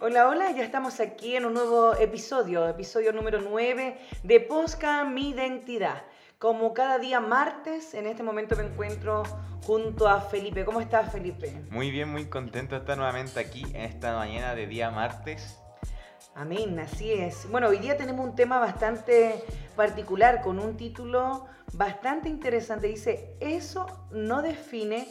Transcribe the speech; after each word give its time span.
Hola, 0.00 0.28
hola, 0.28 0.52
ya 0.52 0.62
estamos 0.62 1.00
aquí 1.00 1.34
en 1.34 1.44
un 1.44 1.54
nuevo 1.54 1.92
episodio, 1.96 2.68
episodio 2.68 3.12
número 3.12 3.40
9 3.40 3.98
de 4.22 4.38
Posca 4.38 5.02
Mi 5.02 5.30
Identidad. 5.30 6.04
Como 6.38 6.72
cada 6.72 7.00
día 7.00 7.18
martes, 7.18 7.94
en 7.94 8.06
este 8.06 8.22
momento 8.22 8.54
me 8.54 8.62
encuentro 8.62 9.24
junto 9.64 10.06
a 10.06 10.20
Felipe. 10.20 10.64
¿Cómo 10.64 10.80
estás, 10.80 11.10
Felipe? 11.10 11.52
Muy 11.70 11.90
bien, 11.90 12.10
muy 12.10 12.26
contento 12.26 12.76
de 12.76 12.82
estar 12.82 12.96
nuevamente 12.96 13.40
aquí 13.40 13.64
en 13.74 13.80
esta 13.80 14.14
mañana 14.16 14.54
de 14.54 14.68
día 14.68 14.92
martes. 14.92 15.58
Amén, 16.36 16.78
así 16.78 17.10
es. 17.10 17.50
Bueno, 17.50 17.66
hoy 17.66 17.78
día 17.78 17.96
tenemos 17.96 18.24
un 18.24 18.36
tema 18.36 18.60
bastante 18.60 19.42
particular 19.74 20.42
con 20.42 20.60
un 20.60 20.76
título 20.76 21.46
bastante 21.72 22.28
interesante. 22.28 22.86
Dice, 22.86 23.34
eso 23.40 24.06
no 24.12 24.42
define 24.42 25.08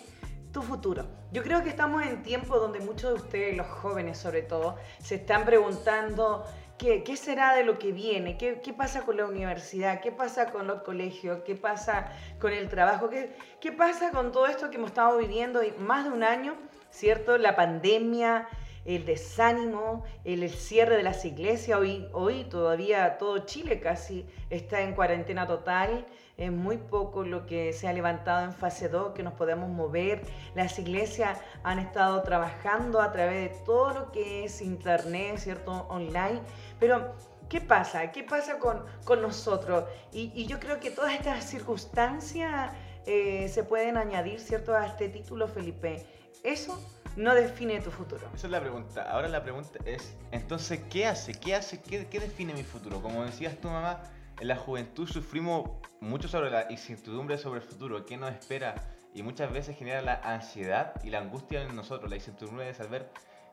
tu 0.52 0.62
futuro. 0.62 1.06
Yo 1.32 1.44
creo 1.44 1.64
que 1.64 1.70
estamos 1.70 2.06
en 2.06 2.24
tiempo 2.24 2.58
donde 2.58 2.80
muchos 2.80 3.14
de 3.14 3.16
ustedes, 3.16 3.58
los 3.58 3.68
jóvenes 3.68 4.18
sobre 4.18 4.42
todo, 4.42 4.78
se 5.00 5.16
están 5.16 5.46
preguntando 5.46 6.46
qué, 6.78 7.04
qué 7.04 7.18
será 7.18 7.56
de 7.56 7.64
lo 7.64 7.80
que 7.80 7.92
viene, 7.92 8.38
¿Qué, 8.38 8.62
qué, 8.62 8.74
pasa 8.74 9.02
con 9.02 9.18
la 9.18 9.26
universidad, 9.26 10.00
qué 10.02 10.12
pasa 10.12 10.52
con 10.52 10.68
los 10.68 10.84
colegios, 10.84 11.40
qué 11.46 11.56
pasa 11.56 12.12
con 12.40 12.54
el 12.54 12.70
trabajo, 12.70 13.10
qué, 13.10 13.36
qué 13.60 13.72
pasa 13.72 14.12
con 14.12 14.32
todo 14.32 14.48
esto 14.48 14.70
que 14.70 14.78
hemos 14.78 14.92
estado 14.92 15.18
viviendo 15.18 15.62
más 15.80 16.06
de 16.06 16.12
un 16.12 16.24
año, 16.24 16.56
¿cierto? 16.90 17.38
La 17.38 17.56
pandemia, 17.56 18.48
el 18.88 19.06
desánimo, 19.06 20.06
el, 20.24 20.50
cierre 20.50 20.96
de 20.96 21.04
las 21.04 21.26
iglesias. 21.26 21.78
Hoy, 21.78 22.08
hoy 22.14 22.46
todavía 22.46 23.18
todo 23.18 23.40
Chile 23.40 23.82
casi 23.82 24.26
está 24.50 24.82
en 24.82 24.96
cuarentena 24.96 25.46
total. 25.46 26.06
Es 26.38 26.52
muy 26.52 26.78
poco 26.78 27.24
lo 27.24 27.48
que 27.48 27.74
se 27.74 27.88
ha 27.88 27.94
levantado 27.94 28.46
en 28.46 28.54
fase 28.54 28.90
2, 28.90 29.14
que 29.14 29.24
nos 29.24 29.34
podemos 29.34 29.70
mover. 29.70 30.22
Las 30.54 30.78
iglesias 30.78 31.40
han 31.64 31.80
estado 31.80 32.22
trabajando 32.22 33.02
a 33.02 33.12
través 33.12 33.50
de 33.50 33.60
todo 33.66 33.92
lo 33.92 34.12
que 34.12 34.46
es 34.46 34.62
internet, 34.62 35.40
¿cierto? 35.40 35.88
Online. 35.90 36.40
Pero, 36.80 37.16
¿qué 37.50 37.60
pasa? 37.60 38.12
¿Qué 38.12 38.24
pasa 38.24 38.60
con, 38.60 38.86
con 39.04 39.24
nosotros? 39.24 39.86
Y, 40.12 40.46
yo 40.46 40.60
creo 40.60 40.80
que 40.80 40.92
todas 40.92 41.14
estas 41.14 41.44
circunstancias 41.44 42.72
eh, 43.08 43.50
se 43.50 43.64
pueden 43.64 43.98
añadir, 43.98 44.40
¿cierto? 44.40 44.76
A 44.76 44.86
este 44.86 45.10
título, 45.10 45.48
Felipe. 45.48 46.06
Eso 46.44 46.80
no 47.16 47.34
define 47.34 47.82
tu 47.82 47.90
futuro. 47.90 48.28
Esa 48.36 48.46
es 48.46 48.52
la 48.52 48.62
pregunta. 48.62 49.10
Ahora 49.10 49.28
la 49.28 49.42
pregunta 49.42 49.80
es, 49.86 50.16
entonces, 50.30 50.82
¿qué 50.92 51.08
hace? 51.08 51.34
¿Qué 51.34 51.56
hace? 51.56 51.82
¿Qué, 51.82 52.06
qué 52.06 52.20
define 52.20 52.54
mi 52.54 52.64
futuro? 52.64 53.02
Como 53.02 53.26
decías 53.26 53.58
tu 53.58 53.70
mamá, 53.70 54.04
en 54.40 54.48
la 54.48 54.56
juventud 54.56 55.08
sufrimos 55.08 55.70
mucho 56.00 56.28
sobre 56.28 56.50
la 56.50 56.72
incertidumbre 56.72 57.38
sobre 57.38 57.60
el 57.62 57.66
futuro, 57.66 58.06
qué 58.06 58.18
nos 58.18 58.32
espera, 58.32 58.76
y 59.14 59.24
muchas 59.24 59.52
veces 59.52 59.78
genera 59.78 60.02
la 60.02 60.14
ansiedad 60.24 60.94
y 61.04 61.10
la 61.10 61.20
angustia 61.20 61.64
en 61.64 61.76
nosotros, 61.76 62.10
la 62.10 62.18
incertidumbre 62.18 62.66
de 62.66 62.74
saber 62.74 63.10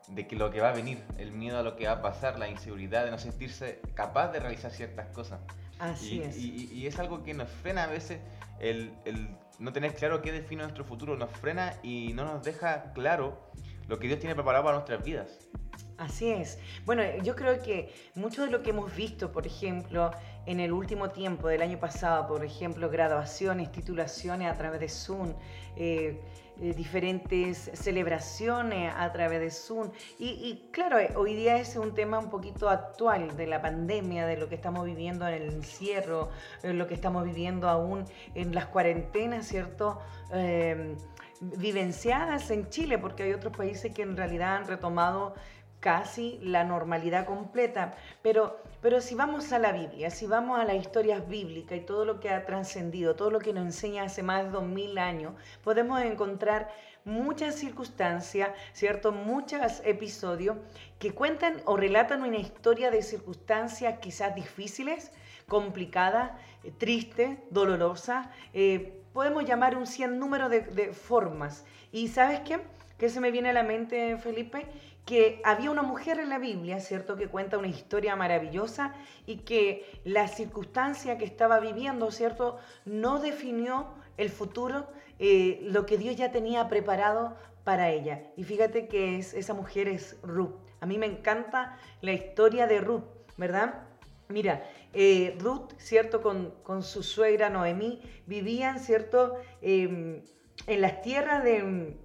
de 0.09 0.27
que 0.27 0.35
lo 0.35 0.51
que 0.51 0.61
va 0.61 0.69
a 0.69 0.73
venir, 0.73 1.03
el 1.17 1.31
miedo 1.31 1.57
a 1.57 1.63
lo 1.63 1.75
que 1.75 1.87
va 1.87 1.93
a 1.93 2.01
pasar, 2.01 2.37
la 2.37 2.47
inseguridad 2.47 3.05
de 3.05 3.11
no 3.11 3.17
sentirse 3.17 3.81
capaz 3.95 4.31
de 4.31 4.39
realizar 4.39 4.71
ciertas 4.71 5.07
cosas. 5.07 5.39
Así 5.79 6.17
y, 6.17 6.21
es. 6.21 6.37
Y, 6.37 6.69
y, 6.71 6.87
es 6.87 6.99
algo 6.99 7.23
que 7.23 7.33
nos 7.33 7.49
frena 7.49 7.85
a 7.85 7.87
veces 7.87 8.19
el, 8.59 8.93
el 9.05 9.27
no 9.59 9.73
tener 9.73 9.95
claro 9.95 10.21
qué 10.21 10.31
define 10.31 10.63
nuestro 10.63 10.85
futuro, 10.85 11.17
nos 11.17 11.31
frena 11.31 11.73
y 11.81 12.13
no 12.13 12.25
nos 12.25 12.43
deja 12.43 12.93
claro 12.93 13.49
lo 13.87 13.99
que 13.99 14.07
Dios 14.07 14.19
tiene 14.19 14.35
preparado 14.35 14.63
para 14.63 14.77
nuestras 14.77 15.03
vidas. 15.03 15.49
Así 15.97 16.29
es. 16.29 16.59
Bueno, 16.85 17.03
yo 17.23 17.35
creo 17.35 17.61
que 17.61 17.93
mucho 18.15 18.43
de 18.43 18.51
lo 18.51 18.61
que 18.61 18.71
hemos 18.71 18.93
visto, 18.93 19.31
por 19.31 19.47
ejemplo, 19.47 20.11
en 20.45 20.59
el 20.59 20.73
último 20.73 21.09
tiempo 21.09 21.47
del 21.47 21.61
año 21.61 21.79
pasado, 21.79 22.27
por 22.27 22.43
ejemplo, 22.43 22.89
graduaciones, 22.89 23.71
titulaciones 23.71 24.51
a 24.51 24.57
través 24.57 24.81
de 24.81 24.89
Zoom, 24.89 25.33
eh, 25.77 26.19
eh, 26.61 26.73
diferentes 26.73 27.71
celebraciones 27.73 28.93
a 28.95 29.09
través 29.13 29.39
de 29.39 29.49
Zoom. 29.49 29.91
Y, 30.19 30.67
claro, 30.71 30.97
hoy 31.15 31.33
día 31.33 31.57
es 31.57 31.77
un 31.77 31.93
tema 31.93 32.19
un 32.19 32.29
poquito 32.29 32.69
actual 32.69 33.37
de 33.37 33.47
la 33.47 33.61
pandemia, 33.61 34.25
de 34.25 34.35
lo 34.35 34.49
que 34.49 34.55
estamos 34.55 34.85
viviendo 34.85 35.25
en 35.27 35.33
el 35.35 35.53
encierro, 35.53 36.29
lo 36.61 36.87
que 36.87 36.93
estamos 36.93 37.23
viviendo 37.23 37.69
aún 37.69 38.03
en 38.33 38.53
las 38.53 38.65
cuarentenas, 38.65 39.47
¿cierto? 39.47 39.99
Eh, 40.33 40.95
vivenciadas 41.41 42.49
en 42.51 42.69
Chile, 42.69 42.97
porque 42.97 43.23
hay 43.23 43.33
otros 43.33 43.55
países 43.55 43.93
que 43.93 44.01
en 44.01 44.15
realidad 44.15 44.57
han 44.57 44.67
retomado 44.67 45.35
casi 45.79 46.39
la 46.41 46.63
normalidad 46.63 47.25
completa. 47.25 47.93
Pero, 48.21 48.59
pero 48.81 49.01
si 49.01 49.15
vamos 49.15 49.51
a 49.53 49.59
la 49.59 49.71
Biblia, 49.71 50.09
si 50.09 50.25
vamos 50.27 50.59
a 50.59 50.65
las 50.65 50.75
historias 50.75 51.27
bíblicas 51.27 51.77
y 51.77 51.81
todo 51.81 52.05
lo 52.05 52.19
que 52.19 52.29
ha 52.29 52.45
trascendido, 52.45 53.15
todo 53.15 53.31
lo 53.31 53.39
que 53.39 53.53
nos 53.53 53.65
enseña 53.65 54.03
hace 54.03 54.23
más 54.23 54.45
de 54.45 54.51
dos 54.51 54.63
mil 54.63 54.97
años, 54.97 55.33
podemos 55.63 56.01
encontrar 56.01 56.69
muchas 57.05 57.55
circunstancias, 57.55 58.49
¿cierto? 58.73 59.11
Muchos 59.11 59.81
episodios 59.85 60.57
que 60.99 61.11
cuentan 61.11 61.61
o 61.65 61.77
relatan 61.77 62.23
una 62.23 62.37
historia 62.37 62.89
de 62.89 63.03
circunstancias 63.03 63.99
quizás 63.99 64.35
difíciles, 64.35 65.11
complicadas, 65.47 66.31
eh, 66.63 66.71
tristes, 66.75 67.37
dolorosas. 67.51 68.27
Eh, 68.53 69.01
podemos 69.13 69.45
llamar 69.45 69.77
un 69.77 69.85
cien 69.85 70.19
número 70.19 70.49
de, 70.49 70.61
de 70.61 70.93
formas. 70.93 71.63
¿Y 71.91 72.07
sabes 72.07 72.39
qué? 72.41 72.59
¿Qué 72.97 73.09
se 73.09 73.19
me 73.19 73.29
viene 73.29 73.49
a 73.49 73.53
la 73.53 73.63
mente, 73.63 74.17
Felipe? 74.17 74.65
Que 75.05 75.39
había 75.43 75.69
una 75.69 75.83
mujer 75.83 76.19
en 76.19 76.29
la 76.29 76.39
Biblia, 76.39 76.79
¿cierto?, 76.79 77.15
que 77.15 77.27
cuenta 77.27 77.59
una 77.59 77.67
historia 77.67 78.15
maravillosa 78.15 78.95
y 79.27 79.37
que 79.37 79.85
la 80.03 80.27
circunstancia 80.27 81.17
que 81.17 81.25
estaba 81.25 81.59
viviendo, 81.59 82.11
¿cierto?, 82.11 82.57
no 82.85 83.19
definió 83.19 83.93
el 84.17 84.29
futuro, 84.29 84.87
eh, 85.19 85.59
lo 85.61 85.85
que 85.85 85.97
Dios 85.97 86.15
ya 86.15 86.31
tenía 86.31 86.67
preparado 86.69 87.37
para 87.63 87.91
ella. 87.91 88.23
Y 88.35 88.43
fíjate 88.43 88.87
que 88.87 89.17
es, 89.17 89.33
esa 89.35 89.53
mujer 89.53 89.87
es 89.87 90.17
Ruth. 90.23 90.55
A 90.81 90.87
mí 90.87 90.97
me 90.97 91.05
encanta 91.05 91.77
la 92.01 92.13
historia 92.13 92.65
de 92.65 92.81
Ruth, 92.81 93.05
¿verdad? 93.37 93.83
Mira, 94.27 94.67
eh, 94.93 95.35
Ruth, 95.39 95.73
¿cierto? 95.77 96.21
Con, 96.21 96.51
con, 96.63 96.81
su 96.81 97.03
suegra 97.03 97.49
Noemí, 97.49 98.01
vivían, 98.25 98.79
¿cierto? 98.79 99.35
Eh, 99.61 100.23
en 100.67 100.81
las 100.81 101.01
tierras 101.01 101.43
de, 101.43 101.95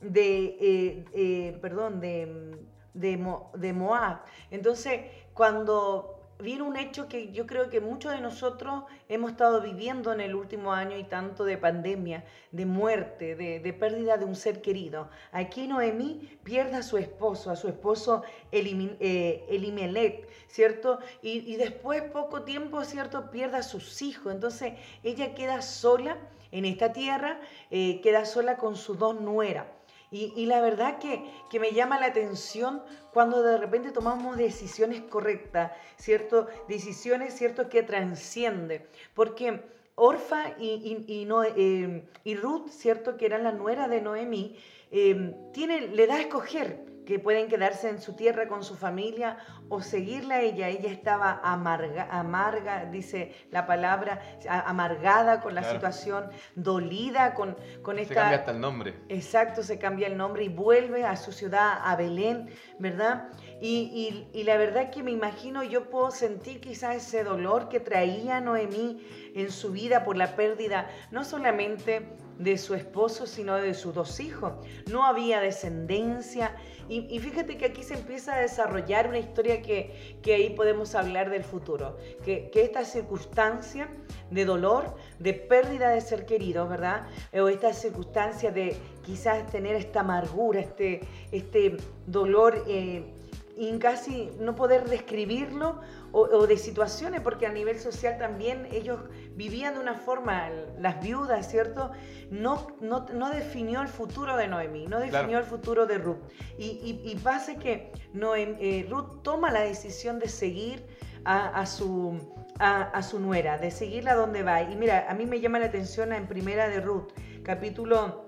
de, 0.00 0.56
eh, 0.60 1.04
eh, 1.14 1.58
perdón, 1.60 2.00
de, 2.00 2.58
de, 2.94 3.16
Mo, 3.16 3.50
de, 3.54 3.72
Moab. 3.72 4.20
Entonces, 4.50 5.00
cuando 5.34 6.18
viene 6.40 6.62
un 6.62 6.76
hecho 6.76 7.08
que 7.08 7.32
yo 7.32 7.46
creo 7.46 7.68
que 7.68 7.80
muchos 7.80 8.12
de 8.12 8.20
nosotros 8.20 8.84
hemos 9.08 9.32
estado 9.32 9.60
viviendo 9.60 10.12
en 10.12 10.20
el 10.20 10.34
último 10.34 10.72
año 10.72 10.96
y 10.96 11.04
tanto 11.04 11.44
de 11.44 11.58
pandemia, 11.58 12.24
de 12.52 12.64
muerte, 12.64 13.34
de, 13.34 13.58
de 13.60 13.72
pérdida 13.72 14.16
de 14.16 14.24
un 14.24 14.36
ser 14.36 14.62
querido. 14.62 15.08
Aquí 15.32 15.66
Noemí 15.66 16.38
pierde 16.44 16.76
a 16.76 16.82
su 16.82 16.96
esposo, 16.96 17.50
a 17.50 17.56
su 17.56 17.68
esposo 17.68 18.22
Elim, 18.52 18.96
eh, 19.00 19.44
Elimelech, 19.48 20.28
¿cierto? 20.46 21.00
Y, 21.22 21.56
después, 21.56 22.02
poco 22.02 22.42
tiempo, 22.42 22.84
¿cierto? 22.84 23.30
Pierde 23.30 23.58
a 23.58 23.62
sus 23.62 24.00
hijos. 24.02 24.32
Entonces, 24.32 24.74
ella 25.02 25.34
queda 25.34 25.60
sola 25.60 26.18
en 26.52 26.64
esta 26.64 26.92
tierra, 26.92 27.40
eh, 27.70 28.00
queda 28.00 28.24
sola 28.24 28.56
con 28.56 28.76
sus 28.76 28.98
dos 28.98 29.20
nueras. 29.20 29.66
Y, 30.10 30.46
la 30.46 30.62
verdad 30.62 30.98
que, 30.98 31.30
que, 31.50 31.60
me 31.60 31.72
llama 31.72 32.00
la 32.00 32.06
atención 32.06 32.82
cuando 33.12 33.42
de 33.42 33.58
repente 33.58 33.90
tomamos 33.90 34.38
decisiones 34.38 35.02
correctas, 35.02 35.72
¿cierto? 35.96 36.46
Decisiones, 36.66 37.34
¿cierto? 37.34 37.68
Que 37.68 37.82
transcienden. 37.82 38.86
Porque 39.12 39.60
Orfa 39.96 40.54
y, 40.58 41.04
y, 41.06 41.20
y, 41.20 41.24
no, 41.26 41.44
eh, 41.44 42.04
y 42.24 42.34
Ruth, 42.36 42.68
¿cierto? 42.70 43.18
Que 43.18 43.26
eran 43.26 43.42
la 43.42 43.52
nuera 43.52 43.86
de 43.86 44.00
Noemí, 44.00 44.56
eh, 44.90 45.34
tiene, 45.52 45.88
le 45.88 46.06
da 46.06 46.14
a 46.14 46.20
escoger 46.20 46.87
que 47.08 47.18
pueden 47.18 47.48
quedarse 47.48 47.88
en 47.88 48.02
su 48.02 48.12
tierra 48.12 48.48
con 48.48 48.62
su 48.62 48.74
familia 48.74 49.38
o 49.70 49.80
seguirla 49.80 50.34
a 50.34 50.40
ella. 50.42 50.68
Ella 50.68 50.90
estaba 50.90 51.40
amarga, 51.42 52.06
amarga 52.10 52.84
dice 52.84 53.34
la 53.50 53.66
palabra, 53.66 54.20
amargada 54.46 55.40
con 55.40 55.54
la 55.54 55.62
claro. 55.62 55.76
situación, 55.76 56.30
dolida 56.54 57.32
con, 57.32 57.56
con 57.80 57.98
esta... 57.98 58.12
Se 58.12 58.20
cambia 58.20 58.38
hasta 58.40 58.50
el 58.50 58.60
nombre. 58.60 58.94
Exacto, 59.08 59.62
se 59.62 59.78
cambia 59.78 60.06
el 60.06 60.18
nombre 60.18 60.44
y 60.44 60.50
vuelve 60.50 61.06
a 61.06 61.16
su 61.16 61.32
ciudad, 61.32 61.80
a 61.82 61.96
Belén, 61.96 62.50
¿verdad? 62.78 63.30
Y, 63.62 64.28
y, 64.34 64.38
y 64.38 64.44
la 64.44 64.58
verdad 64.58 64.90
que 64.90 65.02
me 65.02 65.10
imagino, 65.10 65.62
yo 65.62 65.88
puedo 65.88 66.10
sentir 66.10 66.60
quizás 66.60 66.96
ese 66.96 67.24
dolor 67.24 67.70
que 67.70 67.80
traía 67.80 68.42
Noemí 68.42 69.02
en 69.34 69.50
su 69.50 69.72
vida 69.72 70.04
por 70.04 70.18
la 70.18 70.36
pérdida, 70.36 70.90
no 71.10 71.24
solamente 71.24 72.06
de 72.38 72.56
su 72.56 72.74
esposo, 72.74 73.26
sino 73.26 73.56
de 73.56 73.74
sus 73.74 73.94
dos 73.94 74.20
hijos. 74.20 74.52
No 74.90 75.04
había 75.04 75.40
descendencia. 75.40 76.54
Y, 76.88 77.18
fíjate 77.18 77.58
que 77.58 77.66
aquí 77.66 77.82
se 77.82 77.94
empieza 77.94 78.34
a 78.34 78.40
desarrollar 78.40 79.08
una 79.08 79.18
historia 79.18 79.60
que, 79.60 80.18
que 80.22 80.34
ahí 80.34 80.50
podemos 80.50 80.94
hablar 80.94 81.28
del 81.28 81.44
futuro. 81.44 81.98
Que, 82.24 82.48
que, 82.50 82.62
esta 82.62 82.84
circunstancia 82.84 83.88
de 84.30 84.44
dolor, 84.46 84.94
de 85.18 85.34
pérdida 85.34 85.90
de 85.90 86.00
ser 86.00 86.24
querido, 86.24 86.66
¿verdad? 86.66 87.06
O 87.34 87.48
esta 87.48 87.74
circunstancia 87.74 88.50
de 88.50 88.76
quizás 89.04 89.46
tener 89.50 89.76
esta 89.76 90.00
amargura, 90.00 90.60
este, 90.60 91.00
este 91.30 91.76
dolor. 92.06 92.64
Eh, 92.66 93.14
y 93.58 93.76
casi 93.78 94.30
no 94.38 94.54
poder 94.54 94.88
describirlo 94.88 95.80
o, 96.12 96.46
de 96.46 96.56
situaciones, 96.56 97.20
porque 97.20 97.44
a 97.46 97.52
nivel 97.52 97.78
social 97.80 98.16
también 98.16 98.68
ellos 98.70 99.00
vivían 99.34 99.74
de 99.74 99.80
una 99.80 99.94
forma, 99.94 100.48
las 100.78 101.00
viudas, 101.02 101.50
¿cierto? 101.50 101.90
No, 102.30 102.68
no, 102.80 103.06
no 103.12 103.30
definió 103.30 103.82
el 103.82 103.88
futuro 103.88 104.36
de 104.36 104.46
Noemí, 104.46 104.86
no 104.86 105.00
definió 105.00 105.38
el 105.38 105.44
futuro 105.44 105.86
de 105.86 105.98
Ruth. 105.98 106.22
Y, 106.56 107.00
y, 107.04 107.14
pasa 107.16 107.56
que 107.56 107.92
eh, 108.14 108.86
Ruth 108.88 109.22
toma 109.22 109.50
la 109.50 109.62
decisión 109.62 110.18
de 110.20 110.28
seguir 110.28 110.86
a, 111.24 111.66
su, 111.66 112.16
a, 112.58 113.02
su 113.02 113.18
nuera, 113.18 113.58
de 113.58 113.70
seguirla 113.70 114.14
donde 114.14 114.42
va. 114.42 114.62
Y 114.62 114.76
mira, 114.76 115.06
a 115.10 115.14
mí 115.14 115.26
me 115.26 115.40
llama 115.40 115.58
la 115.58 115.66
atención 115.66 116.12
en 116.12 116.26
Primera 116.26 116.68
de 116.68 116.80
Ruth, 116.80 117.10
capítulo 117.42 118.27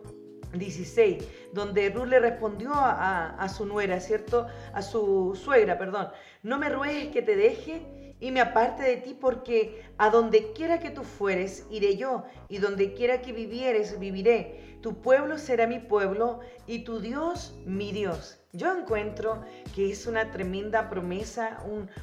16, 0.53 1.25
donde 1.53 1.91
Ruth 1.91 2.09
le 2.09 2.21
respondió 2.21 2.73
a, 2.75 3.49
su 3.49 3.67
nuera, 3.67 4.01
¿cierto? 4.01 4.47
A 4.73 4.83
su 4.83 5.39
suegra, 5.43 5.79
perdón. 5.79 6.09
No 6.43 6.59
me 6.59 6.69
ruegues 6.69 7.09
que 7.09 7.23
te 7.23 7.37
deje 7.37 8.15
y 8.21 8.31
me 8.31 8.41
aparte 8.41 8.83
de 8.83 8.97
ti, 8.99 9.17
porque 9.19 9.83
a 9.97 10.11
donde 10.11 10.53
quiera 10.53 10.79
que 10.79 10.91
tú 10.91 11.03
fueres, 11.05 11.67
iré 11.71 11.97
yo, 11.97 12.25
y 12.49 12.59
donde 12.59 12.93
quiera 12.93 13.23
que 13.23 13.33
vivieres, 13.33 13.99
viviré. 13.99 14.79
Tu 14.83 15.01
pueblo 15.01 15.39
será 15.39 15.67
mi 15.67 15.79
pueblo 15.79 16.41
y 16.67 16.85
tu 16.85 17.01
Dios 17.01 17.55
mi 17.67 17.93
Dios. 17.93 18.41
Yo 18.53 18.77
encuentro 18.77 19.45
que 19.75 19.91
es 19.91 20.07
una 20.07 20.33
tremenda 20.33 20.91
promesa, 20.91 21.63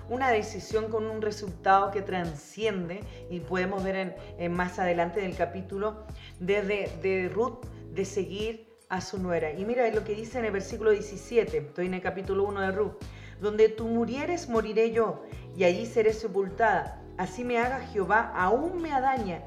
una 0.10 0.30
decisión 0.30 0.90
con 0.90 1.06
un 1.06 1.22
resultado 1.22 1.92
que 1.92 2.02
transciende, 2.02 3.02
y 3.30 3.42
podemos 3.42 3.84
ver 3.84 4.16
en, 4.38 4.54
más 4.54 4.80
adelante 4.80 5.20
en 5.20 5.32
el 5.32 5.36
capítulo, 5.36 6.06
desde 6.40 6.90
de 7.02 7.30
Ruth 7.30 7.66
de 7.94 8.06
seguir 8.06 8.68
a 8.90 9.02
su 9.02 9.20
nuera. 9.20 9.52
Y 9.52 9.66
mira 9.66 9.90
lo 9.90 10.04
que 10.04 10.16
dice 10.16 10.40
en 10.40 10.46
el 10.46 10.52
versículo 10.52 10.92
17, 10.92 11.58
estoy 11.58 11.88
en 11.88 11.96
el 11.96 12.02
capítulo 12.02 12.44
1 12.46 12.62
de 12.62 12.72
Ruth, 12.72 12.94
donde 13.42 13.70
tú 13.70 13.88
murieres, 13.88 14.50
moriré 14.50 14.92
yo, 14.92 15.24
y 15.56 15.64
allí 15.64 15.86
seré 15.86 16.14
sepultada. 16.14 17.04
Así 17.18 17.44
me 17.44 17.58
haga 17.58 17.80
Jehová, 17.80 18.32
aún 18.36 18.82
me 18.82 18.92
adaña, 18.92 19.44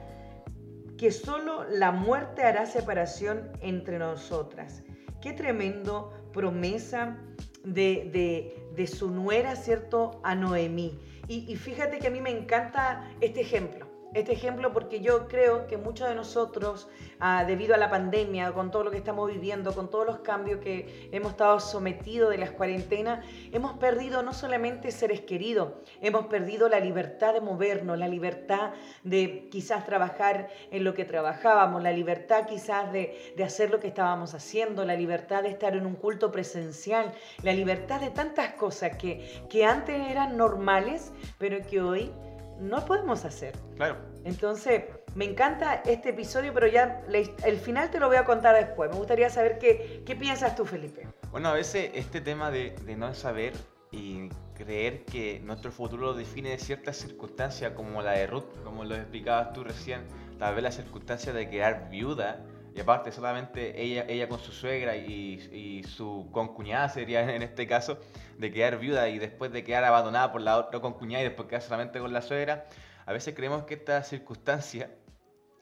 que 0.99 1.11
solo 1.11 1.65
la 1.65 1.93
muerte 1.93 2.43
hará 2.43 2.67
separación 2.67 3.51
entre 3.61 3.99
nosotras. 3.99 4.83
Qué 5.23 5.33
tremendo 5.33 6.13
promesa 6.33 7.19
de, 7.65 8.55
de, 8.75 8.87
su 8.87 9.11
nuera, 9.11 9.57
¿cierto? 9.57 10.21
A 10.25 10.35
Noemí. 10.35 10.99
Y, 11.29 11.51
y 11.51 11.57
fíjate 11.57 11.99
que 11.99 12.09
a 12.09 12.11
mí 12.11 12.21
me 12.21 12.31
encanta 12.31 13.11
este 13.21 13.43
ejemplo 13.43 13.90
este 14.15 14.33
ejemplo 14.33 14.73
porque 14.73 15.01
yo 15.01 15.29
creo 15.29 15.67
que 15.67 15.77
muchos 15.77 16.09
de 16.09 16.15
nosotros, 16.15 16.89
ah, 17.21 17.45
debido 17.47 17.75
a 17.75 17.79
la 17.79 17.91
pandemia, 17.91 18.53
con 18.53 18.71
todo 18.71 18.85
lo 18.85 18.91
que 18.91 18.97
estamos 18.97 19.31
viviendo, 19.31 19.73
con 19.75 19.91
todos 19.91 20.07
los 20.07 20.19
cambios 20.19 20.61
que 20.61 21.09
hemos 21.13 21.33
estado 21.33 21.61
sometidos 21.61 22.31
de 22.31 22.39
las 22.39 22.51
cuarentenas, 22.51 23.25
hemos 23.53 23.75
perdido 23.75 24.23
no 24.23 24.33
solamente 24.33 24.91
seres 24.91 25.21
queridos, 25.21 25.73
hemos 26.01 26.27
perdido 26.27 26.69
la 26.69 26.81
libertad 26.81 27.35
de 27.35 27.41
movernos, 27.41 27.99
la 27.99 28.09
libertad 28.09 28.73
de 29.05 29.49
quizás 29.51 29.87
trabajar 29.87 30.49
en 30.71 30.85
lo 30.85 30.95
que 30.95 31.05
trabajábamos, 31.05 31.83
la 31.83 31.93
libertad 31.93 32.47
quizás 32.47 32.93
de, 32.93 33.35
de 33.37 33.45
hacer 33.45 33.71
lo 33.71 33.81
que 33.81 33.89
estábamos 33.89 34.35
haciendo, 34.35 34.85
la 34.85 34.97
libertad 34.97 35.43
de 35.43 35.51
estar 35.51 35.77
en 35.77 35.87
un 35.87 35.95
culto 35.95 36.33
presencial, 36.33 37.13
la 37.43 37.53
libertad 37.53 38.01
de 38.01 38.11
tantas 38.11 38.55
cosas 38.55 38.97
que, 38.97 39.45
que 39.49 39.65
antes 39.65 40.11
eran 40.11 40.37
normales, 40.37 41.13
pero 41.39 41.65
que 41.67 41.81
hoy 41.81 42.13
no 42.61 42.85
podemos 42.85 43.25
hacer. 43.25 43.55
Claro. 43.77 43.97
Entonces, 44.25 44.85
me 45.15 45.25
encanta 45.25 45.83
este 45.87 46.11
episodio, 46.11 46.53
pero 46.55 46.67
ya 46.67 47.03
el 47.45 47.59
final 47.59 47.91
te 47.91 47.99
lo 47.99 48.09
voy 48.09 48.17
a 48.17 48.25
contar 48.25 48.55
después. 48.55 48.91
Me 48.91 48.97
gustaría 48.97 49.31
saber 49.31 49.59
qué, 49.59 50.03
qué 50.05 50.15
piensas 50.15 50.55
tú, 50.55 50.65
Felipe. 50.65 51.09
Bueno, 51.31 51.49
a 51.49 51.55
veces 51.55 51.91
este 51.95 52.21
tema 52.21 52.51
de, 52.51 52.71
de 52.85 52.97
no 52.97 53.13
saber 53.15 53.55
y 53.91 54.29
creer 54.55 55.05
que 55.05 55.41
nuestro 55.41 55.73
futuro 55.73 56.03
lo 56.03 56.15
define 56.15 56.59
ciertas 56.59 56.97
circunstancias 56.97 57.73
como 57.73 58.03
la 58.03 58.13
de 58.13 58.27
Ruth, 58.27 58.63
como 58.63 58.85
lo 58.85 58.95
explicabas 58.95 59.53
tú 59.53 59.65
recién, 59.65 60.03
tal 60.39 60.55
vez 60.55 60.63
la 60.63 60.73
circunstancia 60.73 61.33
de 61.33 61.49
quedar 61.49 61.89
viuda, 61.91 62.45
aparte 62.81 63.13
solamente 63.13 63.81
ella, 63.83 64.05
ella 64.09 64.29
con 64.29 64.41
su 64.41 64.53
suegra 64.53 64.97
y, 64.97 65.35
y, 65.53 65.83
su 65.85 66.29
concuñada 66.33 66.89
sería 66.89 67.35
en 67.35 67.43
este 67.43 67.67
caso, 67.67 67.99
de 68.39 68.51
quedar 68.53 68.79
viuda 68.79 69.09
y 69.09 69.19
después 69.19 69.53
de 69.53 69.65
quedar 69.65 69.85
abandonada 69.85 70.33
por 70.33 70.41
la 70.41 70.59
otra 70.59 70.81
concuñada 70.81 71.23
y 71.23 71.29
después 71.29 71.49
quedar 71.49 71.63
solamente 71.63 71.99
con 71.99 72.13
la 72.13 72.23
suegra, 72.23 72.67
a 73.07 73.13
veces 73.13 73.35
creemos 73.35 73.65
que 73.65 73.75
esta 73.75 74.03
circunstancia 74.03 74.91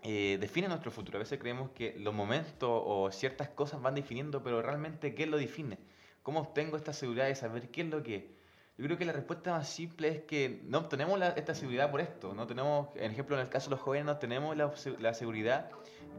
eh, 0.02 0.38
define 0.40 0.68
nuestro 0.68 0.90
futuro. 0.90 1.18
A 1.18 1.20
veces 1.20 1.38
creemos 1.38 1.70
que 1.70 1.94
los 1.98 2.14
momentos 2.14 2.68
o 2.70 3.10
ciertas 3.10 3.48
cosas 3.48 3.82
van 3.82 3.94
definiendo, 3.94 4.42
pero 4.42 4.62
realmente 4.62 5.14
¿qué 5.14 5.26
lo 5.26 5.38
define? 5.38 5.78
¿Cómo 6.22 6.40
obtengo 6.40 6.76
esta 6.76 6.92
seguridad 6.92 7.26
de 7.26 7.34
saber 7.34 7.70
qué 7.70 7.82
es 7.82 7.88
lo 7.88 8.02
que 8.02 8.37
yo 8.78 8.84
creo 8.84 8.96
que 8.96 9.04
la 9.04 9.12
respuesta 9.12 9.50
más 9.50 9.68
simple 9.68 10.08
es 10.08 10.20
que 10.22 10.62
no 10.64 10.78
obtenemos 10.78 11.20
esta 11.34 11.52
seguridad 11.52 11.90
por 11.90 12.00
esto. 12.00 12.32
No 12.32 12.46
tenemos, 12.46 12.88
en 12.94 13.10
ejemplo, 13.10 13.34
en 13.34 13.42
el 13.42 13.48
caso 13.48 13.68
de 13.68 13.74
los 13.74 13.80
jóvenes, 13.80 14.06
no 14.06 14.18
tenemos 14.18 14.56
la, 14.56 15.14
seguridad 15.14 15.68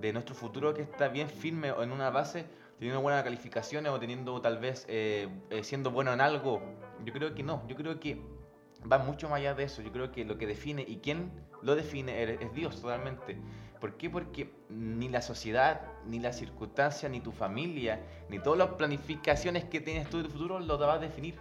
de 0.02 0.12
nuestro 0.12 0.36
futuro 0.36 0.74
que 0.74 0.82
está 0.82 1.08
bien 1.08 1.30
firme 1.30 1.72
o 1.72 1.84
en 1.84 1.94
una 1.94 2.10
base, 2.10 2.46
teniendo 2.78 3.02
buenas 3.02 3.24
calificaciones 3.24 3.90
o 3.94 3.98
teniendo 3.98 4.42
tal 4.42 4.58
vez 4.58 4.86
eh, 4.90 5.30
eh, 5.50 5.64
siendo 5.64 5.92
bueno 5.92 6.12
en 6.12 6.20
algo. 6.20 6.62
Yo 7.06 7.14
creo 7.14 7.34
que 7.34 7.44
no. 7.44 7.66
Yo 7.70 7.78
creo 7.78 7.98
que 7.98 8.22
va 8.92 8.98
mucho 8.98 9.30
más 9.30 9.40
allá 9.40 9.54
de 9.54 9.64
eso. 9.64 9.82
Yo 9.82 9.94
creo 9.94 10.12
que 10.12 10.26
lo 10.26 10.38
que 10.38 10.46
define 10.46 10.84
y 10.86 10.98
quién 10.98 11.32
lo 11.62 11.76
define 11.76 12.24
es 12.24 12.54
Dios 12.54 12.82
totalmente. 12.82 13.38
¿Por 13.80 13.96
qué? 13.96 14.10
Porque 14.10 14.54
ni 14.68 15.08
la 15.08 15.22
sociedad, 15.22 15.80
ni 16.06 16.20
la 16.20 16.34
circunstancia, 16.34 17.08
ni 17.08 17.22
tu 17.22 17.32
familia, 17.32 18.02
ni 18.28 18.38
todas 18.40 18.60
las 18.60 18.70
planificaciones 18.72 19.64
que 19.64 19.80
tienes 19.80 20.10
tú 20.10 20.18
de 20.18 20.26
tu 20.26 20.32
futuro 20.32 20.60
lo 20.60 20.78
va 20.78 20.96
a 20.96 21.00
definir. 21.00 21.36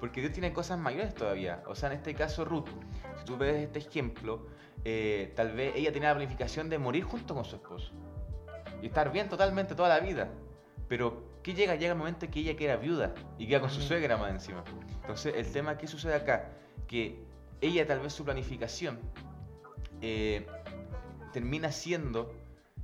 Porque 0.00 0.20
Dios 0.20 0.32
tiene 0.32 0.52
cosas 0.52 0.78
mayores 0.78 1.14
todavía. 1.14 1.62
O 1.66 1.74
sea, 1.74 1.90
en 1.90 1.98
este 1.98 2.14
caso 2.14 2.44
Ruth, 2.44 2.68
si 3.18 3.24
tú 3.24 3.36
ves 3.36 3.56
este 3.56 3.80
ejemplo, 3.80 4.46
eh, 4.84 5.32
tal 5.36 5.52
vez 5.52 5.74
ella 5.76 5.92
tenía 5.92 6.08
la 6.08 6.16
planificación 6.16 6.70
de 6.70 6.78
morir 6.78 7.04
junto 7.04 7.34
con 7.34 7.44
su 7.44 7.56
esposo. 7.56 7.92
Y 8.82 8.86
estar 8.86 9.12
bien 9.12 9.28
totalmente 9.28 9.74
toda 9.74 9.90
la 9.90 10.00
vida. 10.00 10.30
Pero, 10.88 11.22
¿qué 11.42 11.54
llega? 11.54 11.74
Llega 11.74 11.92
el 11.92 11.98
momento 11.98 12.24
en 12.24 12.30
que 12.30 12.40
ella 12.40 12.56
queda 12.56 12.76
viuda 12.76 13.14
y 13.38 13.46
queda 13.46 13.60
con 13.60 13.70
su 13.70 13.82
suegra 13.82 14.16
más 14.16 14.30
encima. 14.30 14.64
Entonces, 15.02 15.34
el 15.36 15.46
tema, 15.52 15.76
¿qué 15.76 15.86
sucede 15.86 16.14
acá? 16.14 16.50
Que 16.88 17.22
ella 17.60 17.86
tal 17.86 18.00
vez 18.00 18.12
su 18.12 18.24
planificación 18.24 18.98
eh, 20.00 20.46
termina 21.32 21.70
siendo 21.70 22.34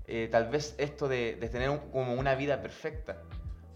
eh, 0.09 0.29
tal 0.31 0.49
vez 0.49 0.75
esto 0.79 1.09
de, 1.09 1.35
tener 1.51 1.81
como 1.91 2.15
una 2.15 2.35
vida 2.35 2.63
perfecta 2.63 3.23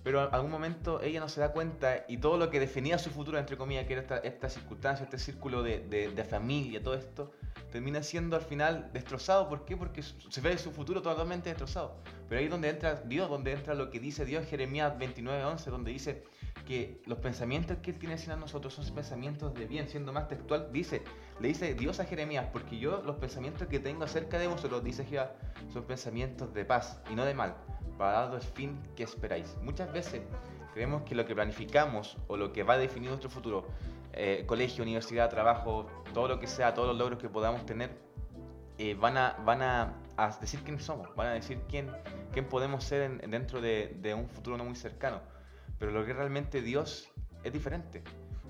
pero 0.03 0.29
en 0.29 0.35
algún 0.35 0.51
momento 0.51 1.03
ella 1.03 1.21
no 1.21 1.29
se 1.29 1.41
da 1.41 1.53
cuenta 1.53 2.05
y 2.09 2.17
todo 2.17 2.39
lo 2.39 2.51
que 2.51 2.59
definía 2.59 2.99
su 2.99 3.11
futuro, 3.11 3.39
entre 3.39 3.57
comillas, 3.57 3.87
que 3.87 3.93
era 3.93 4.03
esta, 4.03 4.19
esta 4.19 4.49
circunstancia, 4.49 5.05
este 5.05 5.19
círculo 5.19 5.63
de, 5.63 6.27
familia, 6.29 6.83
todo 6.83 6.95
esto, 6.95 7.33
termina 7.71 8.03
siendo 8.03 8.37
al 8.37 8.43
final 8.43 8.91
destrozado. 8.93 9.49
¿Por 9.49 9.65
qué? 9.65 9.77
Porque 9.77 10.03
se 10.03 10.41
ve 10.41 10.57
su 10.57 10.71
futuro 10.71 11.03
totalmente 11.03 11.51
destrozado. 11.51 11.99
Pero 12.29 12.39
ahí 12.39 12.47
es 12.47 12.51
donde 12.51 12.71
entra 12.71 12.95
Dios, 13.05 13.29
donde 13.29 13.53
entra 13.53 13.75
lo 13.75 13.91
que 13.91 14.01
dice 14.01 14.25
Dios 14.25 14.45
en 14.45 14.49
Jeremías 14.49 14.95
29:11, 14.99 15.71
donde 15.71 15.91
dice 15.91 16.25
que 16.67 17.03
los 17.05 17.19
pensamientos 17.19 17.79
que 17.83 17.91
Él 17.91 17.99
tiene 17.99 18.15
hacia 18.15 18.37
nosotros 18.37 18.73
son 18.75 18.95
pensamientos 18.95 19.53
de 19.55 19.67
bien, 19.67 19.89
siendo 19.89 20.13
más 20.13 20.29
textual, 20.29 20.71
dice, 20.73 21.03
le 21.41 21.49
dice 21.49 21.75
Dios 21.75 22.01
a 22.01 22.05
Jeremías, 22.05 22.47
porque 22.53 22.79
yo 22.79 23.03
los 23.03 23.17
pensamientos 23.17 23.69
que 23.69 23.81
tengo 23.81 24.05
acerca 24.05 24.39
de 24.39 24.47
vosotros, 24.47 24.83
dice 24.85 25.05
Jehová, 25.05 25.33
son 25.73 25.85
pensamientos 25.85 26.55
de 26.55 26.65
paz 26.65 27.01
y 27.11 27.15
no 27.15 27.25
de 27.25 27.35
mal 27.35 27.57
para 28.01 28.13
dar 28.13 28.35
el 28.35 28.41
fin 28.41 28.81
que 28.97 29.03
esperáis. 29.03 29.59
Muchas 29.61 29.93
veces 29.93 30.23
creemos 30.73 31.03
que 31.03 31.15
lo 31.15 31.27
que 31.27 31.35
planificamos 31.35 32.17
o 32.29 32.37
lo 32.39 32.51
que 32.51 32.63
va 32.63 32.75
a 32.75 32.79
definir 32.79 33.11
nuestro 33.11 33.29
futuro, 33.29 33.67
eh, 34.15 34.45
colegio, 34.47 34.83
universidad, 34.83 35.29
trabajo, 35.29 35.87
todo 36.15 36.27
lo 36.27 36.41
que 36.41 36.47
sea, 36.47 36.73
todos 36.73 36.89
los 36.89 36.97
logros 36.97 37.19
que 37.19 37.29
podamos 37.29 37.67
tener, 37.67 37.91
eh, 38.79 38.95
van, 38.95 39.19
a, 39.19 39.37
van 39.45 39.61
a, 39.61 39.93
decir 40.41 40.61
quién 40.61 40.81
somos, 40.81 41.15
van 41.15 41.27
a 41.27 41.33
decir 41.33 41.61
quién, 41.69 41.91
quién 42.33 42.49
podemos 42.49 42.85
ser 42.85 43.21
dentro 43.29 43.61
de, 43.61 43.95
de, 44.01 44.15
un 44.15 44.31
futuro 44.31 44.57
no 44.57 44.65
muy 44.65 44.77
cercano. 44.77 45.21
Pero 45.79 45.93
lo 45.93 46.03
que 46.07 46.15
realmente 46.15 46.63
Dios 46.63 47.13
es 47.45 47.53
diferente. 47.53 48.03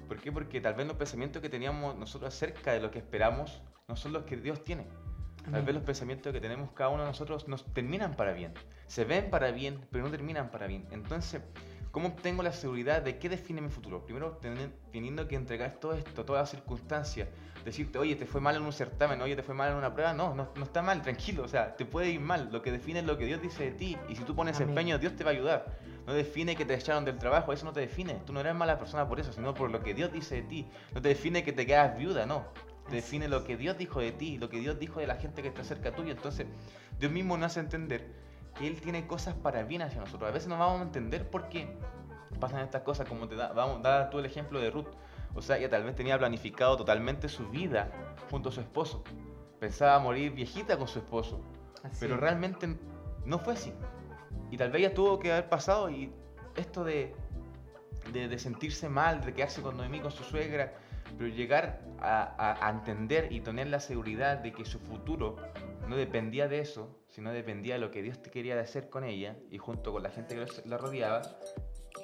¿Por 0.07 0.19
qué? 0.21 0.30
Porque 0.30 0.61
tal 0.61 0.75
vez 0.75 0.87
los 0.87 0.97
pensamientos 0.97 1.42
que 1.42 1.49
teníamos 1.49 1.97
nosotros 1.97 2.33
acerca 2.33 2.73
de 2.73 2.78
lo 2.78 2.92
que 2.92 3.00
esperamos 3.00 3.62
no 3.88 3.97
son 3.97 4.12
los 4.12 4.23
que 4.23 4.37
Dios 4.37 4.62
tiene. 4.62 4.87
Tal 5.50 5.64
vez 5.64 5.75
los 5.75 5.83
pensamientos 5.83 6.33
que 6.33 6.40
tenemos 6.40 6.71
cada 6.71 6.90
uno 6.90 7.02
de 7.02 7.09
nosotros 7.09 7.49
nos 7.49 7.64
terminan 7.75 8.14
para 8.14 8.33
bien. 8.33 8.54
Se 8.90 9.04
ven 9.04 9.30
para 9.30 9.52
bien, 9.52 9.78
pero 9.92 10.02
no 10.02 10.11
terminan 10.11 10.50
para 10.50 10.66
bien. 10.66 10.85
Entonces, 10.90 11.40
¿cómo 11.92 12.09
obtengo 12.09 12.42
la 12.42 12.50
seguridad 12.50 13.02
de 13.02 13.20
qué 13.20 13.28
define 13.28 13.61
mi 13.61 13.68
futuro? 13.68 14.04
Primero, 14.04 14.40
teniendo 14.90 15.28
que 15.28 15.37
entregar 15.37 15.75
todo 15.78 15.94
esto, 15.94 16.25
todas 16.25 16.42
las 16.42 16.50
circunstancias. 16.50 17.28
Decirte, 17.64 18.00
oye, 18.00 18.16
te 18.16 18.26
fue 18.26 18.40
mal 18.40 18.56
en 18.56 18.62
un 18.62 18.73
certamen, 18.73 19.23
oye, 19.23 19.37
te 19.37 19.44
fue 19.44 19.54
mal 19.54 19.70
en 19.70 19.76
una 19.76 19.94
prueba. 19.94 20.12
No, 20.12 20.35
no, 20.35 20.49
no 20.56 20.64
está 20.64 20.82
mal, 20.82 21.02
tranquilo. 21.02 21.44
O 21.44 21.49
sea, 21.49 21.76
te 21.76 21.85
puede 21.85 22.11
ir 22.11 22.18
mal. 22.18 22.49
Lo 22.50 22.62
que 22.62 22.73
define 22.73 22.99
es 22.99 23.06
lo 23.06 23.16
que 23.16 23.26
Dios 23.26 23.40
dice 23.40 23.66
de 23.66 23.70
ti. 23.70 23.97
Y 24.09 24.16
si 24.16 24.25
tú 24.25 24.35
pones 24.35 24.59
empeño, 24.59 24.99
Dios 24.99 25.14
te 25.14 25.23
va 25.23 25.30
a 25.30 25.35
ayudar. 25.35 25.78
No 26.09 26.12
define 26.12 26.56
que 26.56 26.64
te 26.64 26.75
echaron 26.75 27.04
del 27.04 27.16
trabajo, 27.16 27.52
eso 27.52 27.64
no 27.66 27.73
te 27.73 27.78
define. 27.78 28.14
Tú 28.26 28.32
no 28.32 28.40
eres 28.40 28.56
mala 28.56 28.76
persona 28.76 29.06
por 29.06 29.20
eso, 29.20 29.32
sino 29.32 29.54
por 29.54 29.70
lo 29.70 29.85
que 29.85 29.94
Dios 29.94 30.11
dice 30.12 30.35
de 30.35 30.42
ti. 30.42 30.68
No 30.92 31.00
te 31.00 31.11
define 31.11 31.44
que 31.44 31.52
te 31.52 31.64
quedas 31.64 31.97
viuda, 31.97 32.26
no 32.26 32.44
define 32.90 33.28
lo 33.28 33.44
que 33.44 33.56
Dios 33.56 33.78
dijo 33.78 34.00
de 34.00 34.11
ti, 34.11 34.37
lo 34.37 34.49
que 34.49 34.59
Dios 34.59 34.80
dijo 34.80 34.99
de 34.99 35.06
la 35.06 35.14
gente 35.14 35.42
que 35.42 35.49
está 35.49 35.62
cerca 35.62 35.94
tuyo. 35.94 36.11
Entonces, 36.11 36.49
Dios 36.99 37.12
mismo 37.12 37.37
nos 37.37 37.52
hace 37.52 37.61
entender 37.61 38.28
que 38.54 38.66
Él 38.66 38.80
tiene 38.80 39.07
cosas 39.07 39.35
para 39.35 39.62
bien 39.62 39.83
hacia 39.83 40.00
nosotros. 40.00 40.28
A 40.28 40.33
veces 40.33 40.49
no 40.49 40.59
vamos 40.59 40.80
a 40.80 40.85
entender 40.85 41.28
por 41.28 41.49
qué. 41.49 41.76
pasan 42.38 42.61
estas 42.61 42.83
cosas, 42.83 43.09
como 43.09 43.28
te 43.28 43.37
da, 43.37 43.52
vamos, 43.52 43.83
da 43.83 44.11
tú 44.11 44.19
el 44.19 44.26
ejemplo 44.26 44.61
de 44.61 44.71
Ruth. 44.71 44.88
O 45.35 45.42
sea, 45.42 45.59
ella 45.59 45.71
tal 45.71 45.85
vez 45.85 45.95
tenía 45.95 46.19
planificado 46.19 46.76
totalmente 46.76 47.28
su 47.28 47.49
vida 47.49 47.90
junto 48.30 48.49
a 48.49 48.52
su 48.52 48.61
esposo. 48.61 49.04
Pensaba 49.59 49.99
morir 49.99 50.33
viejita 50.33 50.76
con 50.76 50.88
su 50.88 50.99
esposo. 50.99 51.40
pero 51.99 52.16
realmente 52.16 52.76
no 53.25 53.38
fue 53.38 53.54
así. 53.54 53.73
Y 54.50 54.57
tal 54.57 54.71
vez 54.71 54.80
ella 54.80 54.95
tuvo 54.95 55.19
que 55.19 55.33
haber 55.33 55.49
pasado 55.49 55.90
y 55.90 56.12
esto 56.57 56.85
de, 56.85 57.14
de, 58.12 58.38
sentirse 58.38 58.88
mal, 58.88 59.21
de 59.21 59.33
quedarse 59.33 59.62
con 59.62 59.76
Noemí, 59.76 60.00
con 60.00 60.11
su 60.11 60.25
suegra, 60.25 60.73
pero 61.16 61.28
llegar 61.28 61.80
a, 62.00 62.66
a, 62.66 62.71
entender 62.71 63.33
y 63.33 63.40
tener 63.40 63.69
la 63.69 63.80
seguridad 63.80 64.38
de 64.38 64.52
que 64.52 64.64
su 64.64 64.78
futuro 64.78 65.37
no 65.88 65.97
dependía 65.97 66.49
de 66.49 66.61
eso, 66.61 67.00
sino 67.11 67.33
dependía 67.33 67.75
de 67.75 67.81
lo 67.81 67.90
que 67.90 68.02
Dios 68.02 68.23
te 68.23 68.31
quería 68.31 68.59
hacer 68.59 68.88
con 68.88 69.05
ella 69.05 69.37
y 69.50 69.59
junto 69.59 69.93
con 69.93 70.02
la 70.02 70.11
gente 70.11 70.35
que 70.35 70.69
la 70.69 70.79
rodeaba, 70.79 71.23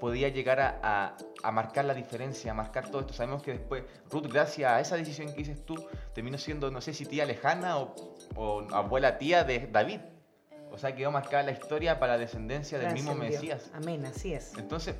podía 0.00 0.28
llegar 0.28 0.60
a, 0.60 1.16
a, 1.42 1.52
marcar 1.52 1.84
la 1.84 1.94
diferencia, 1.94 2.50
a 2.50 2.54
marcar 2.54 2.90
todo 2.90 3.00
esto. 3.00 3.12
Sabemos 3.14 3.42
que 3.42 3.52
después 3.52 3.84
Ruth, 4.10 4.26
gracias 4.30 4.70
a 4.70 4.80
esa 4.80 4.96
decisión 4.96 5.28
que 5.28 5.38
dices 5.38 5.64
tú, 5.64 5.74
terminó 6.14 6.38
siendo, 6.38 6.70
no 6.70 6.80
sé 6.80 6.92
si 6.92 7.06
tía 7.06 7.24
lejana 7.24 7.78
o, 7.78 7.94
o 8.34 8.66
abuela 8.72 9.18
tía 9.18 9.44
de 9.44 9.68
David. 9.70 10.00
O 10.70 10.78
sea, 10.78 10.94
quedó 10.94 11.10
marcada 11.10 11.44
la 11.44 11.52
historia 11.52 11.98
para 11.98 12.14
la 12.14 12.18
descendencia 12.18 12.78
del 12.78 12.92
mismo 12.92 13.14
Mesías. 13.14 13.70
Amén, 13.72 14.04
así 14.04 14.34
es. 14.34 14.52
Entonces, 14.58 14.96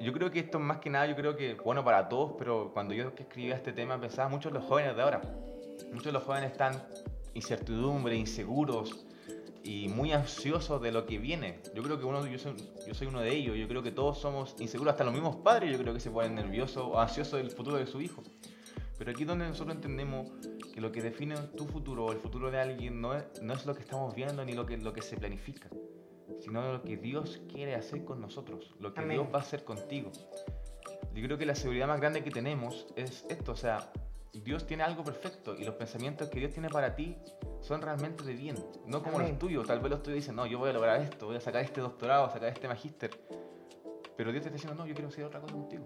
yo 0.00 0.12
creo 0.12 0.30
que 0.30 0.38
esto 0.40 0.58
más 0.58 0.78
que 0.78 0.88
nada, 0.88 1.06
yo 1.06 1.16
creo 1.16 1.36
que, 1.36 1.54
bueno, 1.54 1.84
para 1.84 2.08
todos, 2.08 2.34
pero 2.38 2.70
cuando 2.72 2.94
yo 2.94 3.12
escribía 3.18 3.56
este 3.56 3.72
tema 3.72 4.00
pensaba 4.00 4.28
mucho 4.28 4.48
en 4.48 4.54
los 4.54 4.64
jóvenes 4.64 4.96
de 4.96 5.02
ahora. 5.02 5.20
Muchos 5.90 6.06
de 6.06 6.12
los 6.12 6.22
jóvenes 6.22 6.52
están 6.52 6.80
incertidumbre, 7.34 8.16
inseguros 8.16 9.07
y 9.64 9.88
muy 9.88 10.12
ansiosos 10.12 10.80
de 10.80 10.92
lo 10.92 11.06
que 11.06 11.18
viene. 11.18 11.60
Yo 11.74 11.82
creo 11.82 11.98
que 11.98 12.04
uno, 12.04 12.26
yo 12.26 12.38
soy, 12.38 12.54
yo 12.86 12.94
soy 12.94 13.06
uno 13.06 13.20
de 13.20 13.34
ellos, 13.34 13.56
yo 13.56 13.68
creo 13.68 13.82
que 13.82 13.90
todos 13.90 14.18
somos 14.18 14.54
inseguros, 14.58 14.92
hasta 14.92 15.04
los 15.04 15.12
mismos 15.12 15.36
padres 15.36 15.72
yo 15.72 15.78
creo 15.78 15.94
que 15.94 16.00
se 16.00 16.10
ponen 16.10 16.34
nerviosos 16.34 16.84
o 16.84 16.98
ansiosos 16.98 17.38
del 17.40 17.50
futuro 17.50 17.76
de 17.76 17.86
su 17.86 18.00
hijo. 18.00 18.22
Pero 18.98 19.12
aquí 19.12 19.24
donde 19.24 19.46
nosotros 19.46 19.76
entendemos 19.76 20.28
que 20.74 20.80
lo 20.80 20.90
que 20.90 21.02
define 21.02 21.36
tu 21.56 21.66
futuro 21.66 22.06
o 22.06 22.12
el 22.12 22.18
futuro 22.18 22.50
de 22.50 22.60
alguien 22.60 23.00
no 23.00 23.14
es, 23.14 23.24
no 23.42 23.54
es 23.54 23.64
lo 23.64 23.74
que 23.74 23.82
estamos 23.82 24.14
viendo 24.14 24.44
ni 24.44 24.52
lo 24.52 24.66
que, 24.66 24.76
lo 24.76 24.92
que 24.92 25.02
se 25.02 25.16
planifica, 25.16 25.68
sino 26.40 26.72
lo 26.72 26.82
que 26.82 26.96
Dios 26.96 27.40
quiere 27.52 27.76
hacer 27.76 28.04
con 28.04 28.20
nosotros, 28.20 28.74
lo 28.80 28.92
que 28.92 29.04
Dios 29.04 29.26
va 29.32 29.38
a 29.38 29.42
hacer 29.42 29.64
contigo. 29.64 30.10
Yo 31.14 31.22
creo 31.24 31.38
que 31.38 31.46
la 31.46 31.54
seguridad 31.54 31.86
más 31.86 32.00
grande 32.00 32.24
que 32.24 32.30
tenemos 32.30 32.86
es 32.96 33.24
esto, 33.28 33.52
o 33.52 33.56
sea, 33.56 33.92
Dios 34.32 34.66
tiene 34.66 34.82
algo 34.82 35.04
perfecto 35.04 35.56
y 35.56 35.64
los 35.64 35.74
pensamientos 35.74 36.28
que 36.28 36.38
Dios 36.40 36.52
tiene 36.52 36.68
para 36.68 36.94
ti 36.94 37.16
son 37.60 37.82
realmente 37.82 38.24
de 38.24 38.34
bien, 38.34 38.56
no 38.86 39.02
como 39.02 39.18
los 39.18 39.38
tuyos. 39.38 39.66
Tal 39.66 39.80
vez 39.80 39.90
los 39.90 40.02
tuyos 40.02 40.16
dicen, 40.16 40.36
no, 40.36 40.46
yo 40.46 40.58
voy 40.58 40.70
a 40.70 40.72
lograr 40.72 41.00
esto, 41.00 41.26
voy 41.26 41.36
a 41.36 41.40
sacar 41.40 41.62
este 41.62 41.80
doctorado, 41.80 42.30
sacar 42.30 42.48
este 42.48 42.68
magíster. 42.68 43.10
Pero 44.16 44.32
Dios 44.32 44.42
te 44.42 44.48
está 44.48 44.56
diciendo, 44.56 44.82
no, 44.82 44.86
yo 44.86 44.94
quiero 44.94 45.08
hacer 45.08 45.24
otra 45.24 45.40
cosa 45.40 45.54
contigo. 45.54 45.84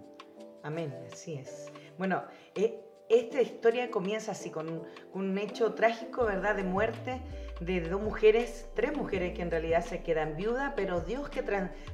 Amén, 0.63 0.93
así 1.11 1.33
es. 1.33 1.71
Bueno, 1.97 2.23
eh, 2.55 2.79
esta 3.09 3.41
historia 3.41 3.91
comienza 3.91 4.31
así, 4.31 4.49
con 4.49 4.87
un, 5.13 5.37
hecho 5.37 5.73
trágico, 5.73 6.25
¿verdad? 6.25 6.55
De 6.55 6.63
muerte 6.63 7.21
de 7.59 7.81
dos 7.81 8.01
mujeres, 8.01 8.69
tres 8.73 8.95
mujeres 8.95 9.35
que 9.35 9.41
en 9.41 9.51
realidad 9.51 9.85
se 9.85 10.01
quedan 10.01 10.35
viudas, 10.35 10.73
pero 10.75 11.01
Dios 11.01 11.29
que 11.29 11.43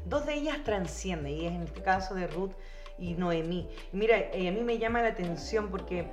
dos 0.05 0.25
de 0.25 0.35
ellas 0.35 0.63
transcienden, 0.63 1.33
y 1.33 1.45
es 1.47 1.53
en 1.53 1.63
este 1.63 1.81
caso 1.81 2.15
de 2.15 2.27
Ruth 2.27 2.51
y 2.97 3.15
Noemí. 3.15 3.67
Mira, 3.91 4.17
eh, 4.17 4.47
a 4.47 4.51
mí 4.51 4.61
me 4.61 4.77
llama 4.77 5.01
la 5.01 5.09
atención 5.09 5.69
porque 5.69 6.07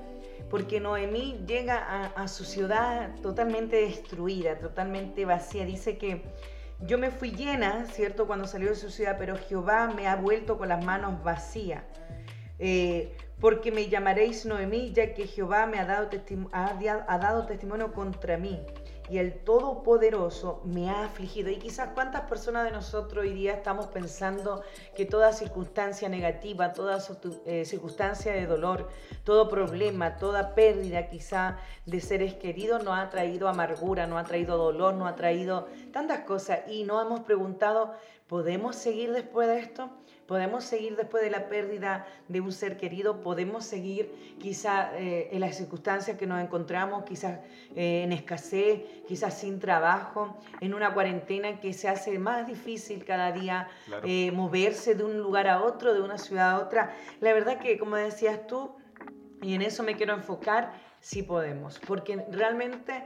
porque 0.50 0.80
Noemí 0.80 1.40
llega 1.46 2.12
a, 2.14 2.28
su 2.28 2.44
ciudad 2.44 3.14
totalmente 3.20 3.76
destruida, 3.76 4.58
totalmente 4.58 5.24
vacía. 5.24 5.64
Dice 5.64 5.98
que 5.98 6.22
yo 6.80 6.98
me 6.98 7.10
fui 7.10 7.30
llena, 7.32 7.86
¿cierto?, 7.86 8.26
cuando 8.26 8.46
salió 8.46 8.68
de 8.70 8.76
su 8.76 8.90
ciudad, 8.90 9.16
pero 9.18 9.36
Jehová 9.36 9.92
me 9.94 10.06
ha 10.06 10.16
vuelto 10.16 10.58
con 10.58 10.68
las 10.68 10.84
manos 10.84 11.22
vacías. 11.22 11.82
Eh, 12.58 13.16
porque 13.40 13.70
me 13.70 13.88
llamaréis 13.88 14.46
Noemí, 14.46 14.92
ya 14.92 15.14
que 15.14 15.26
Jehová 15.26 15.66
me 15.66 15.78
ha 15.78 15.84
dado, 15.84 16.08
ha 16.52 17.18
dado 17.18 17.46
testimonio 17.46 17.92
contra 17.92 18.38
mí 18.38 18.60
y 19.08 19.18
el 19.18 19.44
Todopoderoso 19.44 20.62
me 20.64 20.90
ha 20.90 21.04
afligido. 21.04 21.50
Y 21.50 21.56
quizás 21.56 21.90
cuántas 21.94 22.22
personas 22.22 22.64
de 22.64 22.72
nosotros 22.72 23.24
hoy 23.24 23.32
día 23.32 23.54
estamos 23.54 23.86
pensando 23.86 24.62
que 24.94 25.04
toda 25.04 25.32
circunstancia 25.32 26.08
negativa, 26.08 26.72
toda 26.72 26.98
eh, 27.46 27.64
circunstancia 27.64 28.32
de 28.32 28.46
dolor, 28.46 28.88
todo 29.24 29.48
problema, 29.48 30.16
toda 30.16 30.54
pérdida 30.54 31.08
quizá 31.08 31.58
de 31.84 32.00
seres 32.00 32.34
queridos 32.34 32.82
nos 32.84 32.98
ha 32.98 33.08
traído 33.10 33.48
amargura, 33.48 34.06
nos 34.06 34.20
ha 34.20 34.24
traído 34.24 34.56
dolor, 34.56 34.94
nos 34.94 35.08
ha 35.08 35.16
traído 35.16 35.68
tantas 35.92 36.20
cosas 36.20 36.60
y 36.68 36.84
nos 36.84 37.04
hemos 37.04 37.20
preguntado, 37.20 37.94
¿podemos 38.26 38.76
seguir 38.76 39.12
después 39.12 39.48
de 39.48 39.58
esto? 39.60 39.90
Podemos 40.26 40.64
seguir 40.64 40.96
después 40.96 41.22
de 41.22 41.30
la 41.30 41.48
pérdida 41.48 42.06
de 42.28 42.40
un 42.40 42.52
ser 42.52 42.76
querido, 42.76 43.20
podemos 43.20 43.64
seguir 43.64 44.36
quizá 44.38 44.96
eh, 44.96 45.28
en 45.32 45.40
las 45.40 45.56
circunstancias 45.56 46.18
que 46.18 46.26
nos 46.26 46.42
encontramos, 46.42 47.04
quizás 47.04 47.40
eh, 47.74 48.02
en 48.02 48.12
escasez, 48.12 48.82
quizás 49.06 49.38
sin 49.38 49.60
trabajo, 49.60 50.38
en 50.60 50.74
una 50.74 50.92
cuarentena 50.94 51.60
que 51.60 51.72
se 51.72 51.88
hace 51.88 52.18
más 52.18 52.46
difícil 52.46 53.04
cada 53.04 53.32
día 53.32 53.68
eh, 54.04 54.30
moverse 54.32 54.94
de 54.94 55.04
un 55.04 55.18
lugar 55.18 55.48
a 55.48 55.62
otro, 55.62 55.94
de 55.94 56.00
una 56.00 56.18
ciudad 56.18 56.50
a 56.50 56.60
otra. 56.60 56.94
La 57.20 57.32
verdad 57.32 57.58
que, 57.58 57.78
como 57.78 57.96
decías 57.96 58.46
tú, 58.46 58.72
y 59.42 59.54
en 59.54 59.62
eso 59.62 59.82
me 59.82 59.96
quiero 59.96 60.14
enfocar, 60.14 60.72
sí 61.00 61.22
podemos, 61.22 61.78
porque 61.86 62.24
realmente 62.32 63.04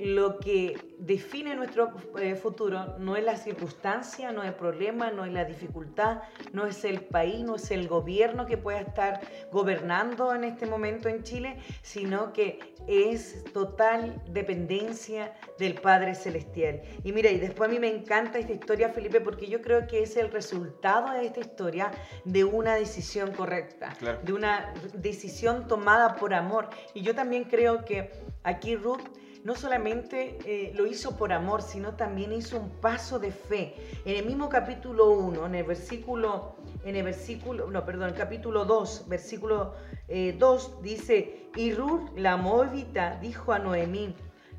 lo 0.00 0.38
que 0.38 0.95
define 0.98 1.54
nuestro 1.54 1.92
eh, 2.18 2.34
futuro 2.36 2.96
no 2.98 3.16
es 3.16 3.24
la 3.24 3.36
circunstancia, 3.36 4.32
no 4.32 4.42
es 4.42 4.48
el 4.48 4.54
problema, 4.54 5.10
no 5.10 5.24
es 5.24 5.32
la 5.32 5.44
dificultad, 5.44 6.22
no 6.52 6.66
es 6.66 6.84
el 6.84 7.00
país, 7.02 7.44
no 7.44 7.56
es 7.56 7.70
el 7.70 7.88
gobierno 7.88 8.46
que 8.46 8.56
pueda 8.56 8.80
estar 8.80 9.20
gobernando 9.52 10.34
en 10.34 10.44
este 10.44 10.66
momento 10.66 11.08
en 11.08 11.22
Chile, 11.22 11.56
sino 11.82 12.32
que 12.32 12.74
es 12.86 13.44
total 13.52 14.22
dependencia 14.28 15.34
del 15.58 15.74
Padre 15.74 16.14
Celestial. 16.14 16.82
Y 17.04 17.12
mira, 17.12 17.30
y 17.30 17.38
después 17.38 17.68
a 17.68 17.72
mí 17.72 17.78
me 17.78 17.88
encanta 17.88 18.38
esta 18.38 18.52
historia, 18.52 18.90
Felipe, 18.90 19.20
porque 19.20 19.46
yo 19.46 19.60
creo 19.60 19.86
que 19.86 20.02
es 20.02 20.16
el 20.16 20.30
resultado 20.30 21.12
de 21.12 21.26
esta 21.26 21.40
historia 21.40 21.90
de 22.24 22.44
una 22.44 22.74
decisión 22.74 23.32
correcta, 23.32 23.92
de 24.22 24.32
una 24.32 24.72
decisión 24.94 25.66
tomada 25.66 26.16
por 26.16 26.32
amor. 26.32 26.68
Y 26.94 27.02
yo 27.02 27.14
también 27.14 27.44
creo 27.44 27.84
que 27.84 28.10
aquí 28.42 28.76
Ruth 28.76 29.02
no 29.44 29.54
solamente 29.54 30.38
eh, 30.44 30.72
lo 30.74 30.86
hizo 30.86 31.16
por 31.16 31.32
amor, 31.32 31.62
sino 31.62 31.94
también 31.94 32.32
hizo 32.32 32.58
un 32.58 32.70
paso 32.70 33.18
de 33.18 33.30
fe. 33.30 33.74
En 34.04 34.16
el 34.16 34.26
mismo 34.26 34.48
capítulo 34.48 35.10
1, 35.10 35.46
en 35.46 35.54
el 35.54 35.64
versículo, 35.64 36.56
en 36.84 36.96
el 36.96 37.04
versículo, 37.04 37.70
no, 37.70 37.84
perdón, 37.84 38.10
el 38.10 38.14
capítulo 38.14 38.64
2, 38.64 39.08
versículo 39.08 39.74
2, 40.08 40.08
eh, 40.08 40.82
dice, 40.82 41.48
y 41.56 41.72
Ruth, 41.72 42.10
la 42.16 42.36
moabita, 42.36 43.18
dijo 43.20 43.52
a 43.52 43.58
Noemí, 43.58 44.14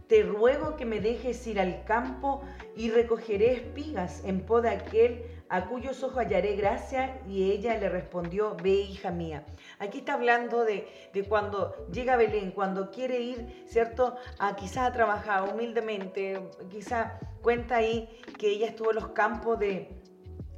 te 0.07 0.23
ruego 0.23 0.77
que 0.77 0.85
me 0.85 1.01
dejes 1.01 1.45
ir 1.47 1.59
al 1.59 1.83
campo 1.83 2.41
y 2.75 2.89
recogeré 2.89 3.53
espigas 3.53 4.23
en 4.23 4.41
pos 4.41 4.63
de 4.63 4.69
aquel 4.69 5.36
a 5.49 5.65
cuyos 5.65 6.03
ojos 6.03 6.17
hallaré 6.17 6.55
gracia, 6.55 7.21
y 7.27 7.51
ella 7.51 7.77
le 7.77 7.89
respondió, 7.89 8.55
ve 8.61 8.71
hija 8.71 9.11
mía. 9.11 9.45
Aquí 9.79 9.99
está 9.99 10.13
hablando 10.13 10.65
de, 10.65 10.87
cuando 11.27 11.87
llega 11.91 12.17
Belén, 12.17 12.51
cuando 12.51 12.91
quiere 12.91 13.19
ir, 13.19 13.65
¿cierto? 13.67 14.15
A 14.39 14.55
quizás 14.55 14.89
a 14.89 14.93
trabajar 14.93 15.43
humildemente, 15.53 16.41
quizá 16.69 17.19
cuenta 17.41 17.77
ahí 17.77 18.21
que 18.37 18.49
ella 18.49 18.67
estuvo 18.67 18.89
en 18.89 18.95
los 18.95 19.09
campos 19.09 19.59
de, 19.59 20.01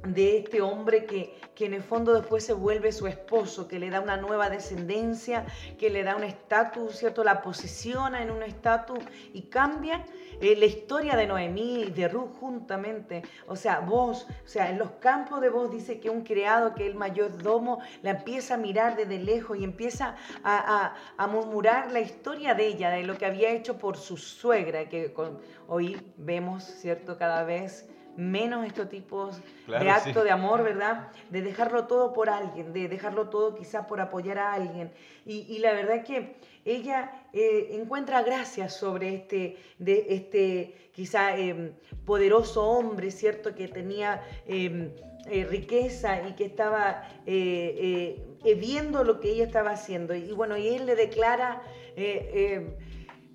de 0.02 0.38
este 0.38 0.62
hombre 0.62 1.04
que, 1.04 1.36
que, 1.54 1.66
en 1.66 1.74
el 1.74 1.82
fondo 1.82 2.14
después 2.14 2.44
se 2.44 2.54
vuelve 2.54 2.90
su 2.92 3.06
esposo, 3.06 3.68
que 3.68 3.78
le 3.78 3.90
da 3.90 4.00
una 4.00 4.16
nueva 4.16 4.48
descendencia, 4.48 5.44
que 5.78 5.90
le 5.90 6.02
da 6.02 6.16
un 6.16 6.24
estatus, 6.24 6.96
¿cierto? 6.96 7.22
La 7.22 7.42
posiciona 7.42 8.22
en 8.22 8.30
un 8.30 8.42
estatus 8.42 8.98
y 9.32 9.42
cambia 9.42 10.04
eh, 10.40 10.56
la 10.56 10.64
historia 10.64 11.16
de 11.16 11.26
Noemí 11.26 11.82
y 11.82 11.90
de 11.90 12.08
Ruth 12.08 12.32
juntamente. 12.40 13.22
O 13.46 13.56
sea, 13.56 13.80
vos, 13.80 14.26
o 14.44 14.48
sea, 14.48 14.70
en 14.70 14.78
los 14.78 14.92
campos 14.92 15.40
de 15.42 15.50
vos 15.50 15.70
dice 15.70 16.00
que 16.00 16.08
un 16.08 16.22
criado, 16.22 16.74
que 16.74 16.86
el 16.86 16.94
mayordomo, 16.94 17.80
la 18.02 18.10
empieza 18.10 18.54
a 18.54 18.56
mirar 18.56 18.96
desde 18.96 19.18
lejos 19.18 19.58
y 19.58 19.64
empieza 19.64 20.16
a, 20.42 20.94
a, 21.18 21.26
murmurar 21.26 21.92
la 21.92 22.00
historia 22.00 22.54
de 22.54 22.66
ella, 22.68 22.90
de 22.90 23.02
lo 23.02 23.18
que 23.18 23.26
había 23.26 23.50
hecho 23.50 23.78
por 23.78 23.98
su 23.98 24.16
suegra, 24.16 24.88
que 24.88 25.14
hoy 25.68 26.00
vemos, 26.16 26.64
¿cierto? 26.64 27.18
Cada 27.18 27.44
vez 27.44 27.86
menos 28.20 28.66
estos 28.66 28.88
tipos 28.88 29.40
de 29.66 29.90
acto 29.90 30.22
de 30.22 30.30
amor, 30.30 30.62
¿verdad? 30.62 31.08
De 31.30 31.40
dejarlo 31.40 31.86
todo 31.86 32.12
por 32.12 32.28
alguien, 32.28 32.72
de 32.72 32.86
dejarlo 32.86 33.30
todo 33.30 33.54
quizás 33.54 33.86
por 33.86 34.00
apoyar 34.00 34.38
a 34.38 34.52
alguien. 34.52 34.92
Y, 35.24 35.58
la 35.58 35.72
verdad 35.72 35.96
es 35.96 36.04
que 36.04 36.36
ella 36.64 37.10
eh, 37.32 37.70
encuentra 37.72 38.22
gracias 38.22 38.76
sobre 38.76 39.14
este, 39.14 39.56
de 39.78 40.06
este 40.10 40.90
quizá 40.92 41.36
em, 41.36 41.72
poderoso 42.04 42.66
hombre, 42.66 43.10
¿cierto? 43.10 43.54
Que 43.54 43.68
tenía 43.68 44.22
em, 44.46 44.90
eh, 45.30 45.44
riqueza 45.44 46.28
y 46.28 46.32
que 46.34 46.44
estaba 46.44 47.08
eh, 47.26 48.22
viendo 48.58 49.02
lo 49.02 49.20
que 49.20 49.30
ella 49.30 49.44
estaba 49.44 49.70
haciendo. 49.70 50.14
Y 50.14 50.32
bueno, 50.32 50.56
y 50.58 50.68
él 50.68 50.86
le 50.86 50.94
declara 50.94 51.62
em, 51.96 52.74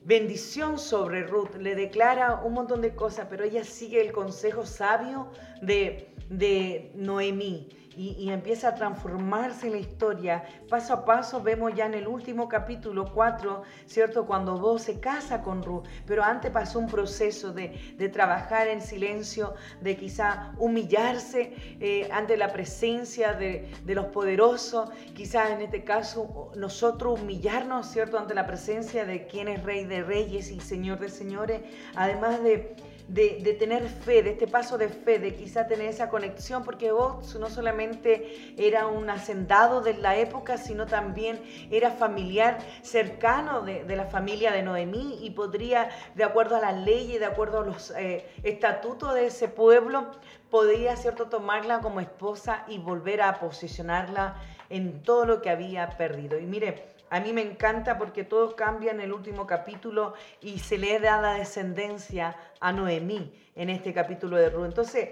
bendición 0.06 0.78
sobre 0.78 1.24
Ruth, 1.24 1.56
le 1.56 1.76
declara 1.76 2.42
un 2.44 2.54
montón 2.54 2.82
de 2.82 2.94
cosas, 2.94 3.28
pero 3.30 3.44
ella 3.44 3.64
sigue 3.64 4.00
el 4.02 4.12
consejo 4.12 4.66
sabio 4.66 5.32
de, 5.62 6.14
de 6.30 6.92
Noemí. 6.96 7.70
Y, 7.98 8.30
empieza 8.30 8.70
a 8.70 8.76
transformarse 8.76 9.70
la 9.70 9.78
historia. 9.78 10.44
Paso 10.70 10.94
a 10.94 11.06
paso 11.06 11.42
vemos 11.42 11.74
ya 11.74 11.86
en 11.86 11.94
el 11.94 12.08
último 12.08 12.50
capítulo 12.50 13.12
4, 13.14 13.64
¿cierto? 13.86 14.26
Cuando 14.26 14.58
vos 14.58 14.84
se 14.84 15.00
casa 15.00 15.42
con 15.42 15.64
Ruth, 15.64 15.86
pero 16.06 16.24
antes 16.24 16.52
pasó 16.52 16.80
un 16.80 16.88
proceso 16.88 17.54
de, 17.54 17.96
de 17.98 18.10
trabajar 18.10 18.68
en 18.68 18.82
silencio, 18.82 19.56
de 19.82 19.96
quizá 19.96 20.54
humillarse 20.58 21.54
eh, 21.80 22.10
ante 22.12 22.38
la 22.38 22.52
presencia 22.52 23.34
de, 23.34 23.72
de 23.84 23.96
los 23.96 24.08
poderosos, 24.08 24.90
quizá 25.14 25.54
en 25.54 25.62
este 25.62 25.84
caso 25.84 26.52
nosotros 26.56 27.22
humillarnos, 27.22 27.88
¿cierto? 27.88 28.18
Ante 28.18 28.34
la 28.34 28.46
presencia 28.46 29.06
de 29.06 29.28
quien 29.28 29.48
es 29.48 29.64
Rey 29.64 29.86
de 29.86 30.04
Reyes 30.04 30.52
y 30.52 30.60
Señor 30.60 31.00
de 31.00 31.10
Señores, 31.10 31.62
además 31.96 32.44
de 32.44 32.76
de, 33.08 33.56
tener 33.60 33.88
fe, 33.88 34.24
de 34.24 34.32
este 34.32 34.48
paso 34.48 34.78
de 34.78 34.90
fe, 34.90 35.20
de 35.20 35.36
quizá 35.36 35.68
tener 35.68 35.88
esa 35.88 36.10
conexión, 36.10 36.64
porque 36.64 36.92
vos 36.92 37.36
no 37.36 37.50
solamente 37.50 38.56
era 38.58 38.88
un 38.88 39.10
hacendado 39.10 39.82
de 39.82 39.94
la 39.94 40.16
época, 40.18 40.58
sino 40.58 40.86
también 40.86 41.42
era 41.70 41.92
familiar 41.92 42.58
cercano 42.82 43.62
de, 43.62 43.84
la 43.96 44.06
familia 44.06 44.52
de 44.52 44.64
Noemí 44.64 45.20
y 45.22 45.32
podría, 45.32 45.90
de 46.16 46.24
acuerdo 46.24 46.56
a 46.56 46.60
las 46.60 46.76
leyes, 46.76 47.20
de 47.20 47.26
acuerdo 47.26 47.60
a 47.60 47.66
los 47.66 47.92
eh, 47.92 48.26
estatutos 48.44 49.14
de 49.14 49.28
ese 49.28 49.48
pueblo, 49.48 50.12
podría, 50.50 50.96
¿cierto?, 50.96 51.28
tomarla 51.28 51.80
como 51.80 52.00
esposa 52.00 52.66
y 52.68 52.80
volver 52.80 53.22
a 53.22 53.40
posicionarla 53.40 54.36
en 54.70 55.04
todo 55.04 55.26
lo 55.26 55.42
que 55.42 55.50
había 55.50 55.90
perdido. 55.98 56.40
Y 56.40 56.46
mire, 56.46 56.95
a 57.16 57.22
mí 57.22 57.32
me 57.32 57.42
encanta 57.42 57.98
porque 57.98 58.26
todo 58.26 58.58
cambia 58.58 58.92
en 58.92 59.00
el 59.00 59.14
último 59.14 59.48
capítulo 59.48 60.16
y 60.42 60.60
se 60.60 60.78
le 60.78 61.00
da 61.00 61.22
la 61.22 61.36
descendencia 61.36 62.36
a 62.60 62.74
Noemí 62.74 63.34
en 63.56 63.70
este 63.70 63.94
capítulo 63.94 64.36
de 64.36 64.50
Ruth. 64.50 64.66
Entonces, 64.66 65.12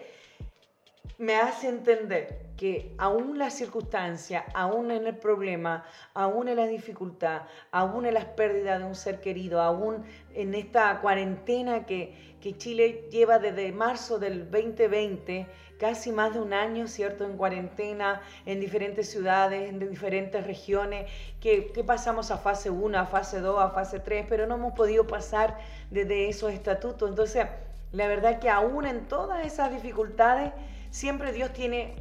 me 1.18 1.36
hace 1.36 1.70
entender 1.70 2.44
que 2.58 2.94
aún 2.98 3.38
la 3.38 3.50
circunstancia, 3.50 4.46
aún 4.54 4.92
en 4.92 5.08
el 5.08 5.18
problema, 5.18 5.86
aún 6.14 6.48
en 6.48 6.58
la 6.58 6.68
dificultad, 6.68 7.44
aún 7.72 8.06
en 8.06 8.14
las 8.14 8.26
pérdidas 8.26 8.80
de 8.80 8.86
un 8.86 8.96
ser 8.96 9.20
querido, 9.22 9.62
aún 9.62 10.04
en 10.34 10.54
esta 10.56 11.00
cuarentena 11.02 11.86
que, 11.86 12.36
que 12.42 12.58
Chile 12.58 13.08
lleva 13.12 13.40
desde 13.40 13.72
marzo 13.72 14.20
del 14.20 14.50
2020, 14.50 15.48
casi 15.78 16.12
más 16.12 16.34
de 16.34 16.40
un 16.40 16.54
año, 16.54 16.88
¿cierto?, 16.88 17.26
en 17.26 17.38
cuarentena, 17.38 18.22
en 18.46 18.60
diferentes 18.60 19.10
ciudades, 19.10 19.70
en 19.70 19.80
diferentes 19.80 20.46
regiones, 20.46 21.12
que, 21.42 21.72
que 21.72 21.84
pasamos 21.84 22.32
a 22.32 22.38
fase 22.38 22.70
1, 22.70 22.98
a 22.98 23.06
fase 23.06 23.40
2, 23.40 23.60
a 23.60 23.70
fase 23.72 24.00
3, 24.00 24.26
pero 24.30 24.48
no 24.48 24.56
hemos 24.56 24.74
podido 24.74 25.06
pasar 25.06 25.58
desde 25.92 26.30
esos 26.30 26.54
estatutos. 26.54 27.10
Entonces, 27.10 27.46
la 27.92 28.08
verdad 28.08 28.40
que 28.40 28.50
aún 28.50 28.86
en 28.86 29.08
todas 29.08 29.46
esas 29.46 29.72
dificultades, 29.72 30.54
siempre 30.94 31.34
Dios 31.34 31.52
tiene 31.54 31.96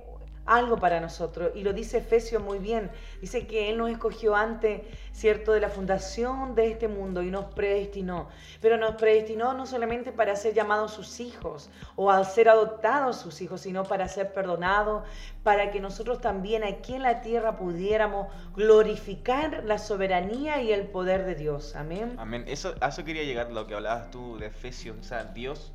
algo 0.45 0.77
para 0.77 1.01
nosotros. 1.01 1.53
Y 1.55 1.63
lo 1.63 1.73
dice 1.73 1.99
Efesio 1.99 2.41
muy 2.41 2.59
bien. 2.59 2.91
Dice 3.21 3.47
que 3.47 3.71
Él 3.71 3.79
nos 3.79 3.91
escogió 3.91 4.37
antes, 4.37 4.83
¿cierto?, 5.13 5.53
de 5.53 5.61
la 5.61 5.69
fundación 5.69 6.55
de 6.55 6.71
este 6.71 6.89
mundo 6.89 7.23
y 7.23 7.31
nos 7.31 7.47
predestinó. 7.55 8.29
Pero 8.61 8.77
nos 8.77 8.97
predestinó 8.97 9.55
no 9.55 9.67
solamente 9.67 10.13
para 10.13 10.37
ser 10.37 10.53
llamados 10.53 10.93
sus 10.93 11.21
hijos 11.21 11.71
o 11.97 12.11
al 12.11 12.27
ser 12.27 12.49
adoptados 12.49 13.17
sus 13.17 13.41
hijos, 13.41 13.63
sino 13.63 13.85
para 13.85 14.09
ser 14.09 14.33
perdonados, 14.33 15.05
para 15.43 15.71
que 15.71 15.81
nosotros 15.81 16.21
también 16.21 16.65
aquí 16.65 16.95
en 16.95 17.03
la 17.03 17.23
tierra 17.23 17.57
pudiéramos 17.57 18.27
glorificar 18.55 19.65
la 19.65 19.79
soberanía 19.79 20.61
y 20.61 20.73
el 20.73 20.89
poder 20.89 21.25
de 21.25 21.35
Dios. 21.35 21.77
Amén. 21.77 22.15
Amén. 22.19 22.45
Eso, 22.47 22.75
a 22.81 22.89
eso 22.89 23.05
quería 23.05 23.23
llegar, 23.23 23.51
lo 23.53 23.67
que 23.67 23.75
hablabas 23.75 24.11
tú 24.11 24.39
de 24.39 24.47
Efesios. 24.47 24.99
O 24.99 25.03
sea, 25.03 25.25
Dios 25.25 25.73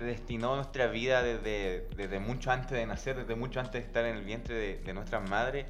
predestinó 0.00 0.56
nuestra 0.56 0.86
vida 0.86 1.22
desde, 1.22 1.86
desde 1.94 2.18
mucho 2.20 2.50
antes 2.50 2.70
de 2.70 2.86
nacer, 2.86 3.16
desde 3.16 3.34
mucho 3.34 3.60
antes 3.60 3.74
de 3.74 3.86
estar 3.86 4.06
en 4.06 4.16
el 4.16 4.24
vientre 4.24 4.54
de, 4.54 4.78
de 4.78 4.94
nuestra 4.94 5.20
madre. 5.20 5.66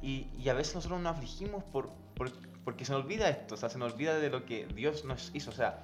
Y, 0.00 0.28
y, 0.38 0.48
a 0.48 0.54
veces 0.54 0.76
nosotros 0.76 0.98
nos 1.00 1.14
afligimos 1.14 1.62
por, 1.64 1.90
por, 2.14 2.30
porque 2.64 2.86
se 2.86 2.92
nos 2.92 3.02
olvida 3.02 3.28
esto, 3.28 3.54
o 3.54 3.58
sea, 3.58 3.68
se 3.68 3.78
nos 3.78 3.92
olvida 3.92 4.18
de 4.18 4.30
lo 4.30 4.46
que 4.46 4.66
Dios 4.66 5.04
nos 5.04 5.30
hizo. 5.34 5.50
O 5.50 5.54
sea, 5.54 5.78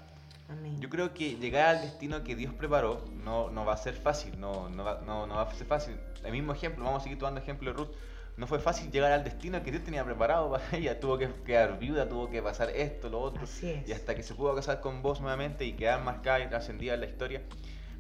yo 0.78 0.88
creo 0.88 1.12
que 1.12 1.37
llegar 1.37 1.76
al 1.76 1.82
destino 1.82 2.25
que 2.25 2.34
Dios 2.34 2.54
preparó 2.54 3.04
no, 3.25 3.50
no 3.50 3.67
va 3.67 3.75
a 3.75 3.76
ser 3.76 3.95
fácil, 3.95 4.40
no, 4.40 4.71
no, 4.71 4.84
va, 4.84 5.02
no, 5.04 5.26
no 5.26 5.34
va 5.34 5.43
a 5.43 5.54
ser 5.54 5.67
fácil. 5.67 5.97
El 6.25 6.32
mismo 6.32 6.52
ejemplo, 6.54 6.84
vamos 6.84 7.00
a 7.00 7.04
seguir 7.04 7.19
tomando 7.19 7.40
ejemplo 7.40 7.71
de 7.71 7.76
Ruth. 7.76 7.90
No 8.38 8.47
fue 8.47 8.58
fácil 8.58 8.90
llegar 8.90 9.12
al 9.12 9.25
destino 9.25 9.62
que 9.62 9.71
Dios 9.71 9.84
tenía 9.84 10.02
preparado 10.02 10.50
para 10.52 10.64
ella. 10.73 10.99
Tuvo 10.99 11.19
que 11.19 11.28
quedar 11.45 11.78
viuda, 11.78 12.08
tuvo 12.08 12.30
que 12.30 12.40
pasar 12.40 12.71
esto, 12.71 13.10
lo 13.10 13.21
otro. 13.21 13.45
Y 13.86 13.93
hasta 13.93 14.14
que 14.14 14.23
se 14.23 14.34
pudo 14.34 14.54
casar 14.54 14.80
con 14.80 15.02
vos 15.02 15.21
nuevamente 15.21 15.67
y 15.67 15.75
quedar 15.75 16.02
marcada 16.02 16.40
y 16.40 16.49
trascendida 16.49 16.95
en 16.95 17.00
la 17.00 17.06
historia. 17.06 17.43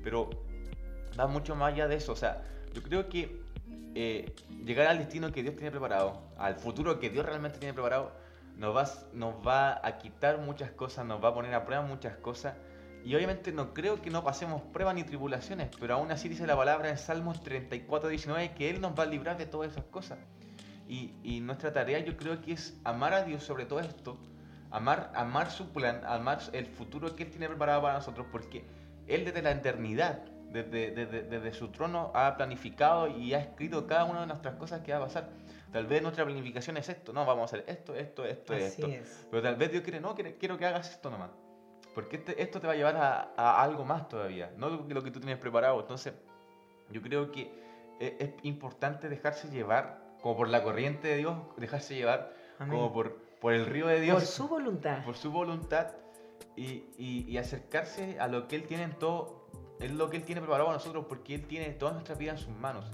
Pero 0.02 0.30
va 1.18 1.26
mucho 1.26 1.54
más 1.54 1.72
allá 1.72 1.88
de 1.88 1.96
eso. 1.96 2.12
O 2.12 2.16
sea, 2.16 2.42
yo 2.74 2.82
creo 2.82 3.08
que 3.08 3.42
eh, 3.94 4.34
llegar 4.64 4.86
al 4.86 4.98
destino 4.98 5.32
que 5.32 5.42
Dios 5.42 5.54
tiene 5.56 5.70
preparado, 5.70 6.22
al 6.38 6.56
futuro 6.56 6.98
que 6.98 7.10
Dios 7.10 7.26
realmente 7.26 7.58
tiene 7.58 7.74
preparado, 7.74 8.12
nos 8.56 8.76
va, 8.76 8.88
nos 9.12 9.34
va 9.46 9.86
a 9.86 9.98
quitar 9.98 10.38
muchas 10.38 10.70
cosas, 10.70 11.04
nos 11.04 11.22
va 11.22 11.28
a 11.28 11.34
poner 11.34 11.54
a 11.54 11.64
prueba 11.64 11.82
muchas 11.82 12.16
cosas. 12.16 12.54
Y 13.04 13.14
obviamente 13.16 13.52
no 13.52 13.74
creo 13.74 14.00
que 14.00 14.10
no 14.10 14.22
pasemos 14.22 14.62
pruebas 14.62 14.94
ni 14.94 15.02
tribulaciones, 15.02 15.70
pero 15.80 15.94
aún 15.94 16.12
así 16.12 16.28
dice 16.28 16.46
la 16.46 16.56
palabra 16.56 16.88
en 16.88 16.96
Salmos 16.96 17.42
34, 17.42 18.08
19 18.08 18.52
que 18.54 18.70
Él 18.70 18.80
nos 18.80 18.96
va 18.96 19.02
a 19.02 19.06
librar 19.06 19.36
de 19.36 19.46
todas 19.46 19.72
esas 19.72 19.84
cosas. 19.84 20.18
Y, 20.88 21.14
y 21.22 21.40
nuestra 21.40 21.72
tarea 21.72 21.98
yo 21.98 22.16
creo 22.16 22.40
que 22.40 22.52
es 22.52 22.78
amar 22.84 23.12
a 23.12 23.24
Dios 23.24 23.42
sobre 23.42 23.66
todo 23.66 23.80
esto, 23.80 24.18
amar, 24.70 25.10
amar 25.14 25.50
su 25.50 25.72
plan, 25.72 26.00
amar 26.06 26.38
el 26.52 26.66
futuro 26.66 27.16
que 27.16 27.24
Él 27.24 27.30
tiene 27.30 27.48
preparado 27.48 27.82
para 27.82 27.94
nosotros, 27.94 28.26
porque 28.30 28.64
él 29.14 29.24
desde 29.24 29.42
la 29.42 29.50
eternidad, 29.50 30.18
desde, 30.52 31.52
su 31.52 31.68
trono, 31.68 32.10
ha 32.14 32.36
planificado 32.36 33.08
y 33.08 33.34
ha 33.34 33.38
escrito 33.38 33.86
cada 33.86 34.04
una 34.04 34.20
de 34.20 34.26
nuestras 34.26 34.54
cosas 34.56 34.80
que 34.82 34.92
va 34.92 34.98
a 34.98 35.02
pasar. 35.02 35.30
Tal 35.72 35.86
vez 35.86 36.02
nuestra 36.02 36.24
planificación 36.24 36.76
es 36.76 36.88
esto, 36.88 37.12
no, 37.12 37.24
vamos 37.24 37.42
a 37.42 37.44
hacer 37.56 37.64
esto, 37.66 37.94
esto, 37.94 38.24
esto, 38.24 38.54
esto. 38.54 38.88
Pero 39.30 39.42
tal 39.42 39.56
vez 39.56 39.70
Dios 39.70 39.82
quiere, 39.82 40.00
no, 40.00 40.14
quiero 40.14 40.58
que 40.58 40.66
hagas 40.66 40.90
esto 40.90 41.10
nomás. 41.10 41.30
Porque 41.94 42.16
este, 42.16 42.42
esto 42.42 42.60
te 42.60 42.66
va 42.66 42.74
a 42.74 42.76
llevar 42.76 42.96
a, 42.96 43.62
algo 43.62 43.84
más 43.84 44.08
todavía, 44.08 44.52
no 44.56 44.68
lo 44.68 44.86
que, 44.86 44.94
lo 44.94 45.02
que 45.02 45.10
tú 45.10 45.20
tienes 45.20 45.38
preparado. 45.38 45.80
Entonces, 45.80 46.12
yo 46.90 47.00
creo 47.00 47.30
que 47.30 47.50
es, 48.00 48.12
es, 48.18 48.30
importante 48.42 49.08
dejarse 49.08 49.48
llevar, 49.48 50.02
como 50.20 50.36
por 50.36 50.48
la 50.48 50.62
corriente 50.62 51.08
de 51.08 51.16
Dios, 51.16 51.36
dejarse 51.56 51.94
llevar, 51.94 52.32
como 52.58 52.92
por, 52.92 53.16
por 53.40 53.54
el 53.54 53.66
río 53.66 53.86
de 53.86 54.00
Dios. 54.00 54.16
Por 54.16 54.26
su 54.26 54.48
voluntad. 54.48 55.04
Por 55.04 55.16
su 55.16 55.30
voluntad 55.30 55.88
y, 56.56 56.84
y, 56.98 57.36
acercarse 57.38 58.18
a 58.20 58.28
lo 58.28 58.46
que 58.46 58.56
Él 58.56 58.64
tiene 58.66 58.84
en 58.84 58.98
todo, 58.98 59.48
es 59.80 59.90
lo 59.90 60.10
que 60.10 60.18
Él 60.18 60.24
tiene 60.24 60.40
preparado 60.40 60.66
para 60.66 60.78
nosotros 60.78 61.06
porque 61.08 61.34
Él 61.34 61.46
tiene 61.46 61.70
toda 61.70 61.92
nuestra 61.92 62.14
vida 62.14 62.32
en 62.32 62.38
sus 62.38 62.54
manos. 62.54 62.84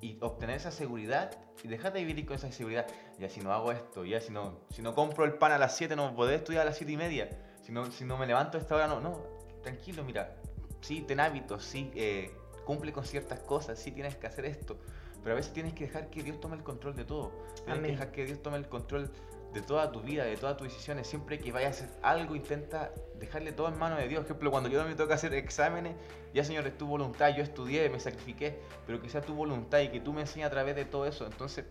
Y 0.00 0.16
obtener 0.20 0.56
esa 0.56 0.70
seguridad 0.70 1.36
y 1.64 1.68
dejar 1.68 1.92
de 1.92 2.04
vivir 2.04 2.26
con 2.26 2.36
esa 2.36 2.52
seguridad. 2.52 2.86
Ya 3.18 3.28
si 3.28 3.40
no 3.40 3.52
hago 3.52 3.72
esto, 3.72 4.04
ya 4.04 4.20
si 4.20 4.32
no, 4.32 4.60
si 4.70 4.82
no 4.82 4.94
compro 4.94 5.24
el 5.24 5.34
pan 5.34 5.52
a 5.52 5.58
las 5.58 5.76
7 5.76 5.96
no 5.96 6.14
podré 6.14 6.36
estudiar 6.36 6.62
a 6.62 6.64
las 6.66 6.76
7 6.76 6.92
y 6.92 6.96
media. 6.96 7.28
Si 7.62 7.72
no, 7.72 7.90
si 7.90 8.04
no 8.04 8.16
me 8.16 8.26
levanto 8.26 8.58
a 8.58 8.60
esta 8.60 8.76
hora, 8.76 8.86
no, 8.86 9.00
no, 9.00 9.20
tranquilo, 9.62 10.04
mira, 10.04 10.36
sí, 10.80 11.00
ten 11.00 11.20
hábitos, 11.20 11.64
sí, 11.64 11.90
eh, 11.94 12.30
cumple 12.64 12.92
con 12.92 13.04
ciertas 13.04 13.40
cosas, 13.40 13.78
sí 13.78 13.90
tienes 13.90 14.16
que 14.16 14.26
hacer 14.26 14.44
esto. 14.44 14.76
Pero 15.22 15.32
a 15.32 15.36
veces 15.36 15.52
tienes 15.52 15.74
que 15.74 15.86
dejar 15.86 16.10
que 16.10 16.22
Dios 16.22 16.40
tome 16.40 16.56
el 16.56 16.62
control 16.62 16.94
de 16.94 17.04
todo. 17.04 17.32
Tienes 17.64 17.82
que 17.82 17.90
dejar 17.90 18.12
que 18.12 18.24
Dios 18.24 18.40
tome 18.40 18.56
el 18.56 18.68
control 18.68 19.10
de 19.52 19.62
toda 19.62 19.90
tu 19.90 20.00
vida, 20.00 20.24
de 20.24 20.36
todas 20.36 20.56
tus 20.56 20.68
decisiones, 20.68 21.06
siempre 21.06 21.38
que 21.38 21.52
vayas 21.52 21.80
a 21.80 21.84
hacer 21.84 21.98
algo, 22.02 22.36
intenta 22.36 22.92
dejarle 23.18 23.52
todo 23.52 23.68
en 23.68 23.78
manos 23.78 23.98
de 23.98 24.08
Dios. 24.08 24.20
Por 24.20 24.26
ejemplo, 24.26 24.50
cuando 24.50 24.68
yo 24.68 24.84
me 24.84 24.94
toca 24.94 25.14
hacer 25.14 25.34
exámenes, 25.34 25.96
ya 26.34 26.44
Señor, 26.44 26.66
es 26.66 26.76
tu 26.76 26.86
voluntad, 26.86 27.34
yo 27.34 27.42
estudié, 27.42 27.88
me 27.88 28.00
sacrifiqué, 28.00 28.58
pero 28.86 29.00
que 29.00 29.08
sea 29.08 29.22
tu 29.22 29.34
voluntad 29.34 29.80
y 29.80 29.88
que 29.88 30.00
tú 30.00 30.12
me 30.12 30.22
enseñes 30.22 30.46
a 30.46 30.50
través 30.50 30.76
de 30.76 30.84
todo 30.84 31.06
eso. 31.06 31.26
Entonces, 31.26 31.64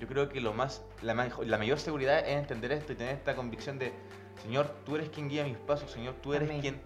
yo 0.00 0.06
creo 0.06 0.28
que 0.28 0.40
lo 0.40 0.52
más, 0.52 0.84
la, 1.02 1.14
la 1.14 1.58
mayor 1.58 1.78
seguridad 1.78 2.18
es 2.20 2.36
entender 2.36 2.72
esto 2.72 2.92
y 2.92 2.96
tener 2.96 3.14
esta 3.14 3.34
convicción 3.34 3.78
de, 3.78 3.92
Señor, 4.42 4.66
tú 4.84 4.96
eres 4.96 5.08
quien 5.08 5.28
guía 5.28 5.44
mis 5.44 5.56
pasos, 5.56 5.90
Señor, 5.90 6.14
tú 6.22 6.34
eres 6.34 6.50
quien, 6.60 6.80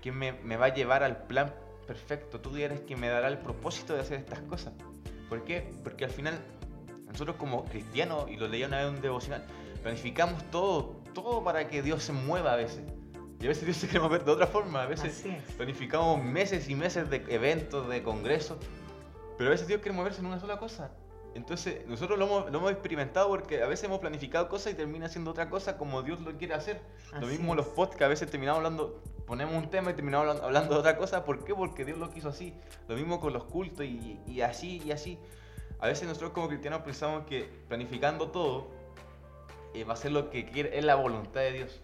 quien 0.00 0.16
me, 0.16 0.32
me 0.32 0.56
va 0.56 0.66
a 0.66 0.74
llevar 0.74 1.02
al 1.02 1.24
plan 1.24 1.52
perfecto, 1.86 2.40
tú 2.40 2.56
eres 2.56 2.80
quien 2.80 3.00
me 3.00 3.08
dará 3.08 3.28
el 3.28 3.38
propósito 3.38 3.94
de 3.94 4.00
hacer 4.00 4.18
estas 4.18 4.40
cosas. 4.40 4.72
¿Por 5.28 5.44
qué? 5.44 5.72
Porque 5.82 6.04
al 6.04 6.10
final 6.10 6.38
nosotros 7.06 7.36
como 7.36 7.64
cristianos, 7.64 8.28
y 8.30 8.36
lo 8.36 8.48
leía 8.48 8.66
una 8.66 8.78
vez 8.78 8.88
en 8.88 8.94
un 8.96 9.00
devocional, 9.00 9.44
planificamos 9.82 10.42
todo, 10.50 11.02
todo 11.14 11.42
para 11.44 11.68
que 11.68 11.82
Dios 11.82 12.02
se 12.02 12.12
mueva 12.12 12.52
a 12.52 12.56
veces. 12.56 12.82
Y 13.40 13.44
a 13.44 13.48
veces 13.48 13.64
Dios 13.64 13.76
se 13.78 13.86
quiere 13.86 14.00
mover 14.00 14.24
de 14.24 14.32
otra 14.32 14.46
forma, 14.46 14.82
a 14.82 14.86
veces 14.86 15.24
planificamos 15.56 16.22
meses 16.22 16.68
y 16.68 16.74
meses 16.74 17.08
de 17.10 17.24
eventos, 17.28 17.88
de 17.88 18.02
congresos, 18.02 18.58
pero 19.38 19.50
a 19.50 19.52
veces 19.52 19.66
Dios 19.66 19.80
quiere 19.80 19.96
moverse 19.96 20.20
en 20.20 20.26
una 20.26 20.40
sola 20.40 20.58
cosa. 20.58 20.90
Entonces, 21.36 21.86
nosotros 21.86 22.18
lo 22.18 22.24
hemos, 22.24 22.50
lo 22.50 22.58
hemos, 22.58 22.72
experimentado 22.72 23.28
porque 23.28 23.62
a 23.62 23.66
veces 23.66 23.84
hemos 23.84 23.98
planificado 23.98 24.48
cosas 24.48 24.72
y 24.72 24.74
termina 24.74 25.06
siendo 25.10 25.32
otra 25.32 25.50
cosa 25.50 25.76
como 25.76 26.02
Dios 26.02 26.20
lo 26.22 26.32
quiere 26.38 26.54
hacer. 26.54 26.80
lo 27.20 27.26
mismo 27.26 27.54
los 27.54 27.66
podcasts, 27.66 28.04
a 28.04 28.08
veces 28.08 28.30
terminamos 28.30 28.56
hablando, 28.56 29.02
ponemos 29.26 29.54
un 29.54 29.68
tema 29.68 29.90
y 29.90 29.94
terminamos 29.94 30.22
hablando, 30.22 30.46
hablando, 30.46 30.74
de 30.74 30.80
otra 30.80 30.96
cosa. 30.96 31.26
¿Por 31.26 31.44
qué? 31.44 31.54
Porque 31.54 31.84
Dios 31.84 31.98
lo 31.98 32.08
quiso 32.08 32.30
así. 32.30 32.54
Lo 32.88 32.96
mismo 32.96 33.20
con 33.20 33.34
los 33.34 33.44
cultos 33.44 33.84
y, 33.84 34.18
y 34.26 34.40
así 34.40 34.82
y 34.82 34.92
así. 34.92 35.18
A 35.78 35.88
veces 35.88 36.08
nosotros 36.08 36.32
como 36.32 36.48
cristianos 36.48 36.80
pensamos 36.82 37.26
que 37.26 37.48
planificando 37.68 38.30
todo 38.30 38.68
eh, 39.74 39.84
va 39.84 39.92
a 39.92 39.96
ser 39.96 40.12
lo 40.12 40.30
que 40.30 40.46
quiere, 40.46 40.78
es 40.78 40.84
la 40.84 40.94
voluntad 40.94 41.40
de 41.40 41.52
Dios. 41.52 41.80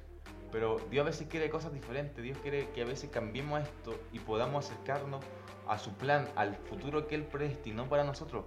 Pero 0.50 0.78
Dios 0.90 1.02
a 1.02 1.07
veces 1.07 1.26
quiere 1.28 1.50
cosas 1.50 1.72
diferentes. 1.72 2.22
Dios 2.22 2.38
quiere 2.38 2.68
que 2.70 2.83
a 2.83 2.85
veces 2.85 3.11
cambiemos 3.11 3.62
esto 3.62 3.98
y 4.12 4.18
podamos 4.18 4.66
acercarnos 4.66 5.24
a 5.66 5.78
su 5.78 5.92
plan, 5.94 6.28
al 6.37 6.57
futuro 6.57 7.07
que 7.07 7.14
Él 7.14 7.24
predestinó 7.24 7.88
para 7.88 8.05
nosotros. 8.05 8.44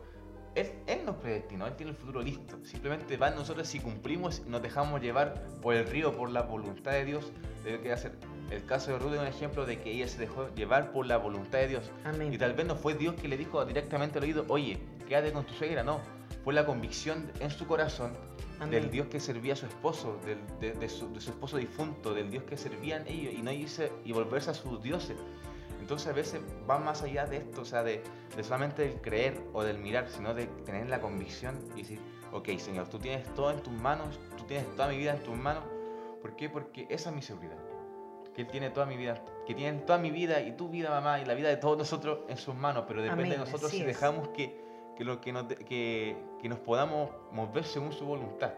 él, 0.56 0.72
él 0.88 1.06
nos 1.06 1.16
predestinó, 1.18 1.68
Él 1.68 1.76
tiene 1.76 1.92
el 1.92 1.98
futuro 1.98 2.22
listo. 2.22 2.58
Simplemente 2.64 3.18
va 3.18 3.30
nosotros 3.32 3.68
si 3.68 3.80
cumplimos 3.80 4.42
y 4.46 4.50
nos 4.50 4.62
dejamos 4.62 5.02
llevar 5.02 5.48
por 5.62 5.76
el 5.76 5.88
río, 5.88 6.16
por 6.16 6.30
la 6.30 6.44
voluntad 6.44 6.92
de 6.92 7.06
Dios, 7.06 7.32
de 7.64 7.80
que 7.82 7.92
hacer. 7.92 8.14
El 8.52 8.64
caso 8.66 8.92
de 8.92 9.00
Ruth 9.00 9.14
es 9.14 9.20
un 9.20 9.28
ejemplo 9.28 9.66
de 9.66 9.80
que 9.80 9.92
ella 9.92 10.08
se 10.08 10.20
dejó 10.20 10.54
llevar 10.54 10.92
por 10.92 11.08
la 11.08 11.18
voluntad 11.18 11.60
de 11.60 11.68
Dios. 11.68 11.92
Amén. 12.04 12.32
Y 12.32 12.38
tal 12.38 12.54
vez 12.54 12.66
no 12.68 12.76
fue 12.76 12.94
Dios 12.94 13.16
que 13.16 13.28
le 13.28 13.38
dijo 13.38 13.64
directamente 13.66 14.20
al 14.20 14.26
oído, 14.26 14.46
oye, 14.50 14.78
quédate 15.06 15.32
con 15.32 15.46
tu 15.46 15.54
suegra, 15.54 15.84
no. 15.84 16.02
Fue 16.44 16.54
la 16.54 16.66
convicción 16.66 17.32
en 17.40 17.50
su 17.50 17.66
corazón 17.68 18.14
Amén. 18.60 18.72
del 18.72 18.92
Dios 18.92 19.08
que 19.08 19.20
servía 19.20 19.54
a 19.54 19.56
su 19.56 19.66
esposo, 19.66 20.18
del- 20.26 20.42
de, 20.60 20.74
de 20.74 20.90
su, 20.90 21.12
de 21.14 21.20
su 21.22 21.32
esposo 21.32 21.58
difunto, 21.58 22.14
del 22.14 22.30
Dios 22.30 22.44
que 22.44 22.56
servían 22.58 23.08
ellos 23.08 23.34
y 23.34 23.42
no 23.42 23.52
irse 23.52 23.92
y 24.04 24.12
volverse 24.12 24.52
a 24.52 24.54
sus 24.54 24.82
dioses. 24.82 25.18
Entonces 25.80 26.08
a 26.08 26.14
veces 26.14 26.42
va 26.70 26.80
más 26.80 27.04
allá 27.04 27.26
de 27.26 27.38
esto, 27.38 27.62
o 27.62 27.66
sea, 27.66 27.84
de, 27.84 28.02
de 28.36 28.44
solamente 28.44 28.82
del 28.88 29.02
creer 29.02 29.40
o 29.54 29.64
del 29.64 29.78
mirar, 29.78 30.08
sino 30.10 30.34
de 30.34 30.46
tener 30.66 30.90
la 30.90 31.00
convicción 31.00 31.60
y 31.76 31.82
decir, 31.82 32.00
ok 32.32 32.50
Señor, 32.58 32.88
tú 32.88 32.98
tienes 33.00 33.32
todo 33.36 33.52
en 33.52 33.62
tus 33.62 33.74
manos, 33.74 34.20
tú 34.38 34.44
tienes 34.46 34.68
toda 34.76 34.88
mi 34.88 34.98
vida 34.98 35.12
en 35.16 35.24
tus 35.24 35.36
manos. 35.38 35.64
¿Por 36.22 36.36
qué? 36.36 36.50
Porque 36.50 36.88
esa 36.90 37.10
es 37.10 37.16
mi 37.16 37.22
seguridad. 37.22 37.58
Que 38.34 38.42
Él 38.42 38.48
tiene 38.48 38.70
toda 38.72 38.86
mi 38.88 38.98
vida, 38.98 39.24
que 39.46 39.54
tiene 39.54 39.80
toda 39.80 40.00
mi 40.00 40.10
vida 40.12 40.42
y 40.42 40.54
tu 40.58 40.70
vida, 40.70 40.90
mamá, 40.90 41.20
y 41.22 41.26
la 41.26 41.36
vida 41.36 41.50
de 41.50 41.58
todos 41.58 41.78
nosotros 41.78 42.20
en 42.30 42.38
sus 42.38 42.56
manos, 42.56 42.86
pero 42.88 43.02
depende 43.04 43.24
Amén, 43.26 43.34
de 43.34 43.46
nosotros 43.46 43.70
si 43.72 43.82
es. 43.82 43.86
dejamos 43.86 44.28
que, 44.30 44.65
que, 44.96 45.04
lo 45.04 45.22
que, 45.22 45.32
nos, 45.32 45.46
que, 45.46 46.18
que 46.42 46.50
nos 46.50 46.60
podamos 46.60 47.10
mover 47.32 47.64
según 47.64 47.92
su 47.92 48.06
voluntad. 48.06 48.54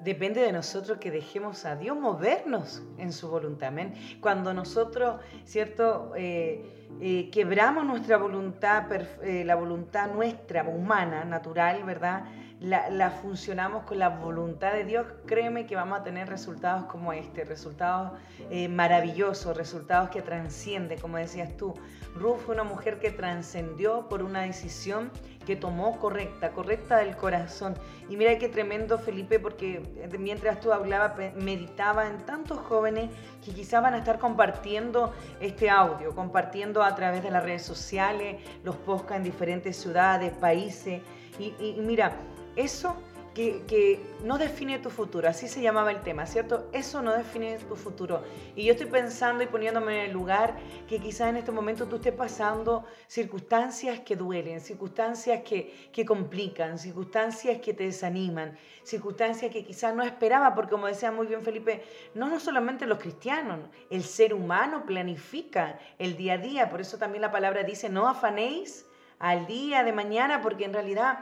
Depende 0.00 0.42
de 0.42 0.52
nosotros 0.52 0.98
que 0.98 1.10
dejemos 1.10 1.64
a 1.64 1.74
Dios 1.74 1.96
movernos 1.98 2.82
en 2.98 3.12
su 3.12 3.30
voluntad. 3.30 3.68
Amén. 3.68 3.94
Cuando 4.20 4.52
nosotros, 4.52 5.20
¿cierto? 5.44 6.12
Eh, 6.16 6.88
eh, 7.00 7.30
quebramos 7.30 7.86
nuestra 7.86 8.18
voluntad, 8.18 8.92
eh, 9.22 9.42
la 9.44 9.54
voluntad 9.54 10.12
nuestra, 10.12 10.64
humana, 10.64 11.24
natural, 11.24 11.82
¿verdad? 11.84 12.26
La, 12.58 13.10
funcionamos 13.10 13.84
con 13.84 13.98
la 13.98 14.08
voluntad 14.08 14.72
de 14.72 14.84
Dios, 14.84 15.06
créeme 15.26 15.66
que 15.66 15.76
vamos 15.76 16.00
a 16.00 16.02
tener 16.02 16.26
resultados 16.26 16.86
como 16.86 17.12
este, 17.12 17.44
resultados 17.44 18.12
eh, 18.50 18.68
maravillosos, 18.68 19.54
resultados 19.54 20.08
que 20.08 20.22
trascienden, 20.22 20.98
como 20.98 21.18
decías 21.18 21.54
tú. 21.58 21.74
Ruth 22.14 22.38
fue 22.38 22.54
una 22.54 22.64
mujer 22.64 22.98
que 22.98 23.10
trascendió 23.10 24.08
por 24.08 24.22
una 24.22 24.40
decisión 24.40 25.10
que 25.44 25.54
tomó 25.54 25.98
correcta, 25.98 26.52
correcta 26.52 26.96
del 26.96 27.14
corazón. 27.14 27.74
Y 28.08 28.16
mira 28.16 28.38
qué 28.38 28.48
tremendo, 28.48 28.98
Felipe, 28.98 29.38
porque 29.38 29.82
eh, 29.98 30.18
mientras 30.18 30.58
tú 30.58 30.72
hablabas, 30.72 31.12
meditaba 31.34 32.08
en 32.08 32.24
tantos 32.24 32.58
jóvenes 32.60 33.10
que 33.44 33.52
quizás 33.52 33.82
van 33.82 33.92
a 33.92 33.98
estar 33.98 34.18
compartiendo 34.18 35.12
este 35.40 35.68
audio, 35.68 36.14
compartiendo 36.14 36.82
a 36.82 36.94
través 36.94 37.22
de 37.22 37.30
las 37.30 37.44
redes 37.44 37.66
sociales, 37.66 38.42
los 38.64 38.76
podcasts 38.76 39.18
en 39.18 39.24
diferentes 39.24 39.76
ciudades, 39.76 40.32
países. 40.32 41.02
Y 41.38 41.76
mira, 41.82 42.16
eso 42.56 42.96
que, 43.36 43.64
que 43.66 44.00
no 44.24 44.38
define 44.38 44.78
tu 44.78 44.88
futuro, 44.88 45.28
así 45.28 45.46
se 45.46 45.60
llamaba 45.60 45.90
el 45.90 46.00
tema, 46.00 46.24
¿cierto? 46.24 46.70
Eso 46.72 47.02
no 47.02 47.12
define 47.12 47.58
tu 47.58 47.76
futuro. 47.76 48.22
Y 48.54 48.64
yo 48.64 48.72
estoy 48.72 48.86
pensando 48.86 49.42
y 49.42 49.46
poniéndome 49.46 49.98
en 49.98 50.06
el 50.06 50.12
lugar 50.12 50.56
que 50.88 50.98
quizás 51.00 51.28
en 51.28 51.36
este 51.36 51.52
momento 51.52 51.86
tú 51.86 51.96
estés 51.96 52.14
pasando 52.14 52.86
circunstancias 53.08 54.00
que 54.00 54.16
duelen, 54.16 54.62
circunstancias 54.62 55.42
que, 55.44 55.90
que 55.92 56.06
complican, 56.06 56.78
circunstancias 56.78 57.58
que 57.60 57.74
te 57.74 57.84
desaniman, 57.84 58.56
circunstancias 58.82 59.52
que 59.52 59.66
quizás 59.66 59.94
no 59.94 60.02
esperaba, 60.02 60.54
porque 60.54 60.70
como 60.70 60.86
decía 60.86 61.12
muy 61.12 61.26
bien 61.26 61.42
Felipe, 61.42 61.84
no, 62.14 62.30
no 62.30 62.40
solamente 62.40 62.86
los 62.86 62.98
cristianos, 62.98 63.60
el 63.90 64.02
ser 64.02 64.32
humano 64.32 64.86
planifica 64.86 65.78
el 65.98 66.16
día 66.16 66.34
a 66.34 66.38
día, 66.38 66.70
por 66.70 66.80
eso 66.80 66.96
también 66.96 67.20
la 67.20 67.32
palabra 67.32 67.64
dice, 67.64 67.90
no 67.90 68.08
afanéis 68.08 68.86
al 69.18 69.46
día 69.46 69.82
de 69.82 69.92
mañana, 69.92 70.40
porque 70.42 70.64
en 70.64 70.72
realidad 70.72 71.20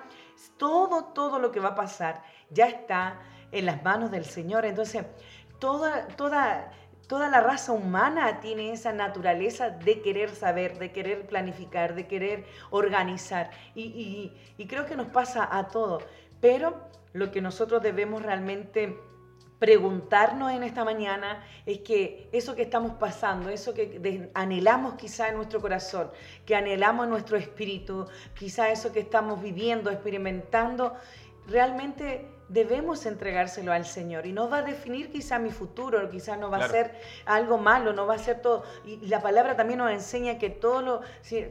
todo, 0.58 1.04
todo 1.12 1.38
lo 1.38 1.50
que 1.52 1.60
va 1.60 1.70
a 1.70 1.74
pasar 1.74 2.22
ya 2.50 2.66
está 2.66 3.20
en 3.52 3.66
las 3.66 3.82
manos 3.82 4.10
del 4.10 4.24
Señor. 4.24 4.64
Entonces, 4.64 5.04
toda, 5.58 6.06
toda, 6.08 6.70
toda 7.08 7.28
la 7.28 7.40
raza 7.40 7.72
humana 7.72 8.40
tiene 8.40 8.72
esa 8.72 8.92
naturaleza 8.92 9.70
de 9.70 10.00
querer 10.02 10.30
saber, 10.30 10.78
de 10.78 10.92
querer 10.92 11.26
planificar, 11.26 11.94
de 11.94 12.06
querer 12.06 12.46
organizar. 12.70 13.50
Y, 13.74 13.82
y- 13.84 14.54
y 14.56 14.66
creo 14.66 14.86
que 14.86 14.96
nos 14.96 15.08
pasa 15.08 15.48
a 15.50 15.68
todos. 15.68 16.04
Pero 16.40 16.88
lo 17.12 17.30
que 17.30 17.40
nosotros 17.40 17.82
debemos 17.82 18.22
realmente 18.22 18.98
preguntarnos 19.64 20.52
en 20.52 20.62
esta 20.62 20.84
mañana 20.84 21.42
es 21.64 21.78
que 21.78 22.28
eso 22.32 22.54
que 22.54 22.60
estamos 22.60 22.92
pasando, 22.96 23.48
eso 23.48 23.72
que 23.72 24.28
anhelamos 24.34 24.92
quizá 24.96 25.30
en 25.30 25.36
nuestro 25.36 25.58
corazón, 25.58 26.10
que 26.44 26.54
anhelamos 26.54 27.04
en 27.04 27.10
nuestro 27.12 27.38
espíritu, 27.38 28.06
quizá 28.38 28.70
eso 28.70 28.92
que 28.92 29.00
estamos 29.00 29.40
viviendo, 29.40 29.90
experimentando, 29.90 30.92
realmente 31.46 32.28
debemos 32.48 33.06
entregárselo 33.06 33.72
al 33.72 33.84
Señor 33.86 34.26
y 34.26 34.32
no 34.32 34.48
va 34.48 34.58
a 34.58 34.62
definir 34.62 35.10
quizá 35.10 35.38
mi 35.38 35.50
futuro, 35.50 36.08
quizá 36.10 36.36
no 36.36 36.50
va 36.50 36.58
Claro. 36.58 36.72
a 36.72 36.76
ser 36.76 37.00
algo 37.26 37.58
malo, 37.58 37.92
no 37.92 38.06
va 38.06 38.14
a 38.14 38.18
ser 38.18 38.40
todo. 38.42 38.64
Y 38.84 38.96
la 39.06 39.20
palabra 39.22 39.56
también 39.56 39.78
nos 39.78 39.90
enseña 39.90 40.38
que 40.38 40.50
todo 40.50 40.82
lo, 40.82 41.00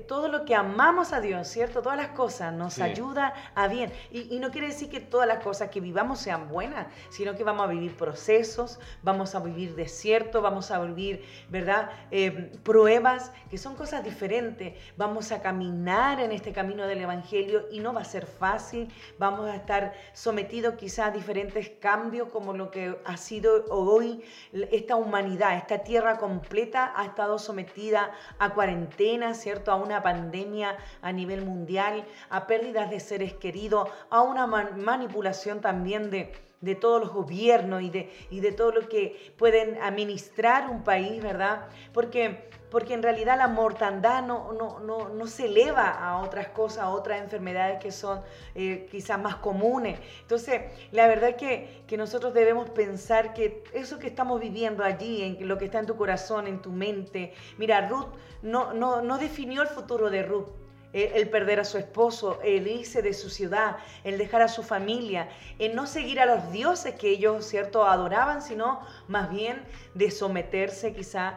todo 0.07 0.27
lo 0.27 0.45
que 0.45 0.55
amamos 0.55 1.11
a 1.13 1.19
Dios, 1.21 1.47
¿cierto? 1.47 1.81
Todas 1.81 1.97
las 1.97 2.09
cosas 2.09 2.53
nos 2.53 2.75
Sí. 2.75 2.81
ayuda 2.83 3.33
a 3.55 3.67
bien. 3.67 3.91
Y, 4.11 4.33
y 4.35 4.39
no 4.39 4.51
quiere 4.51 4.67
decir 4.67 4.89
que 4.89 4.99
todas 4.99 5.27
las 5.27 5.43
cosas 5.43 5.69
que 5.69 5.79
vivamos 5.81 6.19
sean 6.19 6.47
buenas, 6.47 6.87
sino 7.09 7.35
que 7.35 7.43
vamos 7.43 7.65
a 7.65 7.67
vivir 7.71 7.95
procesos, 7.97 8.79
vamos 9.01 9.35
a 9.35 9.39
vivir 9.39 9.75
desierto, 9.75 10.41
vamos 10.41 10.69
a 10.71 10.79
vivir, 10.79 11.25
¿verdad? 11.49 11.89
Eh, 12.11 12.51
pruebas, 12.63 13.31
que 13.49 13.57
son 13.57 13.75
cosas 13.75 14.03
diferentes. 14.03 14.73
Vamos 14.95 15.31
a 15.31 15.41
caminar 15.41 16.19
en 16.19 16.31
este 16.31 16.53
camino 16.53 16.85
del 16.87 17.01
Evangelio 17.01 17.67
y 17.71 17.79
no 17.79 17.93
va 17.93 18.01
a 18.01 18.05
ser 18.05 18.25
fácil. 18.27 18.93
Vamos 19.17 19.49
a 19.49 19.55
estar 19.55 19.93
sometidos 20.13 20.75
quizá 20.75 20.92
diferentes 21.13 21.69
cambios 21.79 22.29
como 22.29 22.53
lo 22.53 22.69
que 22.69 22.95
ha 23.05 23.17
sido 23.17 23.65
hoy 23.69 24.23
esta 24.71 24.95
humanidad, 24.95 25.57
esta 25.57 25.79
tierra 25.79 26.17
completa 26.17 26.93
ha 26.95 27.05
estado 27.05 27.39
sometida 27.39 28.11
a 28.37 28.53
cuarentena, 28.53 29.33
¿cierto? 29.33 29.71
A 29.71 29.75
una 29.75 30.03
pandemia 30.03 30.77
a 31.01 31.11
nivel 31.11 31.43
mundial, 31.43 32.05
a 32.29 32.45
pérdidas 32.45 32.91
de 32.91 32.99
seres 32.99 33.33
queridos, 33.33 33.89
a 34.11 34.21
una 34.21 34.45
man- 34.45 34.83
manipulación 34.83 35.61
también 35.61 36.11
de, 36.11 36.31
de 36.63 36.75
todos 36.75 37.01
los 37.01 37.11
gobiernos 37.11 37.81
y 37.81 37.89
de, 37.89 38.09
y 38.29 38.39
de 38.39 38.53
todo 38.53 38.71
lo 38.71 38.87
que 38.87 39.33
pueden 39.37 39.77
administrar 39.81 40.69
un 40.69 40.83
país, 40.83 41.21
¿verdad? 41.21 41.67
Porque, 41.93 42.49
porque 42.69 42.93
en 42.93 43.03
realidad 43.03 43.37
la 43.37 43.49
mortandad 43.49 44.23
no, 44.25 44.53
no, 44.53 44.79
no, 44.79 45.09
no 45.09 45.27
se 45.27 45.45
eleva 45.45 45.89
a 45.89 46.21
otras 46.21 46.47
cosas, 46.47 46.79
a 46.79 46.89
otras 46.89 47.21
enfermedades 47.21 47.79
que 47.79 47.91
son 47.91 48.21
eh, 48.55 48.87
quizás 48.89 49.21
más 49.21 49.35
comunes. 49.35 49.99
Entonces, 50.21 50.61
la 50.91 51.07
verdad 51.07 51.35
que, 51.35 51.83
que 51.85 51.97
nosotros 51.97 52.33
debemos 52.33 52.69
pensar 52.69 53.33
que 53.33 53.63
eso 53.73 53.99
que 53.99 54.07
estamos 54.07 54.39
viviendo 54.39 54.85
allí, 54.85 55.21
en 55.21 55.47
lo 55.47 55.57
que 55.57 55.65
está 55.65 55.79
en 55.79 55.85
tu 55.85 55.97
corazón, 55.97 56.47
en 56.47 56.61
tu 56.61 56.71
mente, 56.71 57.33
mira, 57.57 57.89
Ruth 57.89 58.07
no, 58.41 58.73
no, 58.73 59.01
no 59.01 59.17
definió 59.17 59.61
el 59.61 59.67
futuro 59.67 60.09
de 60.09 60.23
Ruth. 60.23 60.62
El, 60.93 61.11
el 61.13 61.29
perder 61.29 61.59
a 61.59 61.65
su 61.65 61.77
esposo, 61.77 62.39
el 62.43 62.67
irse 62.67 63.01
de 63.01 63.13
su 63.13 63.29
ciudad, 63.29 63.77
el 64.03 64.17
dejar 64.17 64.41
a 64.43 64.47
su 64.47 64.63
familia, 64.63 65.27
el 65.59 65.75
no 65.75 65.87
seguir 65.87 66.19
a 66.19 66.25
los 66.25 66.51
dioses 66.51 66.95
que 66.95 67.09
ellos, 67.09 67.45
¿cierto?, 67.45 67.83
adoraban, 67.85 68.41
sino 68.41 68.79
más 69.07 69.29
bien 69.31 69.63
de 69.95 70.11
someterse 70.11 70.93
quizá 70.93 71.35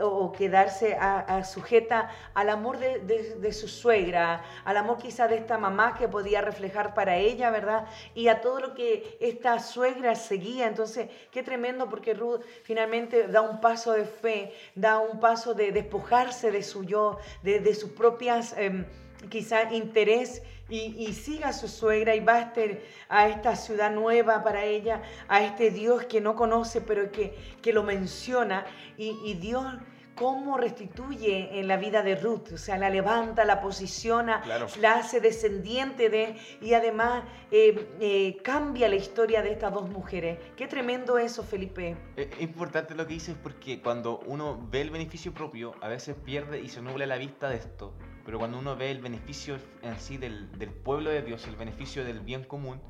o, 0.00 0.32
quedarse 0.32 0.94
a- 0.94 1.44
sujeta 1.44 2.10
al 2.34 2.50
amor 2.50 2.78
de, 2.78 3.52
su 3.52 3.68
suegra, 3.68 4.42
al 4.64 4.76
amor 4.76 4.98
quizá 4.98 5.28
de 5.28 5.36
esta 5.36 5.56
mamá 5.58 5.94
que 5.96 6.08
podía 6.08 6.40
reflejar 6.40 6.92
para 6.94 7.16
ella, 7.16 7.50
¿verdad? 7.50 7.86
Y 8.14 8.28
a 8.28 8.40
todo 8.40 8.60
lo 8.60 8.74
que 8.74 9.16
esta 9.20 9.58
suegra 9.60 10.14
seguía. 10.16 10.66
Entonces, 10.66 11.08
qué 11.30 11.42
tremendo 11.42 11.88
porque 11.88 12.14
Ruth 12.14 12.42
finalmente 12.64 13.28
da 13.28 13.40
un 13.42 13.60
paso 13.60 13.92
de 13.92 14.04
fe, 14.04 14.52
da 14.74 14.98
un 14.98 15.20
paso 15.20 15.54
de 15.54 15.70
despojarse 15.72 16.50
de 16.50 16.62
su 16.62 16.82
yo, 16.84 17.18
de, 17.42 17.60
de 17.60 17.74
sus 17.74 17.90
propias... 17.90 18.54
em, 18.58 18.84
quizá 19.28 19.72
interés 19.72 20.42
y, 20.68 21.12
siga 21.12 21.48
a 21.48 21.52
su 21.52 21.68
suegra 21.68 22.14
y 22.14 22.20
va 22.20 22.52
a, 23.08 23.28
esta 23.28 23.56
ciudad 23.56 23.92
nueva 23.92 24.42
para 24.42 24.64
ella, 24.64 25.02
a 25.28 25.42
este 25.44 25.70
Dios 25.70 26.04
que 26.06 26.20
no 26.20 26.34
conoce 26.34 26.80
pero 26.80 27.12
que, 27.12 27.36
que 27.62 27.72
lo 27.72 27.82
menciona. 27.82 28.66
Y 28.96 29.34
Dios 29.34 29.64
cómo 30.16 30.56
restituye 30.56 31.60
en 31.60 31.68
la 31.68 31.76
vida 31.76 32.02
de 32.02 32.16
Ruth, 32.16 32.52
o 32.54 32.58
sea, 32.58 32.76
la 32.78 32.90
levanta, 32.90 33.44
la 33.44 33.60
posiciona, 33.60 34.40
Claro. 34.40 34.66
la 34.80 34.94
hace 34.94 35.20
descendiente 35.20 36.08
de 36.10 36.36
y 36.60 36.72
además 36.74 37.22
eh, 37.52 37.88
eh, 38.00 38.38
cambia 38.42 38.88
la 38.88 38.96
historia 38.96 39.42
de 39.42 39.52
estas 39.52 39.72
dos 39.72 39.88
mujeres. 39.90 40.38
Qué 40.56 40.66
tremendo 40.66 41.18
eso, 41.18 41.42
Felipe. 41.44 41.96
Es 42.16 42.26
es 42.32 42.40
importante 42.40 42.94
lo 42.94 43.06
que 43.06 43.14
dices 43.14 43.36
porque 43.40 43.80
cuando 43.80 44.18
uno 44.26 44.58
ve 44.70 44.80
el 44.80 44.90
beneficio 44.90 45.32
propio, 45.32 45.74
a 45.80 45.88
veces 45.88 46.16
pierde 46.24 46.60
y 46.60 46.68
se 46.68 46.80
nubla 46.82 47.06
la 47.06 47.16
vista 47.18 47.48
de 47.48 47.56
esto. 47.56 47.92
Pero 48.24 48.38
cuando 48.38 48.58
uno 48.58 48.74
ve 48.74 48.90
el 48.90 49.00
beneficio 49.00 49.56
en 49.82 50.00
sí 50.00 50.16
del, 50.16 50.50
del 50.58 50.70
pueblo 50.70 51.10
de 51.10 51.22
Dios, 51.22 51.46
el 51.46 51.54
beneficio 51.56 52.04
del 52.04 52.20
bien 52.20 52.42
común, 52.42 52.80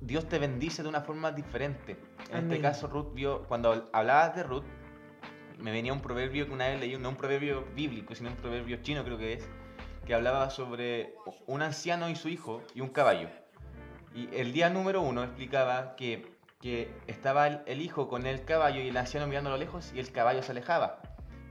Dios 0.00 0.28
te 0.28 0.38
bendice 0.38 0.82
de 0.82 0.88
una 0.88 1.00
forma 1.00 1.32
diferente. 1.32 1.96
En 2.30 2.36
Amén. 2.36 2.52
este 2.52 2.62
caso, 2.62 2.86
Ruth 2.86 3.12
vio, 3.14 3.42
cuando 3.48 3.88
hablabas 3.92 4.36
de 4.36 4.42
Ruth, 4.42 4.64
me 5.58 5.72
venía 5.72 5.92
un 5.92 6.00
proverbio 6.00 6.46
que 6.46 6.52
una 6.52 6.68
vez 6.68 6.80
leí, 6.80 6.96
no 6.98 7.08
un 7.08 7.16
proverbio 7.16 7.64
bíblico, 7.74 8.14
sino 8.14 8.30
un 8.30 8.36
proverbio 8.36 8.78
chino 8.82 9.04
creo 9.04 9.18
que 9.18 9.34
es, 9.34 9.48
que 10.06 10.14
hablaba 10.14 10.50
sobre 10.50 11.14
un 11.46 11.62
anciano 11.62 12.08
y 12.08 12.16
su 12.16 12.28
hijo 12.28 12.62
y 12.74 12.80
un 12.80 12.88
caballo. 12.88 13.28
Y 14.14 14.28
el 14.34 14.52
día 14.52 14.70
número 14.70 15.02
uno 15.02 15.24
explicaba 15.24 15.96
que, 15.96 16.32
que 16.60 16.90
estaba 17.06 17.46
el, 17.46 17.60
el 17.66 17.80
hijo 17.80 18.08
con 18.08 18.26
el 18.26 18.44
caballo 18.44 18.80
y 18.80 18.88
el 18.88 18.96
anciano 18.96 19.26
mirando 19.26 19.50
a 19.50 19.52
lo 19.54 19.58
lejos 19.58 19.92
y 19.94 20.00
el 20.00 20.10
caballo 20.12 20.42
se 20.42 20.52
alejaba 20.52 21.00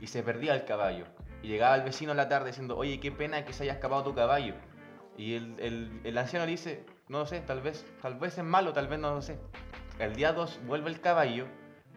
y 0.02 0.08
se 0.08 0.24
perdía 0.24 0.56
el 0.56 0.66
caballo. 0.66 1.06
Y 1.44 1.48
llegaba 1.48 1.76
el 1.76 1.84
vecino 1.84 2.14
a 2.14 2.16
la 2.16 2.30
tarde 2.30 2.48
diciendo, 2.48 2.78
oye, 2.78 3.00
qué 3.00 3.12
pena 3.12 3.46
que 3.46 3.54
se 3.54 3.64
haya 3.64 3.74
escapado 3.74 4.04
tu 4.04 4.16
caballo. 4.16 4.56
Y 5.18 5.36
el, 5.36 5.56
el, 5.60 6.02
el 6.04 6.18
anciano 6.18 6.46
le 6.46 6.52
dice, 6.52 6.86
no 7.08 7.20
lo 7.20 7.26
sé, 7.26 7.42
tal 7.42 7.62
vez, 7.62 7.86
tal 8.02 8.16
vez 8.16 8.38
es 8.38 8.44
malo, 8.44 8.74
tal 8.74 8.88
vez 8.88 9.00
no 9.00 9.14
lo 9.14 9.22
sé. 9.22 9.38
El 10.00 10.16
día 10.16 10.34
2 10.34 10.62
vuelve 10.66 10.90
el 10.90 11.00
caballo 11.00 11.46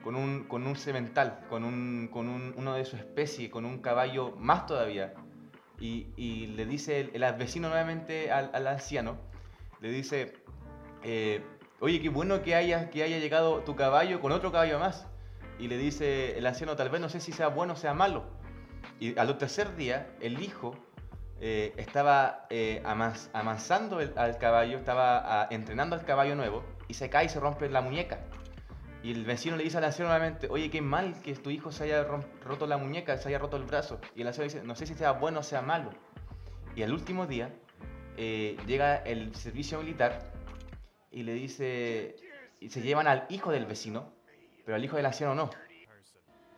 con 0.02 0.16
un, 0.16 0.44
con 0.44 0.66
un 0.66 0.76
semental, 0.76 1.40
con, 1.48 1.64
un, 1.64 2.08
con 2.12 2.28
un, 2.28 2.54
uno 2.56 2.74
de 2.74 2.84
su 2.84 2.96
especie, 2.96 3.50
con 3.50 3.64
un 3.64 3.78
caballo 3.78 4.34
más 4.36 4.66
todavía. 4.66 5.14
Y, 5.80 6.46
le 6.56 6.66
dice 6.66 7.00
el, 7.00 7.22
el 7.22 7.32
vecino 7.34 7.68
nuevamente 7.68 8.32
al, 8.32 8.50
al, 8.52 8.66
anciano, 8.66 9.16
le 9.80 9.90
dice, 9.90 10.34
eh, 11.04 11.42
oye, 11.80 12.00
qué 12.00 12.08
bueno 12.08 12.42
que 12.42 12.56
haya, 12.56 12.90
que 12.90 13.04
haya 13.04 13.18
llegado 13.18 13.60
tu 13.60 13.76
caballo 13.76 14.20
con 14.20 14.32
otro 14.32 14.50
caballo 14.50 14.78
más. 14.78 15.06
Y 15.58 15.68
le 15.68 15.76
dice 15.76 16.38
el 16.38 16.46
anciano, 16.46 16.76
tal 16.76 16.88
vez 16.90 17.00
no 17.00 17.08
sé 17.08 17.20
si 17.20 17.32
sea 17.32 17.48
bueno 17.48 17.74
o 17.74 17.76
sea 17.76 17.94
malo. 17.94 18.24
Y 19.00 19.16
al 19.18 19.36
tercer 19.38 19.76
día, 19.76 20.08
el 20.20 20.42
hijo 20.42 20.74
eh, 21.40 21.72
estaba 21.76 22.46
eh, 22.50 22.82
amas, 22.84 23.30
amansando 23.32 24.00
el, 24.00 24.12
al 24.16 24.38
caballo, 24.38 24.76
estaba 24.76 25.42
a, 25.42 25.48
entrenando 25.50 25.94
al 25.94 26.04
caballo 26.04 26.34
nuevo 26.34 26.64
y 26.88 26.94
se 26.94 27.08
cae 27.08 27.26
y 27.26 27.28
se 27.28 27.38
rompe 27.38 27.68
la 27.68 27.80
muñeca. 27.80 28.18
Y 29.02 29.12
el 29.12 29.24
vecino 29.24 29.56
le 29.56 29.64
dice 29.64 29.78
al 29.78 29.84
anciano 29.84 30.10
nuevamente, 30.10 30.48
oye, 30.50 30.70
qué 30.70 30.82
mal 30.82 31.20
que 31.22 31.34
tu 31.34 31.50
hijo 31.50 31.70
se 31.70 31.84
haya 31.84 32.04
roto 32.04 32.66
la 32.66 32.78
muñeca, 32.78 33.16
se 33.16 33.28
haya 33.28 33.38
roto 33.38 33.56
el 33.56 33.62
brazo. 33.62 34.00
Y 34.16 34.22
el 34.22 34.26
anciano 34.26 34.50
dice, 34.50 34.64
no 34.64 34.74
sé 34.74 34.86
si 34.86 34.94
sea 34.94 35.12
bueno 35.12 35.40
o 35.40 35.42
sea 35.44 35.62
malo. 35.62 35.90
Y 36.74 36.82
al 36.82 36.92
último 36.92 37.26
día 37.26 37.54
eh, 38.16 38.56
llega 38.66 38.96
el 38.96 39.34
servicio 39.36 39.78
militar 39.78 40.32
y 41.12 41.22
le 41.22 41.32
dice, 41.34 42.16
y 42.60 42.70
se 42.70 42.82
llevan 42.82 43.06
al 43.06 43.26
hijo 43.28 43.52
del 43.52 43.66
vecino, 43.66 44.12
pero 44.64 44.76
al 44.76 44.84
hijo 44.84 44.96
del 44.96 45.06
anciano 45.06 45.34
no. 45.34 45.50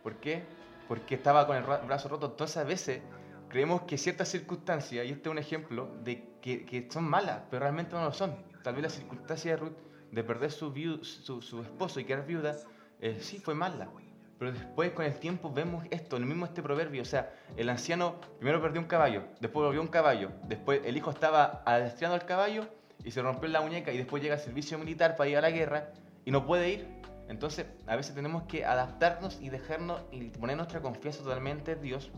¿Por 0.01 0.15
qué? 0.15 0.43
Porque 0.87 1.15
estaba 1.15 1.45
con 1.45 1.55
el 1.55 1.63
brazo 1.63 2.09
roto. 2.09 2.25
Entonces 2.25 2.57
a 2.57 2.63
veces 2.63 3.01
creemos 3.49 3.83
que 3.83 3.97
ciertas 3.97 4.29
circunstancias, 4.29 5.05
y 5.05 5.09
este 5.09 5.29
es 5.29 5.31
un 5.31 5.37
ejemplo, 5.37 5.95
de 6.03 6.27
que, 6.41 6.65
que, 6.65 6.87
son 6.89 7.03
malas, 7.03 7.43
pero 7.51 7.61
realmente 7.61 7.93
no 7.95 8.03
lo 8.03 8.13
son. 8.13 8.35
Tal 8.63 8.73
vez 8.73 8.83
la 8.83 8.89
circunstancia 8.89 9.51
de 9.51 9.57
Ruth 9.57 9.77
de 10.11 10.23
perder 10.23 10.51
su, 10.51 10.73
su, 11.03 11.41
su 11.41 11.61
esposo 11.61 11.99
y 11.99 12.05
quedar 12.05 12.25
viuda, 12.25 12.55
eh, 12.99 13.17
sí 13.21 13.39
fue 13.39 13.55
mala. 13.55 13.89
Pero 14.37 14.53
después 14.53 14.91
con 14.91 15.05
el 15.05 15.13
tiempo 15.19 15.51
vemos 15.53 15.85
esto, 15.91 16.17
el 16.17 16.25
mismo 16.25 16.45
este 16.45 16.63
proverbio, 16.63 17.03
o 17.03 17.05
sea, 17.05 17.31
el 17.57 17.69
anciano 17.69 18.15
primero 18.39 18.61
perdió 18.61 18.81
un 18.81 18.87
caballo, 18.87 19.23
después 19.39 19.65
volvió 19.65 19.81
un 19.81 19.87
caballo, 19.87 20.31
después 20.47 20.81
el 20.83 20.97
hijo 20.97 21.11
estaba 21.11 21.61
adiestrando 21.65 22.15
al 22.15 22.25
caballo 22.25 22.67
y 23.03 23.11
se 23.11 23.21
rompió 23.21 23.47
la 23.49 23.61
muñeca 23.61 23.91
y 23.91 23.97
después 23.97 24.21
llega 24.23 24.35
el 24.35 24.41
servicio 24.41 24.79
militar 24.79 25.15
para 25.15 25.29
ir 25.29 25.37
a 25.37 25.41
la 25.41 25.51
guerra 25.51 25.91
y 26.25 26.31
no 26.31 26.45
puede 26.45 26.69
ir. 26.71 26.87
Entonces, 27.29 27.65
a 27.87 27.95
veces 27.95 28.15
tenemos 28.15 28.43
que 28.43 28.65
adaptarnos 28.65 29.39
y 29.39 29.49
dejarnos 29.49 30.01
y 30.11 30.29
poner 30.29 30.57
nuestra 30.57 30.81
confianza 30.81 31.23
totalmente 31.23 31.73
en 31.73 31.81
Dios 31.81 32.11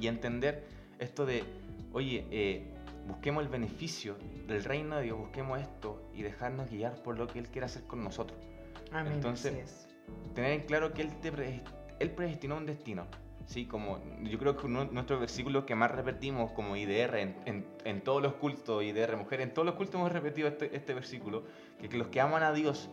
y 0.00 0.06
entender 0.06 0.68
esto 0.98 1.26
de, 1.26 1.44
oye, 1.92 2.26
eh, 2.30 2.74
busquemos 3.08 3.42
el 3.42 3.48
beneficio 3.48 4.16
del 4.46 4.62
reino 4.62 4.96
de 4.96 5.04
Dios, 5.04 5.18
busquemos 5.18 5.58
esto 5.60 6.08
y 6.14 6.22
dejarnos 6.22 6.70
guiar 6.70 7.02
por 7.02 7.18
lo 7.18 7.26
que 7.26 7.38
Él 7.38 7.48
quiere 7.48 7.64
hacer 7.64 7.82
con 7.84 8.04
nosotros. 8.04 8.38
Amén, 8.92 9.14
Entonces, 9.14 9.88
tener 10.34 10.52
en 10.52 10.60
claro 10.60 10.92
que 10.92 11.02
Él, 11.02 11.10
te 11.20 11.62
él 11.98 12.10
predestinó 12.12 12.56
un 12.56 12.66
destino. 12.66 13.06
Sí, 13.46 13.64
como 13.64 13.98
yo 14.24 14.38
creo 14.38 14.58
que 14.58 14.66
uno, 14.66 14.84
nuestro 14.84 15.18
versículo 15.18 15.64
que 15.64 15.74
más 15.74 15.90
repetimos 15.90 16.52
como 16.52 16.76
IDR 16.76 17.16
en, 17.16 17.34
en, 17.46 17.66
en, 17.84 18.02
todos 18.02 18.22
los 18.22 18.34
cultos, 18.34 18.84
IDR 18.84 19.16
mujer, 19.16 19.40
en 19.40 19.54
todos 19.54 19.64
los 19.64 19.74
cultos 19.74 19.94
hemos 19.94 20.12
repetido 20.12 20.48
este, 20.48 20.76
este 20.76 20.92
versículo, 20.92 21.44
que, 21.80 21.88
que, 21.88 21.96
los 21.96 22.08
que 22.08 22.20
aman 22.20 22.42
a 22.42 22.52
Dios, 22.52 22.90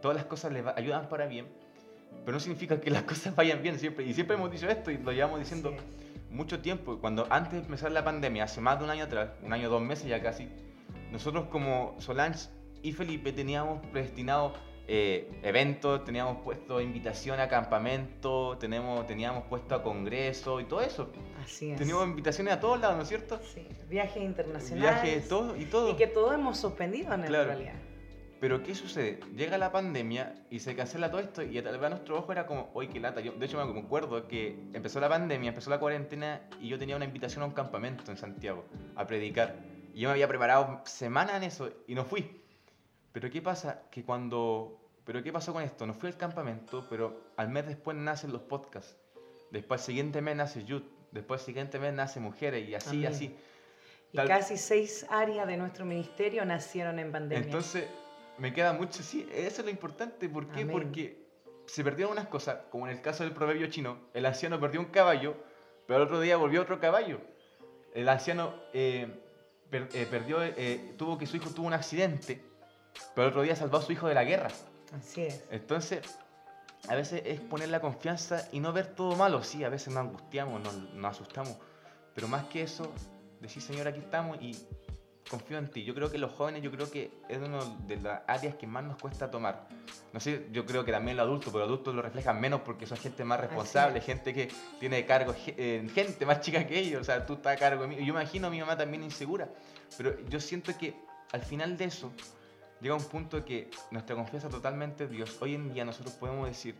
todas 0.00 0.16
las 0.16 0.24
cosas 0.24 0.52
les 0.52 0.66
ayudan 0.66 1.10
para 1.10 1.26
bien, 1.26 1.46
pero 2.24 2.32
no 2.32 2.40
significa 2.40 2.80
que 2.80 2.90
las 2.90 3.02
cosas 3.12 3.36
vayan 3.36 3.62
bien 3.62 3.78
siempre. 3.78 4.06
Y 4.06 4.14
siempre 4.14 4.36
hemos 4.36 4.50
dicho 4.50 4.68
esto 4.70 4.90
y 4.90 4.96
lo 4.96 5.12
llevamos 5.12 5.38
diciendo. 5.38 5.70
Sí 5.76 6.09
mucho 6.30 6.60
tiempo, 6.60 6.98
cuando 7.00 7.26
antes 7.30 7.52
de 7.52 7.58
empezar 7.58 7.92
la 7.92 8.04
pandemia, 8.04 8.44
hace 8.44 8.60
más 8.60 8.78
de 8.78 8.84
un 8.84 8.90
año 8.90 9.04
atrás, 9.04 9.30
un 9.42 9.52
año, 9.52 9.68
dos 9.68 9.82
meses 9.82 10.06
ya 10.06 10.22
casi, 10.22 10.48
nosotros 11.10 11.46
como 11.50 11.96
Solange 11.98 12.48
y 12.82 12.92
Felipe 12.92 13.32
teníamos 13.32 13.84
predestinado 13.88 14.54
eh, 14.92 15.30
eventos, 15.42 16.04
teníamos 16.04 16.38
puesto 16.42 16.80
invitación 16.80 17.38
a 17.38 17.48
campamento, 17.48 18.56
tenemos, 18.58 19.06
teníamos 19.06 19.44
puesto 19.44 19.74
a 19.74 19.82
congreso 19.82 20.60
y 20.60 20.64
todo 20.64 20.80
eso. 20.80 21.12
Así 21.44 21.70
es. 21.70 21.78
Teníamos 21.78 22.06
invitaciones 22.06 22.54
a 22.54 22.60
todos 22.60 22.80
lados, 22.80 22.96
¿no 22.96 23.02
es 23.02 23.08
cierto? 23.08 23.38
Sí, 23.54 23.68
viajes 23.88 24.22
internacionales. 24.22 25.02
Viajes, 25.02 25.28
todo 25.28 25.56
y 25.56 25.66
todo. 25.66 25.90
Y 25.90 25.94
que 25.94 26.08
todo 26.08 26.32
hemos 26.32 26.58
suspendido 26.58 27.12
en 27.14 27.22
claro. 27.22 27.44
realidad. 27.44 27.74
Pero 28.40 28.62
¿qué 28.62 28.74
sucede? 28.74 29.20
Llega 29.36 29.58
la 29.58 29.70
pandemia 29.70 30.34
y 30.48 30.60
se 30.60 30.74
cancela 30.74 31.10
todo 31.10 31.20
esto 31.20 31.42
y 31.42 31.60
tal 31.60 31.78
vez 31.78 31.90
nuestro 31.90 32.18
ojo 32.18 32.32
era 32.32 32.46
como, 32.46 32.70
uy, 32.72 32.88
qué 32.88 32.98
lata. 32.98 33.20
Yo, 33.20 33.32
de 33.32 33.44
hecho, 33.44 33.62
me 33.64 33.80
acuerdo 33.80 34.26
que 34.26 34.58
empezó 34.72 34.98
la 34.98 35.10
pandemia, 35.10 35.50
empezó 35.50 35.68
la 35.68 35.78
cuarentena 35.78 36.40
y 36.58 36.68
yo 36.68 36.78
tenía 36.78 36.96
una 36.96 37.04
invitación 37.04 37.42
a 37.42 37.46
un 37.46 37.52
campamento 37.52 38.10
en 38.10 38.16
Santiago 38.16 38.64
a 38.96 39.06
predicar. 39.06 39.56
Y 39.92 40.00
yo 40.00 40.08
me 40.08 40.12
había 40.12 40.26
preparado 40.26 40.80
semanas 40.86 41.36
en 41.36 41.42
eso 41.42 41.70
y 41.86 41.94
no 41.94 42.04
fui. 42.04 42.40
Pero 43.12 43.30
¿qué 43.30 43.42
pasa? 43.42 43.82
Que 43.90 44.04
cuando... 44.04 44.78
Pero 45.04 45.22
¿qué 45.22 45.32
pasó 45.32 45.52
con 45.52 45.62
esto? 45.62 45.86
No 45.86 45.92
fui 45.92 46.08
al 46.08 46.16
campamento, 46.16 46.86
pero 46.88 47.32
al 47.36 47.50
mes 47.50 47.66
después 47.66 47.94
nacen 47.96 48.32
los 48.32 48.40
podcasts. 48.42 48.96
Después 49.50 49.82
al 49.82 49.86
siguiente 49.86 50.22
mes 50.22 50.36
nace 50.36 50.64
Youth. 50.64 50.84
Después 51.10 51.42
al 51.42 51.46
siguiente 51.46 51.78
mes 51.78 51.92
nace 51.92 52.20
Mujeres 52.20 52.66
y 52.66 52.74
así, 52.74 53.00
y 53.00 53.06
así. 53.06 53.36
Y 54.12 54.16
casi 54.16 54.56
seis 54.56 55.06
áreas 55.10 55.46
de 55.46 55.56
nuestro 55.56 55.84
ministerio 55.84 56.44
nacieron 56.44 56.98
en 56.98 57.12
pandemia. 57.12 57.44
Entonces 57.44 57.86
me 58.40 58.54
queda 58.54 58.72
mucho, 58.72 59.02
sí, 59.02 59.28
eso 59.32 59.60
es 59.60 59.64
lo 59.64 59.70
importante. 59.70 60.28
¿Por 60.28 60.46
qué? 60.48 60.62
Amén. 60.62 60.72
Porque 60.72 61.26
se 61.66 61.84
perdieron 61.84 62.12
unas 62.12 62.26
cosas, 62.26 62.60
como 62.70 62.86
en 62.86 62.96
el 62.96 63.02
caso 63.02 63.22
del 63.22 63.32
proverbio 63.32 63.68
chino, 63.68 63.98
el 64.14 64.24
anciano 64.24 64.58
perdió 64.58 64.80
un 64.80 64.86
caballo, 64.86 65.36
pero 65.86 65.98
el 65.98 66.04
otro 66.04 66.20
día 66.20 66.36
volvió 66.38 66.62
otro 66.62 66.80
caballo. 66.80 67.20
El 67.94 68.08
anciano 68.08 68.54
eh, 68.72 69.08
per, 69.68 69.88
eh, 69.92 70.06
perdió, 70.10 70.42
eh, 70.42 70.94
tuvo 70.96 71.18
que 71.18 71.26
su 71.26 71.36
hijo 71.36 71.50
tuvo 71.50 71.66
un 71.66 71.74
accidente, 71.74 72.42
pero 73.14 73.26
el 73.26 73.30
otro 73.30 73.42
día 73.42 73.54
salvó 73.54 73.76
a 73.76 73.82
su 73.82 73.92
hijo 73.92 74.08
de 74.08 74.14
la 74.14 74.24
guerra. 74.24 74.48
Así 74.96 75.22
es. 75.22 75.44
Entonces, 75.50 76.00
a 76.88 76.94
veces 76.94 77.22
es 77.26 77.40
poner 77.40 77.68
la 77.68 77.80
confianza 77.80 78.48
y 78.52 78.60
no 78.60 78.72
ver 78.72 78.94
todo 78.94 79.16
malo. 79.16 79.44
Sí, 79.44 79.64
a 79.64 79.68
veces 79.68 79.88
nos 79.92 79.98
angustiamos, 79.98 80.62
nos, 80.62 80.74
nos 80.94 81.10
asustamos, 81.12 81.56
pero 82.14 82.26
más 82.26 82.44
que 82.44 82.62
eso, 82.62 82.90
decir, 83.38 83.62
Señor, 83.62 83.86
aquí 83.86 84.00
estamos 84.00 84.40
y 84.40 84.56
confío 85.30 85.58
en 85.58 85.70
ti. 85.70 85.84
Yo 85.84 85.94
creo 85.94 86.10
que 86.10 86.18
los 86.18 86.32
jóvenes, 86.32 86.62
yo 86.62 86.70
creo 86.70 86.90
que 86.90 87.12
es 87.28 87.38
una 87.38 87.60
de 87.86 87.96
las 87.96 88.22
áreas 88.26 88.56
que 88.56 88.66
más 88.66 88.82
nos 88.82 88.96
cuesta 88.96 89.30
tomar. 89.30 89.68
No 90.12 90.18
sé, 90.18 90.48
yo 90.50 90.66
creo 90.66 90.84
que 90.84 90.90
también 90.90 91.16
los 91.16 91.24
adultos, 91.24 91.52
pero 91.52 91.60
los 91.60 91.68
adultos 91.68 91.94
lo 91.94 92.02
reflejan 92.02 92.40
menos 92.40 92.62
porque 92.62 92.84
son 92.86 92.98
gente 92.98 93.24
más 93.24 93.38
responsable, 93.40 94.00
gente 94.00 94.34
que 94.34 94.48
tiene 94.80 95.06
cargo, 95.06 95.34
eh, 95.46 95.88
gente 95.94 96.26
más 96.26 96.40
chica 96.40 96.66
que 96.66 96.78
ellos. 96.78 97.02
O 97.02 97.04
sea, 97.04 97.24
tú 97.24 97.34
estás 97.34 97.56
a 97.56 97.58
cargo 97.58 97.82
de 97.82 97.88
mí. 97.88 97.96
Yo 97.96 98.12
imagino 98.12 98.48
a 98.48 98.50
mi 98.50 98.58
mamá 98.58 98.76
también 98.76 99.04
insegura. 99.04 99.48
Pero 99.96 100.18
yo 100.28 100.40
siento 100.40 100.76
que 100.76 100.94
al 101.32 101.42
final 101.42 101.78
de 101.78 101.84
eso 101.84 102.12
llega 102.80 102.96
un 102.96 103.04
punto 103.04 103.44
que 103.44 103.70
nuestra 103.92 104.16
confianza 104.16 104.48
totalmente 104.48 105.04
en 105.04 105.10
Dios. 105.10 105.38
Hoy 105.40 105.54
en 105.54 105.72
día 105.72 105.84
nosotros 105.84 106.14
podemos 106.14 106.48
decir 106.48 106.76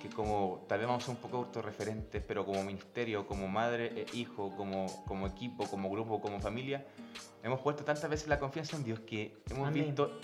que 0.00 0.08
como 0.08 0.64
tal 0.68 0.78
vez 0.78 0.88
vamos 0.88 1.08
a 1.08 1.10
un 1.10 1.16
poco 1.16 1.38
autorreferentes, 1.38 2.22
pero 2.26 2.44
como 2.44 2.62
ministerio, 2.62 3.26
como 3.26 3.48
madre 3.48 3.92
e 4.02 4.16
hijo, 4.16 4.54
como, 4.56 4.86
como 5.06 5.26
equipo, 5.26 5.66
como 5.68 5.90
grupo, 5.90 6.20
como 6.20 6.40
familia, 6.40 6.86
hemos 7.42 7.60
puesto 7.60 7.84
tantas 7.84 8.08
veces 8.08 8.28
la 8.28 8.38
confianza 8.38 8.76
en 8.76 8.84
Dios 8.84 9.00
que 9.00 9.42
hemos 9.50 9.68
Amén. 9.68 9.86
visto 9.86 10.18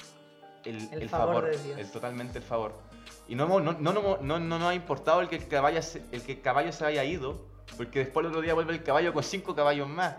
el, 0.65 0.77
El 0.93 1.03
el 1.03 1.09
favor 1.09 1.53
favor, 1.53 1.79
el, 1.79 1.91
totalmente 1.91 2.39
el 2.39 2.45
favor. 2.45 2.75
Y 3.29 3.35
no, 3.35 3.47
no, 3.47 3.73
no, 3.73 4.19
no, 4.21 4.39
no, 4.39 4.69
ha 4.69 4.75
importado 4.75 5.21
el 5.21 5.29
que 5.29 5.37
el, 5.37 5.49
caballo 5.49 5.83
se, 5.83 6.03
el 6.13 6.23
que 6.23 6.33
el 6.33 6.41
caballo 6.41 6.73
se 6.73 6.85
haya 6.85 7.05
ido, 7.05 7.47
porque 7.77 8.01
después 8.01 8.25
el 8.25 8.31
otro 8.31 8.43
día 8.43 8.55
vuelve 8.55 8.73
el 8.73 8.83
caballo 8.83 9.13
con 9.13 9.23
cinco 9.23 9.55
caballos 9.55 9.89
más. 9.89 10.17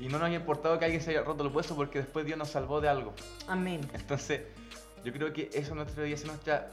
Y 0.00 0.08
no 0.08 0.18
nos 0.18 0.28
ha 0.28 0.32
importado 0.32 0.78
que 0.78 0.84
alguien 0.84 1.00
se 1.00 1.10
haya 1.10 1.22
roto 1.22 1.42
los 1.42 1.54
huesos 1.54 1.74
porque 1.76 2.00
después 2.00 2.26
Dios 2.26 2.38
nos 2.38 2.50
salvó 2.50 2.80
de 2.80 2.88
algo. 2.88 3.14
Amén. 3.48 3.80
Entonces, 3.94 4.42
yo 5.04 5.12
creo 5.12 5.32
que 5.32 5.48
eso 5.52 5.74
nuestro 5.74 6.02
día 6.02 6.14
es 6.14 6.26
nuestra, 6.26 6.70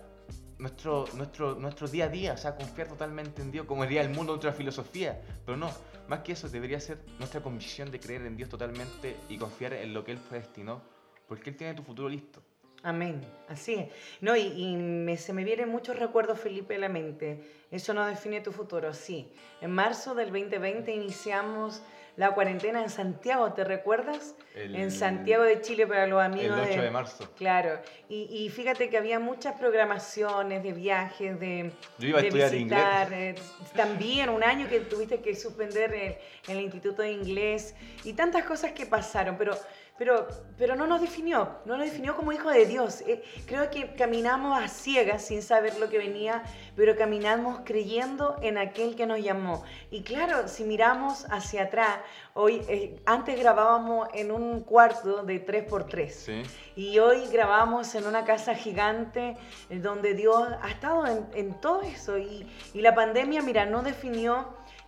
nuestro, 0.60 1.06
nuestro, 1.16 1.56
nuestro 1.56 1.88
día 1.88 2.06
a 2.06 2.10
día, 2.10 2.34
o 2.34 2.38
sea, 2.38 2.56
confiar 2.56 2.88
totalmente 2.88 3.42
en 3.42 3.52
Dios, 3.52 3.66
como 3.66 3.84
diría 3.84 4.02
el 4.02 4.10
mundo, 4.10 4.34
nuestra 4.34 4.54
filosofía. 4.54 5.22
Pero 5.46 5.58
no, 5.58 5.72
más 6.08 6.20
que 6.20 6.34
eso, 6.34 6.50
debería 6.50 6.80
ser 6.80 7.00
nuestra 7.20 7.42
convicción 7.42 7.92
de 7.92 8.00
creer 8.00 8.24
en 8.24 8.36
Dios 8.36 8.50
totalmente 8.50 9.18
y 9.30 9.38
confiar 9.38 9.74
en 9.74 9.94
lo 9.94 10.04
que 10.04 10.12
Él 10.12 10.20
predestinó, 10.20 10.82
porque 11.28 11.50
Él 11.50 11.56
tiene 11.56 11.74
tu 11.74 11.84
futuro 11.84 12.10
listo. 12.10 12.42
Amén, 12.84 13.22
así 13.48 13.76
es. 13.76 13.88
No, 14.19 14.36
y, 14.36 15.15
se 15.17 15.32
me 15.32 15.46
vienen 15.46 15.69
muchos 15.69 15.98
recuerdos, 15.98 16.39
Felipe, 16.39 16.76
a 16.76 16.80
la 16.80 16.89
mente. 16.89 17.41
Eso 17.72 17.93
no 17.93 18.06
define 18.06 18.41
tu 18.41 18.52
futuro, 18.52 18.93
sí. 18.93 19.32
En 19.62 19.72
marzo 19.72 20.13
del 20.13 20.32
2020 20.32 20.93
iniciamos 20.93 21.82
la 22.17 22.32
cuarentena 22.36 22.84
en 22.84 22.89
Santiago, 22.89 23.54
¿te 23.54 23.63
recuerdas? 23.63 24.36
en 24.54 24.91
Santiago 24.91 25.43
de 25.43 25.62
Chile 25.62 25.88
para 25.88 26.06
los 26.06 26.22
amigos. 26.22 26.60
El 26.60 26.74
8 26.74 26.82
de, 26.82 26.91
marzo. 26.91 27.32
Claro, 27.38 27.80
y, 28.10 28.50
fíjate 28.50 28.89
que 28.89 28.98
había 28.98 29.17
muchas 29.17 29.58
programaciones 29.58 30.62
de 30.62 30.74
viajes, 30.74 31.39
de, 31.39 31.72
Yo 31.98 32.10
iba 32.10 32.19
a 32.19 32.22
estudiar 32.22 32.52
visitar. 32.52 33.13
Eh, 33.13 33.36
también 33.76 34.30
un 34.30 34.43
año 34.43 34.67
que 34.67 34.82
tuviste 34.82 35.22
que 35.22 35.36
suspender 35.36 36.19
en 36.48 36.58
el 36.58 36.63
Instituto 36.63 37.02
de 37.02 37.13
Inglés 37.13 37.74
y 38.04 38.13
tantas 38.13 38.43
cosas 38.43 38.74
que 38.74 38.86
pasaron, 38.86 39.38
pero 39.38 39.58
pero, 39.98 40.28
pero 40.58 40.76
no 40.76 40.88
nos 40.88 41.02
definió, 41.02 41.50
no 41.66 41.78
nos 41.78 41.86
definió 41.86 42.16
como 42.16 42.32
hijo 42.32 42.50
de 42.50 42.66
Dios. 42.66 43.02
Eh, 43.02 43.24
creo 43.46 43.70
que 43.70 43.94
caminamos 43.96 44.60
a 44.60 44.68
ciegas 44.68 45.26
sin 45.26 45.44
saber 45.44 45.78
lo 45.78 45.90
que 45.90 46.00
venía, 46.00 46.44
pero 46.76 46.96
caminamos 46.96 47.62
creyendo 47.64 48.38
en 48.42 48.58
aquel 48.58 48.96
que 48.96 49.06
nos 49.06 49.20
llamó. 49.20 49.64
Y 49.92 50.02
claro, 50.02 50.48
si 50.48 50.64
miramos 50.64 51.26
hacia 51.30 51.64
atrás, 51.64 52.00
hoy, 52.34 52.62
eh, 52.68 53.00
antes 53.06 53.40
grabábamos 53.40 54.08
en 54.14 54.32
un 54.32 54.62
cuarto 54.62 55.24
de 55.24 55.46
3x3 55.46 56.46
y 56.76 56.98
hoy 56.98 57.28
grabamos 57.32 57.94
en 57.94 58.08
una 58.08 58.26
casa 58.26 58.56
gigante 58.56 59.38
donde 59.70 60.16
Dios 60.16 60.48
ha 60.62 60.70
estado 60.70 61.06
en, 61.06 61.28
en 61.34 61.54
todo 61.62 61.82
eso. 61.84 62.18
Y, 62.18 62.48
y 62.74 62.82
la 62.82 62.96
pandemia, 62.96 63.44
mira, 63.44 63.66
no 63.66 63.84
definió 63.84 64.48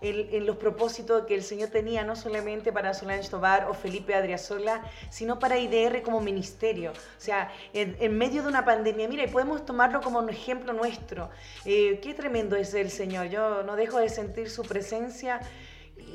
en 0.09 0.45
los 0.45 0.57
propósitos 0.57 1.25
que 1.25 1.35
el 1.35 1.43
Señor 1.43 1.69
tenía, 1.69 2.03
no 2.03 2.15
solamente 2.15 2.71
para 2.71 2.93
Solange 2.93 3.29
Tobar 3.29 3.67
o 3.69 3.73
Felipe 3.73 4.13
Adriasola, 4.13 4.83
sino 5.09 5.39
para 5.39 5.57
IDR 5.57 6.01
como 6.01 6.21
ministerio. 6.21 6.91
O 6.91 7.21
sea, 7.21 7.51
en, 7.73 8.17
medio 8.17 8.43
de 8.43 8.49
una 8.49 8.65
pandemia, 8.65 9.07
mira, 9.07 9.23
y 9.23 9.27
podemos 9.27 9.65
tomarlo 9.65 10.01
como 10.01 10.19
un 10.19 10.29
ejemplo 10.29 10.73
nuestro. 10.73 11.29
Eh, 11.65 11.99
qué 12.01 12.13
tremendo 12.13 12.55
es 12.55 12.73
el 12.73 12.89
Señor. 12.89 13.27
Yo 13.27 13.63
no 13.63 13.75
dejo 13.75 13.99
de 13.99 14.09
sentir 14.09 14.49
su 14.49 14.63
presencia 14.63 15.41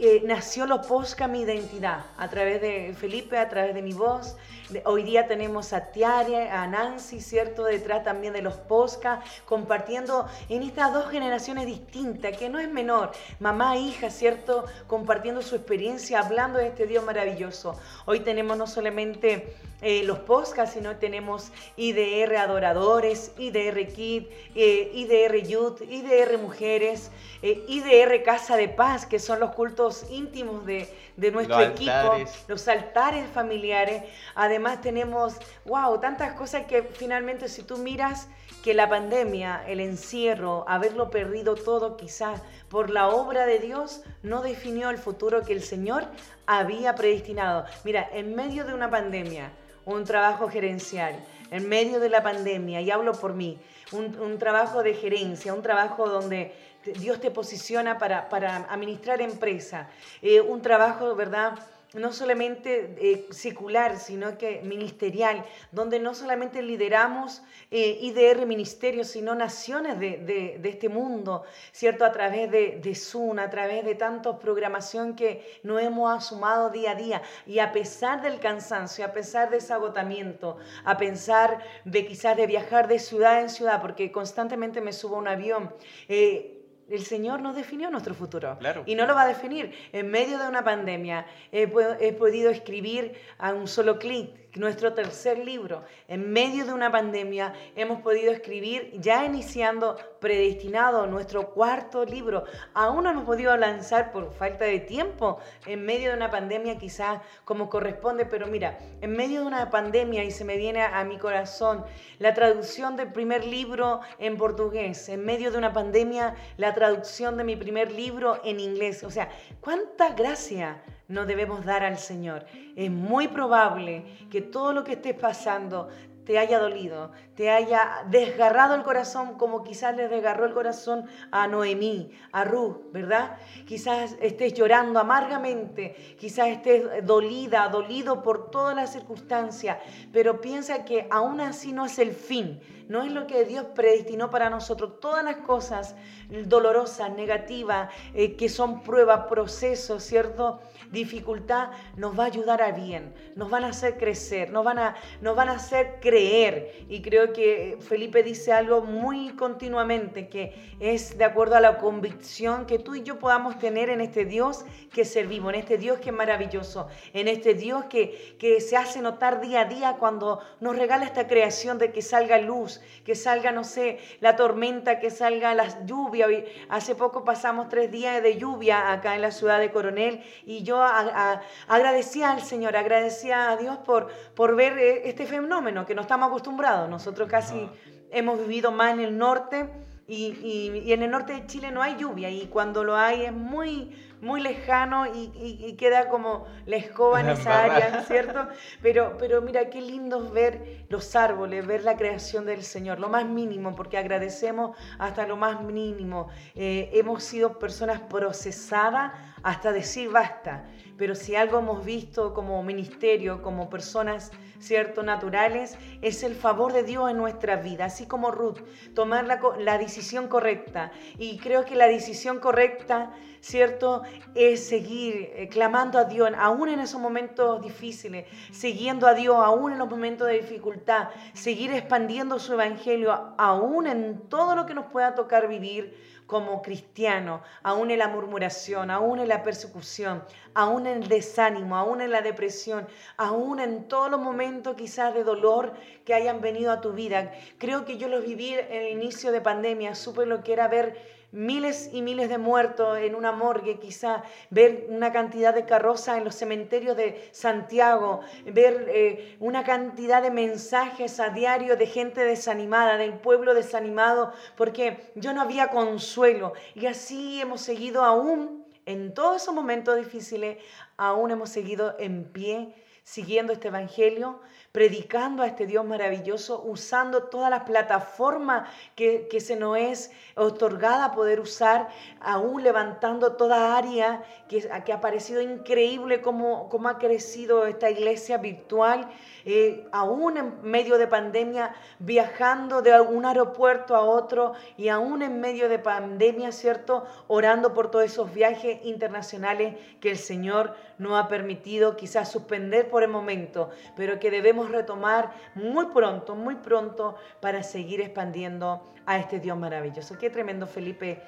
eh, 0.00 0.22
nació 0.24 0.66
lo 0.66 0.80
Posca 0.80 1.28
mi 1.28 1.42
identidad, 1.42 2.06
a 2.16 2.28
través 2.28 2.60
de 2.60 2.94
Felipe, 2.98 3.36
a 3.36 3.48
través 3.48 3.74
de 3.74 3.82
mi 3.82 3.92
voz. 3.92 4.36
hoy 4.84 5.02
día 5.02 5.26
tenemos 5.26 5.72
a 5.72 5.92
Tiaria, 5.92 6.62
a 6.62 6.66
Nancy, 6.66 7.20
¿cierto? 7.20 7.64
Detrás 7.64 8.02
también 8.02 8.32
de 8.32 8.40
los 8.40 8.54
Posca, 8.54 9.20
compartiendo 9.44 10.26
en 10.48 10.62
estas 10.62 10.94
dos 10.94 11.10
generaciones 11.10 11.66
distintas, 11.66 12.36
que 12.36 12.48
no 12.48 12.58
es 12.58 12.70
menor, 12.70 13.12
mamá 13.40 13.76
e 13.76 13.80
hija, 13.80 14.10
¿cierto? 14.10 14.64
Compartiendo 14.86 15.42
su 15.42 15.56
experiencia, 15.56 16.20
hablando 16.20 16.58
de 16.58 16.68
este 16.68 16.86
Dios 16.86 17.04
maravilloso. 17.04 17.78
Hoy 18.06 18.20
tenemos 18.20 18.56
no 18.56 18.66
solamente 18.66 19.54
eh, 19.82 20.02
los 20.04 20.18
podcasts, 20.20 20.74
sino 20.74 20.96
tenemos 20.96 21.50
IDR 21.76 22.36
Adoradores, 22.36 23.32
IDR 23.38 23.86
Kid, 23.88 24.24
eh, 24.54 24.90
IDR 24.94 25.36
Youth, 25.46 25.80
IDR 25.82 26.38
Mujeres, 26.38 27.10
eh, 27.42 27.64
IDR 27.66 28.22
Casa 28.22 28.56
de 28.56 28.68
Paz, 28.68 29.06
que 29.06 29.18
son 29.18 29.40
los 29.40 29.52
cultos 29.52 30.06
íntimos 30.10 30.66
de, 30.66 30.88
nuestro 31.32 31.60
equipo, 31.62 32.16
los 32.48 32.68
altares 32.68 33.26
familiares. 33.30 34.04
Además 34.34 34.80
tenemos, 34.80 35.34
wow, 35.64 35.98
tantas 36.00 36.34
cosas 36.34 36.66
que 36.66 36.82
finalmente 36.82 37.48
si 37.48 37.62
tú 37.62 37.78
miras 37.78 38.28
que 38.62 38.74
la 38.74 38.88
pandemia, 38.88 39.62
el 39.66 39.80
encierro, 39.80 40.64
haberlo 40.68 41.10
perdido 41.10 41.54
todo 41.54 41.96
quizás 41.96 42.42
por 42.68 42.90
la 42.90 43.08
obra 43.08 43.46
de 43.46 43.58
Dios, 43.58 44.02
no 44.22 44.42
definió 44.42 44.90
el 44.90 44.98
futuro 44.98 45.42
que 45.42 45.54
el 45.54 45.62
Señor 45.62 46.06
había 46.46 46.94
predestinado. 46.94 47.64
Mira, 47.84 48.08
en 48.12 48.34
medio 48.34 48.64
de 48.64 48.74
una 48.74 48.90
pandemia, 48.90 49.50
un 49.84 50.04
trabajo 50.04 50.48
gerencial 50.48 51.14
en 51.50 51.68
medio 51.68 52.00
de 52.00 52.08
la 52.08 52.22
pandemia, 52.22 52.80
y 52.80 52.90
hablo 52.90 53.12
por 53.12 53.34
mí, 53.34 53.58
un, 53.92 54.38
trabajo 54.38 54.82
de 54.82 54.94
gerencia, 54.94 55.52
un 55.52 55.62
trabajo 55.62 56.08
donde 56.08 56.54
Dios 56.98 57.20
te 57.20 57.30
posiciona 57.30 57.98
para, 57.98 58.28
administrar 58.70 59.20
empresa, 59.20 59.88
eh, 60.22 60.40
un 60.40 60.62
trabajo, 60.62 61.14
¿verdad? 61.16 61.58
No 61.94 62.12
solamente 62.12 62.94
eh, 62.98 63.26
secular, 63.30 63.98
sino 63.98 64.38
que 64.38 64.62
ministerial, 64.62 65.44
donde 65.72 65.98
no 65.98 66.14
solamente 66.14 66.62
lideramos 66.62 67.42
eh, 67.70 67.98
IDR 68.00 68.46
ministerios, 68.46 69.08
sino 69.08 69.34
naciones 69.34 69.98
de, 69.98 70.60
este 70.62 70.88
mundo, 70.88 71.42
¿cierto? 71.72 72.04
A 72.04 72.12
través 72.12 72.50
de, 72.50 72.80
de, 72.82 73.40
a 73.40 73.50
través 73.50 73.84
de 73.84 73.94
tantos 73.96 74.36
programación 74.38 75.16
que 75.16 75.60
nos 75.62 75.82
hemos 75.82 76.16
asumado 76.16 76.70
día 76.70 76.92
a 76.92 76.94
día. 76.94 77.22
Y 77.46 77.58
a 77.58 77.72
pesar 77.72 78.22
del 78.22 78.38
cansancio, 78.38 79.04
a 79.04 79.12
pesar 79.12 79.50
de 79.50 79.56
ese 79.56 79.72
agotamiento, 79.72 80.58
a 80.84 80.96
pensar 80.96 81.58
de 81.84 82.06
quizás 82.06 82.36
de 82.36 82.46
viajar 82.46 82.86
de 82.86 82.98
ciudad 82.98 83.40
en 83.40 83.50
ciudad, 83.50 83.80
porque 83.80 84.12
constantemente 84.12 84.80
me 84.80 84.92
subo 84.92 85.16
a 85.16 85.18
un 85.18 85.28
avión, 85.28 85.74
eh, 86.08 86.59
el 86.90 87.04
Señor 87.04 87.40
nos 87.40 87.54
definió 87.54 87.90
nuestro 87.90 88.14
futuro 88.14 88.58
y 88.84 88.94
no 88.94 89.06
lo 89.06 89.14
va 89.14 89.22
a 89.22 89.28
definir. 89.28 89.72
En 89.92 90.10
medio 90.10 90.38
de 90.38 90.48
una 90.48 90.64
pandemia 90.64 91.24
he, 91.52 91.70
he 92.00 92.12
podido 92.12 92.50
escribir 92.50 93.14
a 93.38 93.54
un 93.54 93.68
solo 93.68 93.98
clic 93.98 94.40
nuestro 94.58 94.94
tercer 94.94 95.38
libro. 95.38 95.84
En 96.08 96.32
medio 96.32 96.64
de 96.64 96.72
una 96.72 96.90
pandemia 96.90 97.52
hemos 97.76 98.00
podido 98.00 98.32
escribir, 98.32 98.90
ya 99.00 99.24
iniciando, 99.24 99.96
predestinado, 100.18 101.06
nuestro 101.06 101.50
cuarto 101.50 102.04
libro. 102.04 102.44
Aún 102.74 103.04
no 103.04 103.10
hemos 103.10 103.24
podido 103.24 103.56
lanzar 103.56 104.10
por 104.10 104.32
falta 104.32 104.64
de 104.64 104.80
tiempo, 104.80 105.38
en 105.66 105.84
medio 105.84 106.10
de 106.10 106.16
una 106.16 106.30
pandemia 106.30 106.78
quizás 106.78 107.20
como 107.44 107.68
corresponde, 107.68 108.26
pero 108.26 108.46
mira, 108.46 108.78
en 109.00 109.12
medio 109.12 109.42
de 109.42 109.46
una 109.46 109.70
pandemia 109.70 110.24
y 110.24 110.30
se 110.30 110.44
me 110.44 110.56
viene 110.56 110.82
a, 110.82 111.04
mi 111.04 111.18
corazón 111.18 111.84
la 112.18 112.34
traducción 112.34 112.96
del 112.96 113.12
primer 113.12 113.44
libro 113.44 114.00
en 114.18 114.36
portugués, 114.36 115.08
en 115.08 115.24
medio 115.24 115.50
de 115.50 115.58
una 115.58 115.72
pandemia 115.72 116.34
la 116.56 116.74
traducción 116.80 117.36
de 117.36 117.44
mi 117.44 117.56
primer 117.56 117.92
libro 117.92 118.40
en 118.42 118.58
inglés. 118.58 119.04
O 119.04 119.10
sea, 119.10 119.28
cuánta 119.60 120.14
gracia 120.14 120.82
no 121.08 121.26
debemos 121.26 121.66
dar 121.66 121.84
al 121.84 121.98
Señor. 121.98 122.46
Es 122.74 122.90
muy 122.90 123.28
probable 123.28 124.06
que 124.30 124.40
todo 124.40 124.72
lo 124.72 124.82
que 124.82 124.92
estés 124.92 125.14
pasando 125.14 125.90
te 126.24 126.38
haya 126.38 126.58
dolido, 126.58 127.10
te 127.34 127.50
haya 127.50 128.04
desgarrado 128.08 128.74
el 128.76 128.82
corazón 128.82 129.36
como 129.36 129.62
quizás 129.62 129.94
le 129.94 130.08
desgarró 130.08 130.46
el 130.46 130.54
corazón 130.54 131.04
a 131.30 131.48
Noemí, 131.48 132.12
a 132.32 132.44
Ruth, 132.44 132.92
¿verdad? 132.92 133.36
Quizás 133.66 134.16
estés 134.20 134.54
llorando 134.54 135.00
amargamente, 135.00 136.16
quizás 136.18 136.48
estés 136.48 137.04
dolida, 137.04 137.68
dolido 137.68 138.22
por 138.22 138.50
todas 138.50 138.74
las 138.76 138.92
circunstancias, 138.92 139.78
pero 140.12 140.40
piensa 140.40 140.84
que 140.84 141.08
aún 141.10 141.40
así 141.40 141.72
no 141.72 141.84
es 141.84 141.98
el 141.98 142.12
fin, 142.12 142.60
no 142.90 143.04
es 143.04 143.12
lo 143.12 143.28
que 143.28 143.44
Dios 143.44 143.66
predestinó 143.72 144.30
para 144.30 144.50
nosotros. 144.50 144.98
Todas 144.98 145.22
las 145.24 145.36
cosas 145.36 145.94
dolorosas, 146.28 147.12
negativas, 147.12 147.88
eh, 148.14 148.34
que 148.34 148.48
son 148.48 148.82
pruebas, 148.82 149.26
procesos, 149.28 150.02
¿cierto? 150.02 150.60
Dificultad, 150.90 151.70
nos 151.96 152.18
va 152.18 152.24
a 152.24 152.26
ayudar 152.26 152.62
a 152.62 152.72
bien, 152.72 153.14
nos 153.36 153.48
van 153.48 153.62
a 153.62 153.68
hacer 153.68 153.96
crecer, 153.96 154.50
nos 154.50 154.64
van 154.64 154.80
a, 154.80 154.96
nos 155.20 155.36
van 155.36 155.48
a 155.48 155.52
hacer 155.52 155.98
creer. 156.00 156.84
Y 156.88 157.00
creo 157.00 157.32
que 157.32 157.78
Felipe 157.80 158.24
dice 158.24 158.52
algo 158.52 158.82
muy 158.82 159.36
continuamente, 159.36 160.28
que 160.28 160.74
es 160.80 161.16
de 161.16 161.24
acuerdo 161.24 161.54
a 161.54 161.60
la 161.60 161.78
convicción 161.78 162.66
que 162.66 162.80
tú 162.80 162.96
y 162.96 163.04
yo 163.04 163.20
podamos 163.20 163.58
tener 163.60 163.88
en 163.88 164.00
este 164.00 164.24
Dios 164.24 164.64
que 164.92 165.04
servimos, 165.04 165.52
en 165.54 165.60
este 165.60 165.78
Dios 165.78 166.00
que 166.00 166.10
es 166.10 166.16
maravilloso, 166.16 166.88
en 167.12 167.28
este 167.28 167.54
Dios 167.54 167.84
que, 167.84 168.36
que 168.40 168.60
se 168.60 168.76
hace 168.76 169.00
notar 169.00 169.40
día 169.40 169.60
a 169.60 169.64
día 169.66 169.96
cuando 169.98 170.40
nos 170.60 170.76
regala 170.76 171.04
esta 171.04 171.28
creación 171.28 171.78
de 171.78 171.92
que 171.92 172.02
salga 172.02 172.38
luz, 172.38 172.79
que 173.04 173.14
salga, 173.14 173.52
no 173.52 173.64
sé, 173.64 173.98
la 174.20 174.36
tormenta, 174.36 174.98
que 174.98 175.10
salga 175.10 175.54
la 175.54 175.84
lluvia. 175.84 176.26
Hace 176.68 176.94
poco 176.94 177.24
pasamos 177.24 177.68
tres 177.68 177.90
días 177.90 178.22
de 178.22 178.36
lluvia 178.36 178.92
acá 178.92 179.14
en 179.14 179.22
la 179.22 179.30
ciudad 179.30 179.58
de 179.58 179.70
Coronel 179.70 180.22
y 180.44 180.62
yo 180.62 180.82
agradecía 180.82 182.30
al 182.30 182.42
Señor, 182.42 182.76
agradecía 182.76 183.50
a 183.50 183.56
Dios 183.56 183.78
por, 183.78 184.08
por 184.34 184.56
ver 184.56 184.78
eh, 184.78 185.08
este 185.08 185.26
fenómeno 185.26 185.86
que 185.86 185.94
no 185.94 186.02
estamos 186.02 186.28
acostumbrados. 186.28 186.88
Nosotros 186.88 187.28
casi 187.28 187.68
hemos 188.10 188.38
vivido 188.38 188.72
más 188.72 188.92
en 188.94 189.00
el 189.00 189.16
norte 189.18 189.68
y, 190.06 190.36
y, 190.84 190.92
en 190.92 191.02
el 191.02 191.10
norte 191.10 191.34
de 191.34 191.46
Chile 191.46 191.70
no 191.70 191.82
hay 191.82 191.96
lluvia 191.96 192.30
y 192.30 192.46
cuando 192.46 192.82
lo 192.82 192.96
hay 192.96 193.26
es 193.26 193.32
muy, 193.32 193.94
muy 194.20 194.40
lejano 194.40 195.06
y, 195.06 195.76
queda 195.78 196.08
como 196.08 196.46
la 196.66 196.76
escoba 196.76 197.20
en 197.20 197.30
esa 197.30 197.64
área, 197.64 198.02
¿cierto? 198.06 198.48
Pero, 198.82 199.16
pero 199.18 199.40
mira, 199.40 199.70
qué 199.70 199.80
lindo 199.80 200.30
ver 200.30 200.84
los 200.88 201.16
árboles, 201.16 201.66
ver 201.66 201.84
la 201.84 201.96
creación 201.96 202.44
del 202.44 202.62
Señor, 202.62 203.00
lo 203.00 203.08
más 203.08 203.24
mínimo, 203.24 203.74
porque 203.74 203.96
agradecemos 203.96 204.76
hasta 204.98 205.26
lo 205.26 205.36
más 205.36 205.62
mínimo. 205.62 206.28
Eh, 206.54 206.90
hemos 206.92 207.24
sido 207.24 207.58
personas 207.58 208.00
procesadas 208.00 209.12
hasta 209.42 209.72
decir 209.72 210.10
basta, 210.10 210.64
pero 210.96 211.14
si 211.14 211.34
algo 211.34 211.58
hemos 211.58 211.84
visto 211.84 212.34
como 212.34 212.62
ministerio, 212.62 213.42
como 213.42 213.70
personas 213.70 214.32
cierto 214.58 215.02
naturales, 215.02 215.78
es 216.02 216.22
el 216.22 216.34
favor 216.34 216.72
de 216.72 216.82
Dios 216.82 217.10
en 217.10 217.16
nuestra 217.16 217.56
vida, 217.56 217.86
así 217.86 218.06
como 218.06 218.30
Ruth, 218.30 218.58
tomar 218.94 219.24
la, 219.24 219.40
la 219.58 219.78
decisión 219.78 220.28
correcta. 220.28 220.92
Y 221.18 221.38
creo 221.38 221.64
que 221.64 221.74
la 221.74 221.86
decisión 221.86 222.38
correcta, 222.38 223.12
¿cierto? 223.40 224.02
Es 224.34 224.68
seguir 224.68 225.30
eh, 225.34 225.48
clamando 225.48 225.98
a 225.98 226.04
Dios, 226.04 226.30
aún 226.36 226.68
en 226.68 226.80
esos 226.80 227.00
momentos 227.00 227.62
difíciles, 227.62 228.26
siguiendo 228.52 229.06
a 229.06 229.14
Dios, 229.14 229.36
aún 229.42 229.72
en 229.72 229.78
los 229.78 229.88
momentos 229.88 230.28
de 230.28 230.40
dificultad, 230.40 231.08
seguir 231.32 231.72
expandiendo 231.72 232.38
su 232.38 232.52
evangelio, 232.52 233.34
aún 233.38 233.86
en 233.86 234.28
todo 234.28 234.54
lo 234.54 234.66
que 234.66 234.74
nos 234.74 234.86
pueda 234.86 235.14
tocar 235.14 235.48
vivir 235.48 235.96
como 236.30 236.62
cristiano, 236.62 237.42
aún 237.64 237.90
en 237.90 237.98
la 237.98 238.06
murmuración, 238.06 238.88
aún 238.92 239.18
en 239.18 239.26
la 239.26 239.42
persecución, 239.42 240.22
aún 240.54 240.86
en 240.86 241.02
el 241.02 241.08
desánimo, 241.08 241.76
aún 241.76 242.00
en 242.00 242.12
la 242.12 242.22
depresión, 242.22 242.86
aún 243.16 243.58
en 243.58 243.88
todos 243.88 244.08
los 244.12 244.20
momentos 244.20 244.76
quizás 244.76 245.12
de 245.12 245.24
dolor 245.24 245.74
que 246.04 246.14
hayan 246.14 246.40
venido 246.40 246.70
a 246.70 246.80
tu 246.80 246.92
vida. 246.92 247.32
Creo 247.58 247.84
que 247.84 247.98
yo 247.98 248.06
los 248.06 248.24
viví 248.24 248.54
en 248.54 248.82
el 248.82 248.92
inicio 248.92 249.32
de 249.32 249.40
pandemia, 249.40 249.96
supe 249.96 250.24
lo 250.24 250.44
que 250.44 250.52
era 250.52 250.68
ver 250.68 251.19
miles 251.32 251.90
y 251.92 252.02
miles 252.02 252.28
de 252.28 252.38
muertos 252.38 252.98
en 252.98 253.14
una 253.14 253.32
morgue, 253.32 253.78
quizá 253.78 254.22
ver 254.50 254.86
una 254.88 255.12
cantidad 255.12 255.54
de 255.54 255.64
carrozas 255.64 256.18
en 256.18 256.24
los 256.24 256.34
cementerios 256.34 256.96
de 256.96 257.28
Santiago, 257.32 258.20
ver 258.46 258.86
eh, 258.88 259.36
una 259.40 259.64
cantidad 259.64 260.22
de 260.22 260.30
mensajes 260.30 261.20
a 261.20 261.30
diario 261.30 261.76
de 261.76 261.86
gente 261.86 262.24
desanimada, 262.24 262.96
del 262.96 263.14
pueblo 263.14 263.54
desanimado, 263.54 264.32
porque 264.56 265.12
yo 265.14 265.32
no 265.32 265.40
había 265.40 265.68
consuelo. 265.68 266.52
Y 266.74 266.86
así 266.86 267.40
hemos 267.40 267.60
seguido 267.60 268.04
aún, 268.04 268.64
en 268.86 269.14
todos 269.14 269.42
esos 269.42 269.54
momentos 269.54 269.96
difíciles, 269.96 270.58
aún 270.96 271.30
hemos 271.30 271.50
seguido 271.50 271.94
en 271.98 272.24
pie, 272.24 272.74
siguiendo 273.04 273.52
este 273.52 273.68
Evangelio, 273.68 274.40
predicando 274.72 275.42
a 275.42 275.48
este 275.48 275.66
Dios 275.66 275.84
maravilloso, 275.84 276.62
usando 276.62 277.24
todas 277.24 277.50
las 277.50 277.64
plataformas 277.64 278.68
que, 278.94 279.26
se 279.40 279.56
nos 279.56 279.76
es 279.76 280.12
otorgada 280.36 281.12
poder 281.12 281.40
usar, 281.40 281.88
aún 282.20 282.62
levantando 282.62 283.32
toda 283.32 283.76
área 283.76 284.22
que, 284.48 284.68
que 284.84 284.92
ha 284.92 285.00
parecido 285.00 285.40
increíble 285.40 286.20
cómo, 286.20 286.68
cómo 286.68 286.88
ha 286.88 286.98
crecido 286.98 287.66
esta 287.66 287.90
iglesia 287.90 288.38
virtual, 288.38 289.08
eh, 289.44 289.86
aún 289.90 290.36
en 290.36 290.62
medio 290.62 290.98
de 290.98 291.06
pandemia, 291.06 291.74
viajando 291.98 292.82
de 292.82 293.00
un 293.00 293.24
aeropuerto 293.24 293.96
a 293.96 294.02
otro 294.02 294.52
y 294.76 294.88
aún 294.88 295.22
en 295.22 295.40
medio 295.40 295.68
de 295.68 295.78
pandemia, 295.78 296.52
¿cierto? 296.52 297.06
Orando 297.26 297.74
por 297.74 297.90
todos 297.90 298.04
esos 298.04 298.32
viajes 298.32 298.78
internacionales 298.84 299.76
que 300.00 300.10
el 300.10 300.18
Señor 300.18 300.76
nos 300.98 301.18
ha 301.18 301.28
permitido 301.28 301.96
quizás 301.96 302.30
suspender 302.30 302.90
por 302.90 303.02
el 303.02 303.08
momento, 303.08 303.70
pero 303.96 304.20
que 304.20 304.30
debemos 304.30 304.59
retomar 304.68 305.32
muy 305.54 305.86
pronto, 305.86 306.34
muy 306.34 306.56
pronto 306.56 307.16
para 307.40 307.62
seguir 307.62 308.00
expandiendo 308.00 308.92
a 309.06 309.18
este 309.18 309.40
Dios 309.40 309.56
maravilloso. 309.56 310.18
Qué 310.18 310.30
tremendo, 310.30 310.66
Felipe. 310.66 311.22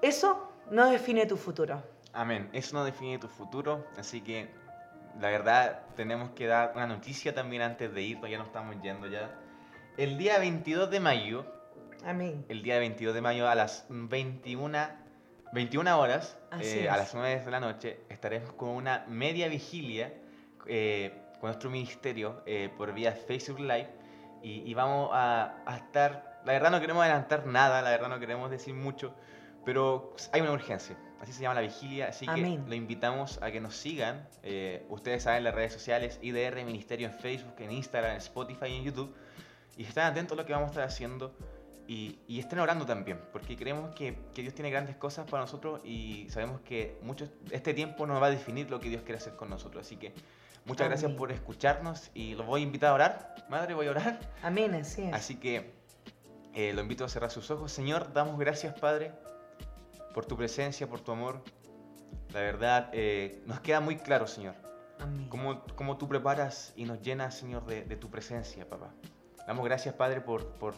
Eso 0.00 0.52
no 0.70 0.90
define 0.90 1.26
tu 1.26 1.36
futuro. 1.36 1.82
Amén. 2.12 2.48
Eso 2.52 2.76
no 2.76 2.84
define 2.84 3.18
tu 3.18 3.28
futuro, 3.28 3.86
así 3.96 4.20
que 4.20 4.48
la 5.20 5.28
verdad 5.28 5.82
tenemos 5.96 6.30
que 6.30 6.46
dar 6.46 6.72
una 6.74 6.86
noticia 6.86 7.34
también 7.34 7.62
antes 7.62 7.92
de 7.92 8.02
ir, 8.02 8.20
ya 8.28 8.38
nos 8.38 8.48
estamos 8.48 8.80
yendo 8.82 9.06
ya. 9.06 9.30
El 9.96 10.16
día 10.18 10.38
22 10.38 10.90
de 10.90 11.00
mayo, 11.00 11.46
Amén. 12.04 12.44
el 12.48 12.62
día 12.62 12.78
22 12.78 13.14
de 13.14 13.20
mayo 13.20 13.48
a 13.48 13.54
las 13.54 13.86
21, 13.88 14.78
21 15.52 15.98
horas, 15.98 16.38
eh, 16.60 16.88
a 16.88 16.96
las 16.96 17.14
9 17.14 17.44
de 17.44 17.50
la 17.50 17.60
noche, 17.60 18.00
estaremos 18.08 18.52
con 18.54 18.70
una 18.70 19.04
media 19.08 19.48
vigilia 19.48 20.12
eh, 20.66 21.21
con 21.42 21.48
nuestro 21.48 21.70
ministerio 21.70 22.40
eh, 22.46 22.70
por 22.78 22.94
vía 22.94 23.10
Facebook 23.10 23.58
Live 23.58 23.88
y, 24.44 24.72
vamos 24.74 25.10
a, 25.12 25.56
estar, 25.76 26.40
la 26.44 26.52
verdad 26.52 26.70
no 26.70 26.80
queremos 26.80 27.02
adelantar 27.02 27.46
nada, 27.46 27.82
la 27.82 27.90
verdad 27.90 28.08
no 28.08 28.20
queremos 28.20 28.48
decir 28.48 28.74
mucho, 28.74 29.12
pero 29.64 30.14
hay 30.32 30.40
una 30.40 30.52
urgencia, 30.52 30.96
así 31.20 31.32
se 31.32 31.42
llama 31.42 31.56
la 31.56 31.62
vigilia, 31.62 32.10
así 32.10 32.28
que 32.28 32.60
lo 32.64 32.74
invitamos 32.76 33.42
a 33.42 33.50
que 33.50 33.60
nos 33.60 33.74
sigan, 33.74 34.28
eh, 34.44 34.86
ustedes 34.88 35.24
saben 35.24 35.42
las 35.42 35.52
redes 35.52 35.72
sociales, 35.72 36.20
IDR 36.22 36.64
Ministerio 36.64 37.08
en 37.08 37.14
Facebook, 37.14 37.54
en 37.58 37.72
Instagram, 37.72 38.12
en 38.12 38.18
Spotify 38.18 38.66
y 38.66 38.76
en 38.76 38.84
YouTube, 38.84 39.12
y 39.76 39.82
estén 39.82 40.04
atentos 40.04 40.38
a 40.38 40.42
lo 40.42 40.46
que 40.46 40.52
vamos 40.52 40.68
a 40.68 40.70
estar 40.70 40.84
haciendo. 40.84 41.34
Y, 41.88 42.38
estén 42.38 42.60
orando 42.60 42.86
también, 42.86 43.20
porque 43.32 43.54
creemos 43.54 43.94
que, 43.94 44.16
que, 44.32 44.40
Dios 44.40 44.54
tiene 44.54 44.70
grandes 44.70 44.96
cosas 44.96 45.28
para 45.28 45.42
nosotros 45.42 45.80
y 45.84 46.26
sabemos 46.30 46.62
que 46.62 46.98
mucho, 47.02 47.28
este 47.50 47.74
tiempo 47.74 48.06
nos 48.06 48.22
va 48.22 48.28
a 48.28 48.30
definir 48.30 48.70
lo 48.70 48.80
que 48.80 48.88
Dios 48.88 49.02
quiere 49.02 49.18
hacer 49.18 49.36
con 49.36 49.50
nosotros. 49.50 49.84
Así 49.84 49.96
que 49.96 50.14
Muchas 50.64 50.88
gracias 50.88 51.10
por 51.12 51.32
escucharnos 51.32 52.10
y 52.14 52.34
los 52.34 52.46
voy 52.46 52.60
a 52.60 52.64
invitar 52.64 52.90
a 52.90 52.94
orar. 52.94 53.34
Madre, 53.48 53.74
voy 53.74 53.88
a 53.88 53.90
orar. 53.90 54.20
Amén, 54.42 54.74
así 54.74 55.02
es. 55.02 55.12
Así 55.12 55.36
que 55.36 55.72
eh, 56.54 56.72
lo 56.72 56.82
invito 56.82 57.04
a 57.04 57.08
cerrar 57.08 57.30
sus 57.30 57.50
ojos. 57.50 57.72
Señor, 57.72 58.12
damos 58.12 58.38
gracias, 58.38 58.78
Padre, 58.78 59.12
por 60.14 60.24
tu 60.24 60.36
presencia, 60.36 60.88
por 60.88 61.00
tu 61.00 61.10
amor. 61.10 61.42
La 62.32 62.40
verdad, 62.40 62.90
eh, 62.92 63.42
nos 63.46 63.60
queda 63.60 63.80
muy 63.80 63.96
claro, 63.96 64.26
Señor, 64.26 64.54
Amén. 65.00 65.28
Cómo, 65.28 65.96
tú 65.98 66.08
preparas 66.08 66.72
y 66.76 66.84
nos 66.84 67.02
llenas, 67.02 67.34
Señor, 67.36 67.66
de, 67.66 67.96
tu 67.96 68.08
presencia, 68.08 68.68
papá. 68.68 68.94
Damos 69.46 69.64
gracias, 69.64 69.94
Padre, 69.96 70.20
por, 70.20 70.46
por, 70.54 70.74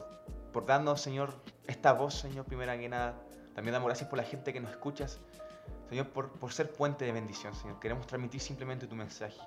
por 0.53 0.64
darnos, 0.64 1.03
Señor, 1.03 1.35
esta 1.66 1.93
voz, 1.93 2.14
Señor, 2.14 2.47
primera 2.47 2.78
que 2.78 2.89
nada. 2.89 3.20
También 3.55 3.74
damos 3.74 3.87
gracias 3.87 4.09
por 4.09 4.16
la 4.16 4.24
gente 4.24 4.55
que 4.55 4.61
nos 4.61 4.70
escuchas. 4.70 5.20
Señor, 5.91 6.09
por, 6.09 6.30
por 6.32 6.53
ser 6.53 6.72
puente 6.72 7.05
de 7.05 7.12
bendición, 7.12 7.55
Señor. 7.55 7.78
Queremos 7.80 8.07
transmitir 8.07 8.41
simplemente 8.41 8.87
tu 8.87 8.97
mensaje 8.97 9.39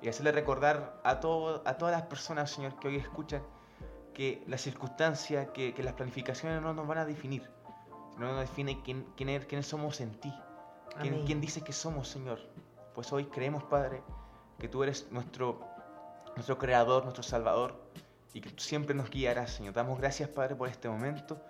y 0.00 0.08
hacerle 0.08 0.32
recordar 0.32 1.00
a, 1.04 1.20
todo, 1.20 1.62
a 1.64 1.74
todas 1.74 1.92
las 1.92 2.02
personas, 2.02 2.50
Señor, 2.50 2.78
que 2.78 2.88
hoy 2.88 2.96
escuchan, 2.96 3.42
que 4.14 4.42
las 4.46 4.60
circunstancias, 4.60 5.48
que, 5.52 5.74
las 5.78 5.94
planificaciones 5.94 6.62
no 6.62 6.74
nos 6.74 6.86
van 6.86 6.98
a 6.98 7.04
definir, 7.04 7.48
no 8.16 8.32
nos 8.32 8.40
define 8.40 8.82
quién, 8.82 9.06
quién 9.16 9.40
quiénes 9.42 9.66
somos 9.66 10.00
en 10.00 10.12
ti, 10.20 10.32
quién, 11.00 11.24
quién, 11.24 11.40
dice 11.40 11.62
que 11.62 11.72
somos, 11.72 12.08
Señor. 12.08 12.40
Pues 12.94 13.12
hoy 13.12 13.26
creemos, 13.26 13.62
Padre, 13.64 14.02
que 14.58 14.68
tú 14.68 14.82
eres 14.82 15.06
nuestro, 15.12 15.60
nuestro 16.34 16.58
Creador, 16.58 17.04
nuestro 17.04 17.22
Salvador, 17.22 17.80
y 18.34 18.40
que 18.40 18.50
tú 18.50 18.62
siempre 18.62 18.94
nos 18.94 19.10
guiarás, 19.10 19.52
Señor. 19.52 19.74
Damos 19.74 19.98
gracias, 19.98 20.28
Padre, 20.28 20.56
por 20.56 20.68
este 20.68 20.88
momento. 20.88 21.40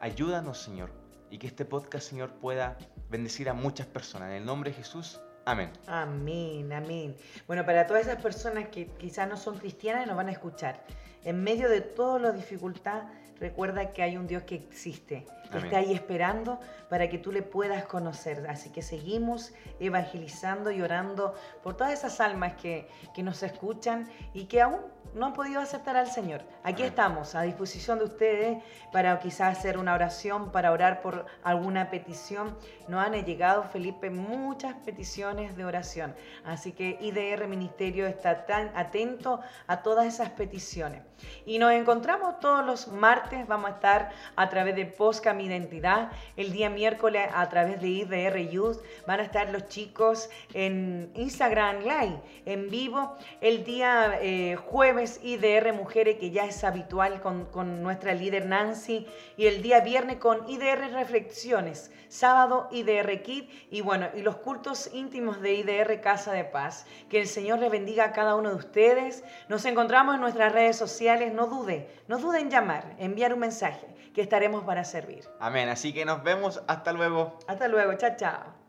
Ayúdanos, 0.00 0.58
Señor, 0.58 0.90
y 1.30 1.38
que 1.38 1.46
este 1.46 1.64
podcast, 1.64 2.08
Señor, 2.08 2.32
pueda 2.34 2.78
bendecir 3.10 3.48
a 3.48 3.54
muchas 3.54 3.86
personas. 3.86 4.28
En 4.30 4.36
el 4.36 4.44
nombre 4.44 4.70
de 4.70 4.76
Jesús. 4.76 5.20
Amén. 5.48 5.70
Amén, 5.86 6.70
amén. 6.74 7.16
Bueno, 7.46 7.64
para 7.64 7.86
todas 7.86 8.06
esas 8.06 8.20
personas 8.20 8.68
que 8.68 8.86
quizás 8.98 9.26
no 9.26 9.38
son 9.38 9.56
cristianas 9.56 10.06
nos 10.06 10.14
van 10.14 10.28
a 10.28 10.32
escuchar. 10.32 10.84
En 11.24 11.42
medio 11.42 11.70
de 11.70 11.80
toda 11.80 12.18
la 12.18 12.32
dificultad, 12.32 13.04
recuerda 13.40 13.94
que 13.94 14.02
hay 14.02 14.18
un 14.18 14.26
Dios 14.26 14.42
que 14.42 14.56
existe, 14.56 15.26
que 15.50 15.56
está 15.56 15.78
ahí 15.78 15.94
esperando 15.94 16.60
para 16.90 17.08
que 17.08 17.16
tú 17.16 17.32
le 17.32 17.40
puedas 17.40 17.86
conocer. 17.86 18.46
Así 18.46 18.68
que 18.68 18.82
seguimos 18.82 19.54
evangelizando 19.80 20.70
y 20.70 20.82
orando 20.82 21.34
por 21.62 21.78
todas 21.78 21.94
esas 21.94 22.20
almas 22.20 22.52
que, 22.56 22.86
que 23.14 23.22
nos 23.22 23.42
escuchan 23.42 24.06
y 24.34 24.44
que 24.44 24.60
aún 24.60 24.80
no 25.14 25.26
han 25.26 25.32
podido 25.32 25.60
aceptar 25.60 25.96
al 25.96 26.10
Señor. 26.10 26.42
Aquí 26.62 26.82
estamos 26.82 27.34
a 27.34 27.42
disposición 27.42 27.98
de 27.98 28.04
ustedes 28.04 28.62
para 28.92 29.18
quizás 29.20 29.58
hacer 29.58 29.78
una 29.78 29.94
oración, 29.94 30.50
para 30.52 30.72
orar 30.72 31.00
por 31.00 31.26
alguna 31.42 31.90
petición. 31.90 32.56
Nos 32.88 33.04
han 33.04 33.14
llegado, 33.24 33.64
Felipe, 33.64 34.10
muchas 34.10 34.74
peticiones 34.84 35.56
de 35.56 35.64
oración. 35.64 36.14
Así 36.44 36.72
que 36.72 36.98
IDR 37.00 37.46
Ministerio 37.48 38.06
está 38.06 38.46
tan 38.46 38.70
atento 38.76 39.40
a 39.66 39.82
todas 39.82 40.06
esas 40.06 40.30
peticiones. 40.30 41.02
Y 41.44 41.58
nos 41.58 41.72
encontramos 41.72 42.38
todos 42.40 42.64
los 42.64 42.88
martes, 42.88 43.46
vamos 43.46 43.70
a 43.70 43.74
estar 43.74 44.10
a 44.36 44.48
través 44.48 44.76
de 44.76 44.86
Posca 44.86 45.34
Mi 45.34 45.46
Identidad, 45.46 46.12
el 46.36 46.52
día 46.52 46.70
miércoles 46.70 47.28
a 47.34 47.48
través 47.48 47.80
de 47.80 47.88
IDR 47.88 48.38
Youth, 48.50 48.78
van 49.06 49.20
a 49.20 49.24
estar 49.24 49.50
los 49.50 49.66
chicos 49.68 50.30
en 50.54 51.10
Instagram 51.14 51.80
Live, 51.80 52.20
en 52.44 52.70
vivo, 52.70 53.16
el 53.40 53.64
día 53.64 54.18
eh, 54.20 54.56
jueves 54.56 54.97
IDR 55.22 55.72
Mujeres, 55.72 56.18
que 56.18 56.30
ya 56.30 56.44
es 56.44 56.64
habitual 56.64 57.20
con, 57.20 57.82
nuestra 57.82 58.14
líder 58.14 58.46
Nancy, 58.46 59.06
y 59.36 59.46
el 59.46 59.62
día 59.62 59.80
viernes 59.80 60.16
con 60.16 60.48
IDR 60.48 60.92
Reflexiones, 60.92 61.90
sábado 62.08 62.68
IDR 62.70 63.22
Kid, 63.22 63.44
y 63.70 63.80
bueno, 63.80 64.08
y 64.14 64.22
los 64.22 64.36
cultos 64.36 64.90
íntimos 64.92 65.40
de 65.40 65.54
IDR 65.54 66.00
Casa 66.00 66.32
de 66.32 66.44
Paz. 66.44 66.86
Que 67.08 67.20
el 67.20 67.26
Señor 67.26 67.58
le 67.58 67.68
bendiga 67.68 68.04
a 68.04 68.12
cada 68.12 68.34
uno 68.34 68.50
de 68.50 68.56
ustedes. 68.56 69.24
Nos 69.48 69.64
encontramos 69.64 70.16
en 70.16 70.20
nuestras 70.20 70.52
redes 70.52 70.76
sociales, 70.76 71.32
no 71.32 71.46
dude, 71.46 71.88
no 72.08 72.18
duden 72.18 72.42
en 72.42 72.50
llamar, 72.50 72.94
enviar 72.98 73.32
un 73.32 73.40
mensaje, 73.40 73.86
que 74.14 74.22
estaremos 74.22 74.64
para 74.64 74.84
servir. 74.84 75.24
Amén, 75.40 75.68
así 75.68 75.92
que 75.92 76.04
nos 76.04 76.22
vemos, 76.22 76.62
hasta 76.66 76.92
luego. 76.92 77.38
Hasta 77.46 77.68
luego, 77.68 77.94
chao, 77.94 78.10
chao. 78.16 78.67